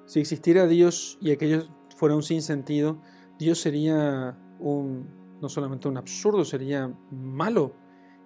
Si 0.05 0.19
existiera 0.19 0.67
Dios 0.67 1.17
y 1.21 1.31
aquello 1.31 1.69
fuera 1.95 2.17
un 2.17 2.23
sinsentido, 2.23 2.99
Dios 3.39 3.61
sería 3.61 4.37
un, 4.59 5.07
no 5.41 5.47
solamente 5.47 5.87
un 5.87 5.95
absurdo, 5.95 6.43
sería 6.43 6.93
malo. 7.11 7.73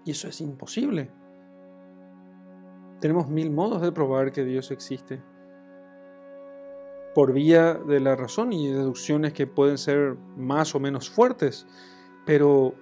Y 0.04 0.10
eso 0.10 0.28
es 0.28 0.42
imposible. 0.42 1.12
Tenemos 3.00 3.28
mil 3.28 3.52
modos 3.52 3.82
de 3.82 3.92
probar 3.92 4.32
que 4.32 4.44
Dios 4.44 4.72
existe. 4.72 5.22
Por 7.14 7.34
vía 7.34 7.74
de 7.74 8.00
la 8.00 8.16
razón 8.16 8.54
y 8.54 8.68
deducciones 8.68 9.34
que 9.34 9.48
pueden 9.48 9.78
ser 9.78 10.16
más 10.36 10.76
o 10.76 10.80
menos 10.80 11.10
fuertes. 11.10 11.68
Pero 12.26 12.76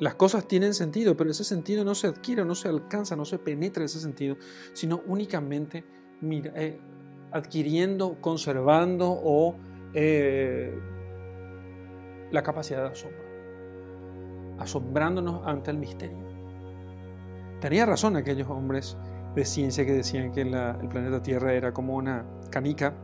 las 0.00 0.14
cosas 0.14 0.48
tienen 0.48 0.74
sentido, 0.74 1.16
pero 1.16 1.30
ese 1.30 1.44
sentido 1.44 1.84
no 1.84 1.94
se 1.94 2.06
adquiere, 2.06 2.44
no 2.44 2.54
se 2.54 2.68
alcanza, 2.68 3.16
no 3.16 3.24
se 3.24 3.38
penetra 3.38 3.84
ese 3.84 4.00
sentido, 4.00 4.36
sino 4.72 5.02
únicamente 5.06 5.84
eh, 6.22 6.80
adquiriendo, 7.32 8.20
conservando 8.20 9.10
o 9.10 9.56
eh, 9.92 10.74
la 12.30 12.42
capacidad 12.42 12.82
de 12.84 12.88
asombro, 12.88 13.22
asombrándonos 14.58 15.46
ante 15.46 15.70
el 15.70 15.76
misterio. 15.76 16.30
Tenía 17.60 17.84
razón 17.84 18.16
aquellos 18.16 18.48
hombres 18.48 18.96
de 19.34 19.44
ciencia 19.44 19.84
que 19.86 19.92
decían 19.92 20.32
que 20.32 20.42
el 20.42 20.88
planeta 20.88 21.22
Tierra 21.22 21.52
era 21.52 21.72
como 21.72 21.94
una 21.94 22.24
canica, 22.50 22.94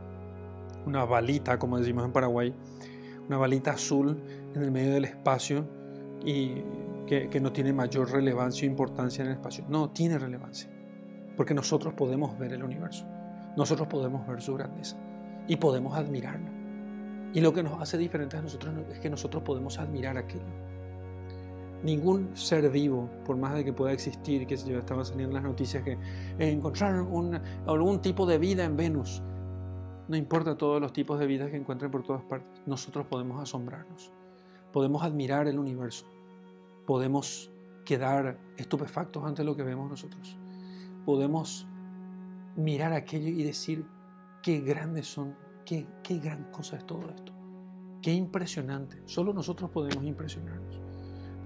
una 0.85 1.05
balita, 1.05 1.57
como 1.57 1.79
decimos 1.79 2.05
en 2.05 2.11
Paraguay, 2.11 2.53
una 3.27 3.37
balita 3.37 3.71
azul 3.71 4.17
en 4.55 4.61
el 4.61 4.71
medio 4.71 4.93
del 4.93 5.05
espacio 5.05 5.65
y 6.25 6.63
que, 7.05 7.39
no 7.41 7.51
tiene 7.53 7.71
mayor 7.73 8.11
relevancia 8.11 8.67
o 8.67 8.69
importancia 8.69 9.23
en 9.23 9.29
el 9.29 9.35
espacio. 9.35 9.65
No, 9.69 9.89
tiene 9.89 10.17
relevancia, 10.17 10.69
porque 11.35 11.53
nosotros 11.53 11.93
podemos 11.93 12.37
ver 12.37 12.53
el 12.53 12.63
universo, 12.63 13.05
nosotros 13.55 13.87
podemos 13.87 14.27
ver 14.27 14.41
su 14.41 14.53
grandeza 14.55 14.97
y 15.47 15.55
podemos 15.55 15.95
admirarlo. 15.95 16.51
Y 17.33 17.41
lo 17.41 17.53
que 17.53 17.63
nos 17.63 17.81
hace 17.81 17.97
diferentes 17.97 18.39
a 18.39 18.41
nosotros 18.41 18.73
es 18.91 18.99
que 18.99 19.09
nosotros 19.09 19.43
podemos 19.43 19.77
admirar 19.79 20.17
aquello. 20.17 20.45
Ningún 21.83 22.35
ser 22.35 22.69
vivo, 22.69 23.09
por 23.25 23.37
más 23.37 23.53
de 23.53 23.63
que 23.63 23.73
pueda 23.73 23.93
existir, 23.93 24.47
que 24.47 24.57
se 24.57 24.75
estaban 24.75 25.05
saliendo 25.05 25.35
las 25.35 25.43
noticias 25.43 25.83
que 25.83 25.97
encontraron 26.39 27.41
algún 27.67 28.01
tipo 28.01 28.25
de 28.25 28.37
vida 28.37 28.65
en 28.65 28.75
Venus, 28.75 29.21
no 30.07 30.15
importa 30.15 30.57
todos 30.57 30.81
los 30.81 30.93
tipos 30.93 31.19
de 31.19 31.27
vida 31.27 31.51
que 31.51 31.57
encuentren 31.57 31.91
por 31.91 32.03
todas 32.03 32.23
partes, 32.23 32.61
nosotros 32.65 33.05
podemos 33.07 33.41
asombrarnos, 33.41 34.11
podemos 34.71 35.03
admirar 35.03 35.47
el 35.47 35.59
universo, 35.59 36.05
podemos 36.85 37.51
quedar 37.87 38.37
estupefactos 38.57 39.23
ante 39.23 39.43
lo 39.43 39.55
que 39.55 39.63
vemos 39.63 39.89
nosotros. 39.89 40.37
Podemos 41.05 41.65
mirar 42.57 42.91
aquello 42.91 43.29
y 43.29 43.43
decir 43.43 43.85
qué 44.43 44.59
grandes 44.59 45.07
son, 45.07 45.35
qué, 45.65 45.87
qué 46.03 46.17
gran 46.19 46.51
cosa 46.51 46.75
es 46.75 46.85
todo 46.85 47.09
esto. 47.09 47.31
Qué 48.01 48.13
impresionante. 48.13 49.01
Solo 49.05 49.33
nosotros 49.33 49.69
podemos 49.69 50.03
impresionarnos. 50.03 50.86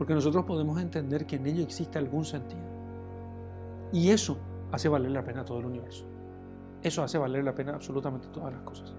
Porque 0.02 0.16
nosotros 0.16 0.46
podemos 0.46 0.82
entender 0.82 1.28
que 1.28 1.36
en 1.36 1.46
ello 1.46 1.62
existe 1.62 2.00
algún 2.00 2.26
sentido. 2.26 2.64
Y 3.94 4.10
eso 4.10 4.36
hace 4.72 4.90
valer 4.90 5.12
la 5.12 5.24
pena 5.24 5.46
todo 5.46 5.60
el 5.60 5.68
universo. 5.68 6.08
Eso 6.82 7.04
hace 7.04 7.20
valer 7.20 7.44
la 7.44 7.54
pena 7.54 7.76
absolutamente 7.76 8.28
todas 8.30 8.52
las 8.52 8.64
cosas. 8.64 8.96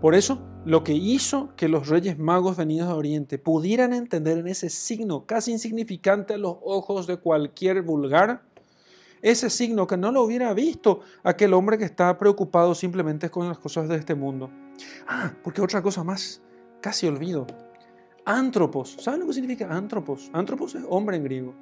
Por 0.00 0.16
eso, 0.16 0.40
lo 0.64 0.82
que 0.82 0.92
hizo 0.92 1.54
que 1.54 1.68
los 1.68 1.86
reyes 1.86 2.18
magos 2.18 2.56
venidos 2.56 2.88
de 2.88 2.94
Oriente 2.94 3.38
pudieran 3.38 3.92
entender 3.92 4.38
en 4.38 4.48
ese 4.48 4.70
signo 4.70 5.24
casi 5.24 5.52
insignificante 5.52 6.34
a 6.34 6.38
los 6.38 6.56
ojos 6.64 7.06
de 7.06 7.18
cualquier 7.18 7.82
vulgar, 7.82 8.42
ese 9.22 9.50
signo 9.50 9.86
que 9.86 9.96
no 9.96 10.10
lo 10.10 10.22
hubiera 10.22 10.52
visto 10.52 10.98
aquel 11.22 11.54
hombre 11.54 11.78
que 11.78 11.84
estaba 11.84 12.18
preocupado 12.18 12.74
simplemente 12.74 13.30
con 13.30 13.46
las 13.46 13.58
cosas 13.60 13.88
de 13.88 13.94
este 13.94 14.16
mundo. 14.16 14.50
Ah, 15.06 15.30
porque 15.44 15.62
otra 15.62 15.80
cosa 15.80 16.02
más, 16.02 16.42
casi 16.80 17.06
olvido. 17.06 17.46
Antropos, 18.30 18.94
¿saben 19.00 19.20
lo 19.20 19.26
que 19.26 19.32
significa 19.32 19.74
antropos? 19.74 20.30
Antropos 20.34 20.74
es 20.74 20.84
hombre 20.90 21.16
en 21.16 21.24
griego. 21.24 21.54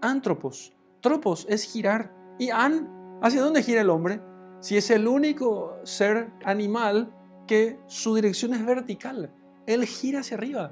Antropos, 0.00 0.72
tropos 1.00 1.44
es 1.48 1.64
girar. 1.64 2.14
¿Y 2.38 2.50
an? 2.50 3.18
¿Hacia 3.20 3.42
dónde 3.42 3.64
gira 3.64 3.80
el 3.80 3.90
hombre? 3.90 4.20
Si 4.60 4.76
es 4.76 4.90
el 4.90 5.08
único 5.08 5.76
ser 5.82 6.30
animal 6.44 7.12
que 7.48 7.80
su 7.88 8.14
dirección 8.14 8.54
es 8.54 8.64
vertical. 8.64 9.34
Él 9.66 9.84
gira 9.86 10.20
hacia 10.20 10.36
arriba. 10.36 10.70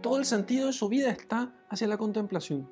Todo 0.00 0.16
el 0.16 0.24
sentido 0.24 0.68
de 0.68 0.72
su 0.72 0.88
vida 0.88 1.10
está 1.10 1.54
hacia 1.68 1.86
la 1.86 1.98
contemplación. 1.98 2.66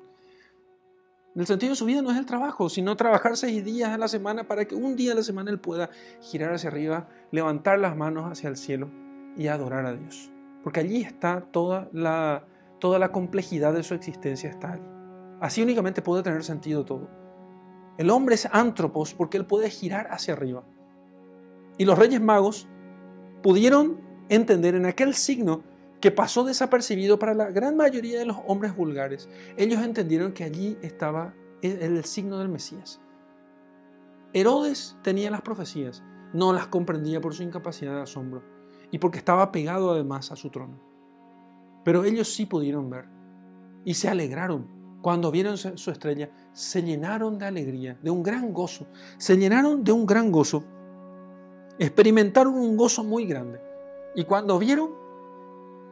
El 1.35 1.45
sentido 1.45 1.73
de 1.73 1.75
su 1.75 1.85
vida 1.85 2.01
no 2.01 2.09
es 2.09 2.17
el 2.17 2.25
trabajo, 2.25 2.67
sino 2.67 2.97
trabajar 2.97 3.37
seis 3.37 3.63
días 3.63 3.91
a 3.91 3.99
la 3.99 4.07
semana 4.07 4.47
para 4.47 4.65
que 4.65 4.73
un 4.73 4.95
día 4.95 5.11
a 5.11 5.15
la 5.15 5.23
semana 5.23 5.51
él 5.51 5.59
pueda 5.59 5.91
girar 6.19 6.51
hacia 6.55 6.71
arriba, 6.71 7.09
levantar 7.29 7.77
las 7.77 7.95
manos 7.95 8.31
hacia 8.31 8.49
el 8.49 8.57
cielo 8.57 8.89
y 9.37 9.49
adorar 9.49 9.85
a 9.85 9.93
Dios. 9.93 10.32
Porque 10.63 10.79
allí 10.79 11.01
está 11.01 11.41
toda 11.51 11.89
la, 11.91 12.45
toda 12.79 12.97
la 12.97 13.11
complejidad 13.11 13.73
de 13.73 13.83
su 13.83 13.93
existencia, 13.93 14.49
está 14.49 14.73
allí. 14.73 14.83
Así 15.41 15.61
únicamente 15.61 16.01
puede 16.01 16.23
tener 16.23 16.43
sentido 16.43 16.85
todo. 16.85 17.09
El 17.97 18.09
hombre 18.09 18.35
es 18.35 18.47
antropos 18.51 19.13
porque 19.13 19.37
él 19.37 19.45
puede 19.45 19.69
girar 19.69 20.07
hacia 20.09 20.33
arriba. 20.33 20.63
Y 21.77 21.85
los 21.85 21.99
reyes 21.99 22.21
magos 22.21 22.67
pudieron 23.41 23.99
entender 24.29 24.75
en 24.75 24.85
aquel 24.85 25.13
signo 25.15 25.63
que 25.99 26.11
pasó 26.11 26.43
desapercibido 26.43 27.19
para 27.19 27.33
la 27.33 27.51
gran 27.51 27.75
mayoría 27.75 28.19
de 28.19 28.25
los 28.25 28.37
hombres 28.47 28.75
vulgares. 28.75 29.29
Ellos 29.57 29.81
entendieron 29.83 30.33
que 30.33 30.43
allí 30.43 30.77
estaba 30.81 31.33
el, 31.61 32.03
signo 32.05 32.39
del 32.39 32.49
Mesías. 32.49 33.01
Herodes 34.33 34.97
tenía 35.01 35.29
las 35.29 35.41
profecías, 35.41 36.03
no 36.33 36.51
las 36.51 36.67
comprendía 36.67 37.21
por 37.21 37.33
su 37.33 37.43
incapacidad 37.43 37.95
de 37.95 38.01
asombro 38.01 38.52
y 38.93 38.99
porque 38.99 39.17
estaba 39.17 39.51
pegado 39.51 39.91
además 39.91 40.31
a 40.31 40.37
su 40.37 40.49
trono. 40.49 40.79
Pero 41.83 42.05
ellos 42.05 42.33
sí 42.33 42.45
pudieron 42.45 42.89
ver 42.89 43.09
y 43.83 43.95
se 43.95 44.07
alegraron 44.07 44.67
cuando 45.01 45.31
vieron 45.31 45.57
su 45.57 45.91
estrella, 45.91 46.29
se 46.53 46.81
llenaron 46.81 47.37
de 47.37 47.45
alegría, 47.45 47.99
de 48.01 48.09
un 48.09 48.23
gran 48.23 48.53
gozo, 48.53 48.87
se 49.17 49.35
llenaron 49.35 49.83
de 49.83 49.91
un 49.91 50.05
gran 50.05 50.31
gozo 50.31 50.63
experimentaron 51.79 52.53
un 52.53 52.77
gozo 52.77 53.03
muy 53.03 53.25
grande. 53.25 53.59
Y 54.15 54.25
cuando 54.25 54.59
vieron, 54.59 54.91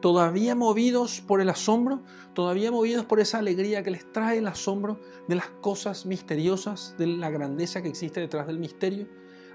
todavía 0.00 0.54
movidos 0.54 1.20
por 1.20 1.40
el 1.40 1.48
asombro, 1.48 2.02
todavía 2.34 2.70
movidos 2.70 3.04
por 3.04 3.20
esa 3.20 3.38
alegría 3.38 3.82
que 3.82 3.90
les 3.90 4.10
trae 4.12 4.38
el 4.38 4.46
asombro 4.46 5.00
de 5.28 5.36
las 5.36 5.48
cosas 5.60 6.06
misteriosas, 6.06 6.94
de 6.98 7.06
la 7.06 7.30
grandeza 7.30 7.82
que 7.82 7.88
existe 7.88 8.20
detrás 8.20 8.46
del 8.46 8.58
misterio, 8.58 9.06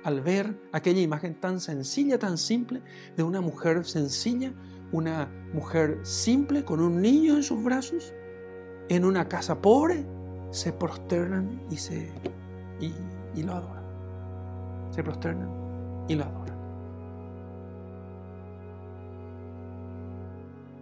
al 0.07 0.21
ver 0.21 0.55
aquella 0.71 1.01
imagen 1.01 1.35
tan 1.35 1.59
sencilla, 1.59 2.17
tan 2.17 2.37
simple, 2.37 2.81
de 3.17 3.23
una 3.23 3.41
mujer 3.41 3.83
sencilla, 3.83 4.53
una 4.93 5.29
mujer 5.51 5.99
simple 6.03 6.63
con 6.63 6.79
un 6.79 7.01
niño 7.01 7.35
en 7.35 7.43
sus 7.43 7.61
brazos, 7.61 8.13
en 8.87 9.03
una 9.03 9.27
casa 9.27 9.61
pobre, 9.61 10.05
se 10.51 10.71
prosternan 10.71 11.61
y, 11.69 11.75
se, 11.75 12.09
y, 12.79 13.43
lo 13.43 13.51
adoran. 13.51 13.83
Se 14.91 15.03
prosternan 15.03 15.49
y 16.07 16.15
lo 16.15 16.23
adoran. 16.23 16.57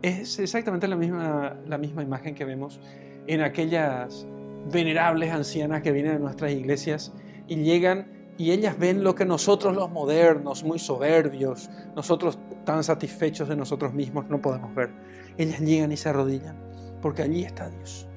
Es 0.04 0.38
exactamente 0.38 0.88
la 0.88 0.98
misma, 0.98 1.56
la 1.66 1.80
misma 1.80 2.04
imagen 2.04 2.36
que 2.36 2.46
vemos 2.46 2.80
en 3.26 3.42
aquellas 3.42 4.28
venerables 4.72 5.32
ancianas 5.32 5.82
que 5.82 5.92
vienen 5.92 6.18
a 6.18 6.20
nuestras 6.20 6.52
iglesias 6.52 7.12
y 7.48 7.56
llegan 7.56 8.15
y 8.38 8.52
ellas 8.52 8.78
ven 8.78 9.04
lo 9.04 9.16
que 9.16 9.26
nosotros 9.26 9.76
los 9.76 9.90
modernos, 9.90 10.64
muy 10.64 10.78
soberbios, 10.78 11.70
nosotros 11.96 12.38
tan 12.66 12.84
satisfechos 12.84 13.48
de 13.48 13.56
nosotros 13.56 13.94
mismos 13.94 14.28
no 14.28 14.42
podemos 14.42 14.74
ver. 14.76 14.92
Ellas 15.38 15.60
llegan 15.60 15.92
y 15.92 15.98
se 15.98 16.10
arrodillan, 16.10 16.58
porque 17.02 17.22
allí 17.22 17.44
está 17.44 17.70
Dios. 17.70 18.08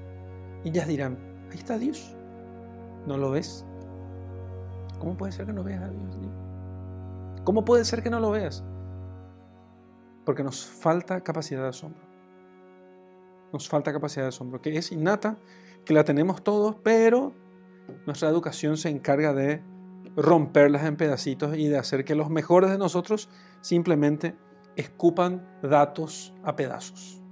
Ellas 0.64 0.88
dirán, 0.88 1.18
ahí 1.50 1.58
está 1.58 1.78
Dios. 1.78 2.16
¿No 3.06 3.16
lo 3.16 3.30
ves? 3.30 3.64
¿Cómo 4.98 5.16
puede 5.16 5.32
ser 5.32 5.46
que 5.46 5.52
no 5.52 5.62
veas 5.62 5.82
a 5.82 5.88
Dios? 5.88 6.16
¿Cómo 7.44 7.64
puede 7.64 7.84
ser 7.84 8.02
que 8.02 8.10
no 8.10 8.18
lo 8.18 8.32
veas? 8.32 8.64
Porque 10.24 10.42
nos 10.42 10.66
falta 10.66 11.20
capacidad 11.22 11.62
de 11.62 11.68
asombro. 11.68 12.02
Nos 13.52 13.68
falta 13.68 13.92
capacidad 13.92 14.24
de 14.24 14.28
asombro, 14.28 14.60
que 14.60 14.76
es 14.76 14.92
innata, 14.92 15.38
que 15.84 15.94
la 15.94 16.04
tenemos 16.04 16.42
todos, 16.42 16.76
pero 16.82 17.32
nuestra 18.04 18.28
educación 18.28 18.76
se 18.76 18.90
encarga 18.90 19.32
de 19.32 19.62
romperlas 20.18 20.84
en 20.84 20.96
pedacitos 20.96 21.56
y 21.56 21.68
de 21.68 21.78
hacer 21.78 22.04
que 22.04 22.14
los 22.14 22.28
mejores 22.28 22.70
de 22.70 22.78
nosotros 22.78 23.28
simplemente 23.60 24.36
escupan 24.76 25.46
datos 25.62 26.34
a 26.42 26.56
pedazos. 26.56 27.22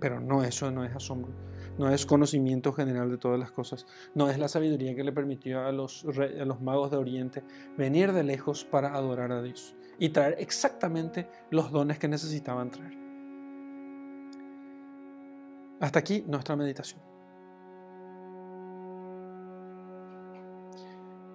Pero 0.00 0.20
no, 0.20 0.44
eso 0.44 0.70
no 0.70 0.84
es 0.84 0.94
asombro 0.94 1.32
no 1.78 1.90
es 1.90 2.06
conocimiento 2.06 2.72
general 2.72 3.10
de 3.10 3.18
todas 3.18 3.38
las 3.38 3.50
cosas, 3.50 3.86
no 4.14 4.30
es 4.30 4.38
la 4.38 4.48
sabiduría 4.48 4.94
que 4.94 5.04
le 5.04 5.12
permitió 5.12 5.64
a 5.64 5.72
los, 5.72 6.04
a 6.04 6.44
los 6.44 6.60
magos 6.60 6.90
de 6.90 6.96
Oriente 6.96 7.42
venir 7.76 8.12
de 8.12 8.22
lejos 8.22 8.64
para 8.64 8.94
adorar 8.94 9.32
a 9.32 9.42
Dios 9.42 9.74
y 9.98 10.10
traer 10.10 10.36
exactamente 10.38 11.28
los 11.50 11.70
dones 11.70 11.98
que 11.98 12.08
necesitaban 12.08 12.70
traer. 12.70 12.96
Hasta 15.80 15.98
aquí 15.98 16.24
nuestra 16.26 16.56
meditación. 16.56 17.13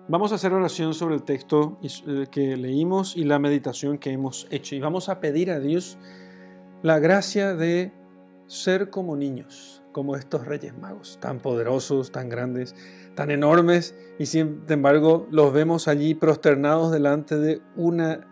Vamos 0.09 0.31
a 0.31 0.35
hacer 0.35 0.53
oración 0.53 0.95
sobre 0.95 1.13
el 1.13 1.21
texto 1.21 1.77
eh, 1.83 2.25
que 2.31 2.57
leímos 2.57 3.15
y 3.15 3.25
la 3.25 3.37
meditación 3.37 3.99
que 3.99 4.09
hemos 4.09 4.47
hecho. 4.49 4.73
Y 4.73 4.79
vamos 4.79 5.07
a 5.07 5.19
pedir 5.19 5.51
a 5.51 5.59
Dios 5.59 5.99
la 6.81 6.97
gracia 6.97 7.53
de 7.53 7.93
ser 8.47 8.89
como 8.89 9.15
niños, 9.15 9.83
como 9.91 10.15
estos 10.15 10.47
reyes 10.47 10.75
magos, 10.75 11.19
tan 11.21 11.37
poderosos, 11.37 12.11
tan 12.11 12.27
grandes, 12.27 12.73
tan 13.13 13.29
enormes, 13.29 13.95
y 14.17 14.25
sin 14.25 14.63
embargo 14.67 15.27
los 15.29 15.53
vemos 15.53 15.87
allí 15.87 16.15
prosternados 16.15 16.91
delante 16.91 17.37
de 17.37 17.61
una 17.75 18.27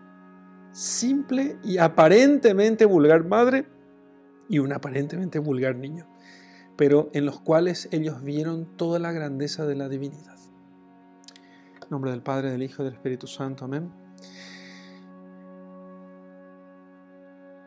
simple 0.72 1.58
y 1.62 1.78
aparentemente 1.78 2.86
vulgar 2.86 3.24
madre 3.24 3.66
y 4.48 4.58
un 4.58 4.72
aparentemente 4.72 5.38
vulgar 5.38 5.76
niño. 5.76 6.08
pero 6.76 7.10
en 7.12 7.24
los 7.24 7.40
cuales 7.40 7.88
ellos 7.92 8.22
vieron 8.22 8.76
toda 8.76 8.98
la 8.98 9.12
grandeza 9.12 9.64
de 9.66 9.76
la 9.76 9.88
divinidad. 9.88 10.37
Nombre 11.90 12.10
del 12.10 12.22
Padre, 12.22 12.50
del 12.50 12.62
Hijo 12.62 12.82
y 12.82 12.86
del 12.86 12.94
Espíritu 12.94 13.26
Santo. 13.26 13.64
Amén. 13.64 13.90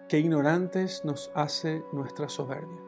Qué 0.07 0.19
ignorantes 0.19 1.03
nos 1.05 1.31
hace 1.33 1.83
nuestra 1.93 2.29
soberbia. 2.29 2.79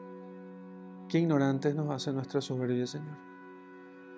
Qué 1.10 1.20
ignorantes 1.20 1.76
nos 1.76 1.90
hace 1.90 2.12
nuestra 2.12 2.42
soberbia, 2.42 2.86
Señor. 2.86 3.18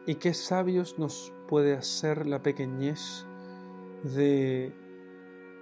Y 0.08 0.16
qué 0.16 0.34
sabios 0.34 1.00
nos 1.00 1.34
puede 1.48 1.76
hacer 1.76 2.28
la 2.28 2.42
pequeñez 2.42 3.26
de 4.04 4.74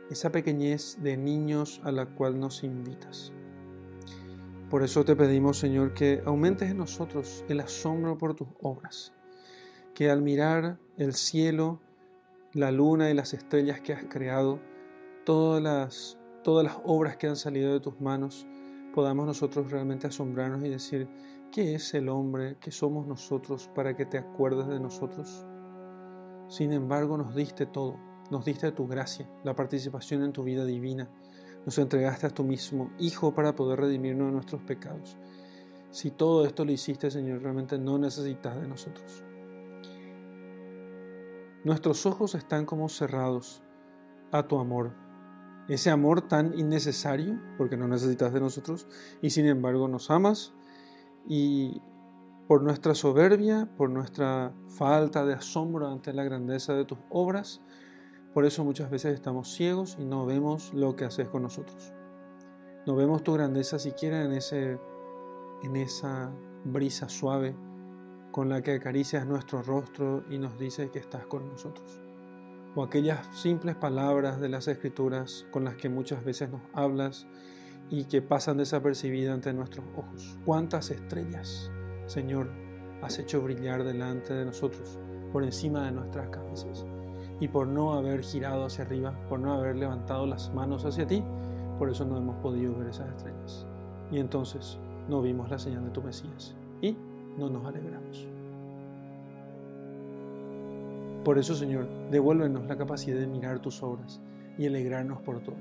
esa 0.10 0.32
pequeñez 0.32 0.98
de 1.02 1.18
niños 1.18 1.82
a 1.84 1.92
la 1.92 2.06
cual 2.06 2.40
nos 2.40 2.64
invitas. 2.64 3.32
Por 4.70 4.84
eso 4.84 5.06
te 5.06 5.16
pedimos, 5.16 5.60
Señor, 5.60 5.94
que 5.94 6.24
aumentes 6.26 6.72
en 6.72 6.78
nosotros 6.78 7.46
el 7.48 7.60
asombro 7.60 8.18
por 8.18 8.36
tus 8.36 8.48
obras, 8.62 9.13
que 9.94 10.10
al 10.10 10.22
mirar 10.22 10.80
el 10.98 11.14
cielo, 11.14 11.80
la 12.54 12.72
luna 12.72 13.10
y 13.10 13.14
las 13.14 13.34
estrellas 13.34 13.82
que 13.82 13.94
has 13.94 14.06
creado, 14.06 14.60
todas 15.26 15.62
las, 15.62 16.18
todas 16.44 16.64
las 16.64 16.78
obras 16.84 17.18
que 17.18 17.28
han 17.28 17.36
salido 17.36 17.74
de 17.74 17.80
tus 17.80 18.00
manos, 18.02 18.48
podamos 18.94 19.26
nosotros 19.26 19.72
realmente 19.72 20.08
asombrarnos 20.08 20.64
y 20.64 20.70
decir, 20.70 21.08
¿qué 21.52 21.76
es 21.76 21.94
el 21.94 22.10
hombre? 22.10 22.58
¿Qué 22.60 22.72
somos 22.72 23.08
nosotros 23.08 23.70
para 23.74 23.96
que 23.96 24.06
te 24.06 24.18
acuerdes 24.18 24.68
de 24.68 24.80
nosotros? 24.80 25.46
Sin 26.48 26.74
embargo, 26.74 27.18
nos 27.18 27.36
diste 27.36 27.66
todo, 27.66 27.98
nos 28.30 28.46
diste 28.46 28.72
tu 28.72 28.88
gracia, 28.88 29.30
la 29.44 29.56
participación 29.56 30.24
en 30.24 30.34
tu 30.34 30.44
vida 30.44 30.66
divina, 30.66 31.10
nos 31.66 31.78
entregaste 31.78 32.28
a 32.28 32.30
tu 32.32 32.44
mismo 32.44 32.92
Hijo 33.00 33.34
para 33.34 33.56
poder 33.56 33.80
redimirnos 33.80 34.28
de 34.28 34.34
nuestros 34.34 34.62
pecados. 34.64 35.18
Si 35.92 36.12
todo 36.12 36.46
esto 36.46 36.66
lo 36.66 36.72
hiciste, 36.72 37.10
Señor, 37.12 37.42
realmente 37.42 37.78
no 37.78 37.98
necesitas 37.98 38.60
de 38.60 38.68
nosotros. 38.68 39.24
Nuestros 41.64 42.06
ojos 42.06 42.36
están 42.36 42.66
como 42.66 42.90
cerrados 42.90 43.64
a 44.32 44.48
tu 44.48 44.60
amor. 44.60 44.92
Ese 45.70 45.90
amor 45.90 46.28
tan 46.28 46.58
innecesario, 46.60 47.40
porque 47.58 47.78
no 47.78 47.88
necesitas 47.88 48.34
de 48.34 48.42
nosotros, 48.42 48.86
y 49.22 49.30
sin 49.30 49.46
embargo 49.46 49.88
nos 49.88 50.12
amas 50.12 50.54
y 51.26 51.82
por 52.50 52.64
nuestra 52.64 52.94
soberbia, 52.96 53.70
por 53.78 53.90
nuestra 53.90 54.54
falta 54.68 55.26
de 55.26 55.36
asombro 55.36 55.88
ante 55.88 56.12
la 56.12 56.26
grandeza 56.26 56.74
de 56.74 56.84
tus 56.84 56.98
obras, 57.10 57.62
por 58.34 58.46
eso 58.46 58.66
muchas 58.66 58.90
veces 58.90 59.14
estamos 59.14 59.54
ciegos 59.54 59.96
y 59.98 60.04
no 60.04 60.26
vemos 60.26 60.74
lo 60.74 60.98
que 60.98 61.06
haces 61.06 61.30
con 61.30 61.44
nosotros. 61.44 61.94
No 62.86 62.98
vemos 62.98 63.24
tu 63.24 63.32
grandeza 63.32 63.80
siquiera 63.80 64.24
en, 64.26 64.34
ese, 64.34 64.78
en 65.62 65.76
esa 65.78 66.30
brisa 66.66 67.08
suave 67.08 67.56
con 68.34 68.50
la 68.50 68.64
que 68.64 68.74
acaricias 68.74 69.28
nuestro 69.28 69.62
rostro 69.62 70.24
y 70.28 70.40
nos 70.40 70.58
dices 70.58 70.90
que 70.90 70.98
estás 70.98 71.28
con 71.28 71.48
nosotros. 71.48 72.02
O 72.74 72.82
aquellas 72.82 73.28
simples 73.38 73.76
palabras 73.76 74.42
de 74.42 74.50
las 74.50 74.68
escrituras 74.68 75.46
con 75.52 75.64
las 75.64 75.76
que 75.76 75.88
muchas 75.88 76.26
veces 76.26 76.50
nos 76.50 76.62
hablas 76.74 77.28
y 77.92 78.06
que 78.06 78.24
pasan 78.24 78.58
desapercibidas 78.58 79.36
ante 79.36 79.54
nuestros 79.54 79.86
ojos. 79.96 80.36
¿Cuántas 80.46 80.90
estrellas, 80.90 81.70
Señor, 82.08 82.50
has 83.04 83.20
hecho 83.20 83.40
brillar 83.40 83.84
delante 83.84 84.34
de 84.34 84.46
nosotros, 84.46 84.98
por 85.32 85.44
encima 85.44 85.86
de 85.86 85.92
nuestras 85.92 86.30
cabezas? 86.30 86.88
y 87.40 87.48
por 87.48 87.68
no 87.68 87.94
haber 87.94 88.24
girado 88.24 88.66
hacia 88.66 88.86
arriba, 88.86 89.14
por 89.28 89.40
no 89.40 89.54
haber 89.54 89.76
levantado 89.76 90.26
las 90.26 90.54
manos 90.54 90.86
hacia 90.86 91.06
ti, 91.06 91.22
por 91.78 91.90
eso 91.90 92.06
no 92.06 92.16
hemos 92.16 92.38
podido 92.38 92.76
ver 92.76 92.88
esas 92.88 93.10
estrellas. 93.10 93.68
Y 94.12 94.20
entonces 94.20 94.78
no 95.10 95.22
vimos 95.22 95.50
la 95.50 95.60
señal 95.60 95.84
de 95.84 95.90
tu 95.90 96.02
Mesías 96.02 96.56
no 97.38 97.50
nos 97.50 97.66
alegramos. 97.66 98.28
Por 101.24 101.38
eso, 101.38 101.56
Señor, 101.56 101.88
devuélvenos 102.12 102.66
la 102.68 102.78
capacidad 102.78 103.18
de 103.18 103.28
mirar 103.28 103.60
tus 103.60 103.82
obras 103.82 104.22
y 104.58 104.68
alegrarnos 104.68 105.22
por 105.22 105.40
todo, 105.42 105.56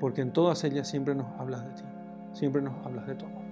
porque 0.00 0.20
en 0.20 0.32
todas 0.32 0.64
ellas 0.64 0.88
siempre 0.88 1.14
nos 1.14 1.26
hablas 1.38 1.64
de 1.64 1.74
ti, 1.74 1.88
siempre 2.32 2.60
nos 2.60 2.74
hablas 2.84 3.06
de 3.06 3.14
tu 3.14 3.26
amor. 3.26 3.44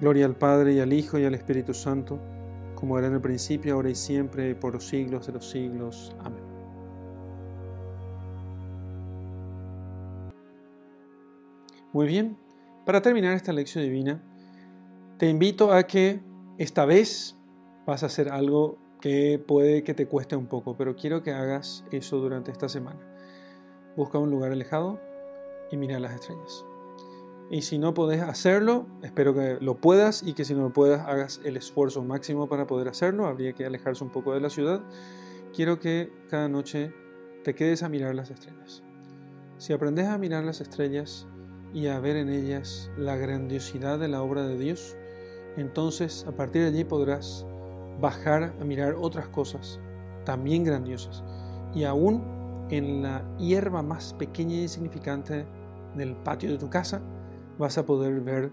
Gloria 0.00 0.26
al 0.26 0.36
Padre 0.36 0.74
y 0.74 0.80
al 0.80 0.92
Hijo 0.92 1.18
y 1.18 1.24
al 1.24 1.34
Espíritu 1.34 1.74
Santo 1.74 2.18
como 2.82 2.98
era 2.98 3.06
en 3.06 3.14
el 3.14 3.20
principio, 3.20 3.74
ahora 3.74 3.90
y 3.90 3.94
siempre, 3.94 4.56
por 4.56 4.74
los 4.74 4.88
siglos 4.88 5.24
de 5.28 5.32
los 5.34 5.48
siglos. 5.48 6.16
Amén. 6.18 6.42
Muy 11.92 12.08
bien, 12.08 12.36
para 12.84 13.00
terminar 13.00 13.34
esta 13.34 13.52
lección 13.52 13.84
divina, 13.84 14.20
te 15.22 15.28
invito 15.28 15.72
a 15.72 15.84
que 15.84 16.20
esta 16.58 16.84
vez 16.84 17.36
vas 17.86 18.02
a 18.02 18.06
hacer 18.06 18.28
algo 18.28 18.76
que 19.00 19.38
puede 19.38 19.84
que 19.84 19.94
te 19.94 20.08
cueste 20.08 20.34
un 20.34 20.48
poco, 20.48 20.76
pero 20.76 20.96
quiero 20.96 21.22
que 21.22 21.30
hagas 21.30 21.84
eso 21.92 22.18
durante 22.18 22.50
esta 22.50 22.68
semana. 22.68 22.98
Busca 23.96 24.18
un 24.18 24.32
lugar 24.32 24.50
alejado 24.50 24.98
y 25.70 25.76
mira 25.76 26.00
las 26.00 26.14
estrellas. 26.14 26.64
Y 27.52 27.62
si 27.62 27.78
no 27.78 27.94
podés 27.94 28.20
hacerlo, 28.20 28.88
espero 29.04 29.32
que 29.32 29.58
lo 29.60 29.76
puedas 29.76 30.24
y 30.24 30.32
que 30.32 30.44
si 30.44 30.54
no 30.54 30.62
lo 30.62 30.72
puedas 30.72 31.06
hagas 31.06 31.40
el 31.44 31.56
esfuerzo 31.56 32.02
máximo 32.02 32.48
para 32.48 32.66
poder 32.66 32.88
hacerlo. 32.88 33.26
Habría 33.26 33.52
que 33.52 33.64
alejarse 33.64 34.02
un 34.02 34.10
poco 34.10 34.34
de 34.34 34.40
la 34.40 34.50
ciudad. 34.50 34.82
Quiero 35.54 35.78
que 35.78 36.10
cada 36.30 36.48
noche 36.48 36.92
te 37.44 37.54
quedes 37.54 37.84
a 37.84 37.88
mirar 37.88 38.16
las 38.16 38.32
estrellas. 38.32 38.82
Si 39.58 39.72
aprendes 39.72 40.08
a 40.08 40.18
mirar 40.18 40.42
las 40.42 40.60
estrellas 40.60 41.28
y 41.72 41.86
a 41.86 42.00
ver 42.00 42.16
en 42.16 42.28
ellas 42.28 42.90
la 42.96 43.14
grandiosidad 43.14 44.00
de 44.00 44.08
la 44.08 44.20
obra 44.20 44.42
de 44.42 44.58
Dios, 44.58 44.96
entonces 45.56 46.24
a 46.26 46.32
partir 46.32 46.62
de 46.62 46.68
allí 46.68 46.84
podrás 46.84 47.46
bajar 48.00 48.54
a 48.60 48.64
mirar 48.64 48.94
otras 48.94 49.28
cosas 49.28 49.78
también 50.24 50.64
grandiosas. 50.64 51.22
Y 51.74 51.84
aún 51.84 52.22
en 52.70 53.02
la 53.02 53.22
hierba 53.38 53.82
más 53.82 54.14
pequeña 54.14 54.54
y 54.56 54.62
insignificante 54.62 55.44
del 55.96 56.14
patio 56.16 56.50
de 56.50 56.58
tu 56.58 56.70
casa, 56.70 57.00
vas 57.58 57.76
a 57.78 57.84
poder 57.84 58.20
ver, 58.20 58.50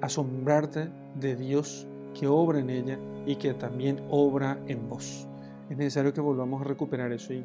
asombrarte 0.00 0.90
de 1.14 1.36
Dios 1.36 1.86
que 2.18 2.26
obra 2.26 2.58
en 2.58 2.70
ella 2.70 2.98
y 3.26 3.36
que 3.36 3.54
también 3.54 4.02
obra 4.10 4.58
en 4.66 4.88
vos. 4.88 5.26
Es 5.68 5.76
necesario 5.76 6.12
que 6.12 6.20
volvamos 6.20 6.60
a 6.60 6.64
recuperar 6.64 7.12
eso 7.12 7.32
y 7.32 7.44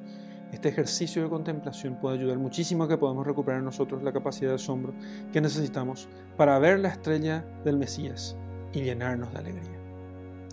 este 0.51 0.69
ejercicio 0.69 1.23
de 1.23 1.29
contemplación 1.29 1.99
puede 1.99 2.17
ayudar 2.17 2.37
muchísimo 2.37 2.83
a 2.83 2.87
que 2.87 2.97
podamos 2.97 3.25
recuperar 3.25 3.61
nosotros 3.61 4.03
la 4.03 4.13
capacidad 4.13 4.49
de 4.49 4.55
asombro 4.55 4.93
que 5.31 5.41
necesitamos 5.41 6.07
para 6.37 6.57
ver 6.59 6.79
la 6.79 6.89
estrella 6.89 7.45
del 7.63 7.77
Mesías 7.77 8.37
y 8.75 8.83
llenarnos 8.83 9.31
de 9.31 9.39
alegría. 9.39 9.79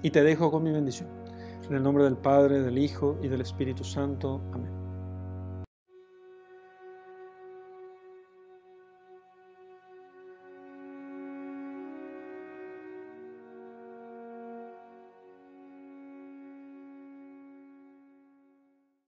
Y 0.02 0.10
te 0.10 0.22
dejo 0.22 0.50
con 0.50 0.62
mi 0.62 0.72
bendición. 0.72 1.08
En 1.68 1.76
el 1.76 1.82
nombre 1.82 2.04
del 2.04 2.16
Padre, 2.16 2.60
del 2.60 2.78
Hijo 2.78 3.18
y 3.22 3.28
del 3.28 3.40
Espíritu 3.40 3.84
Santo. 3.84 4.40
Amén. 4.52 4.81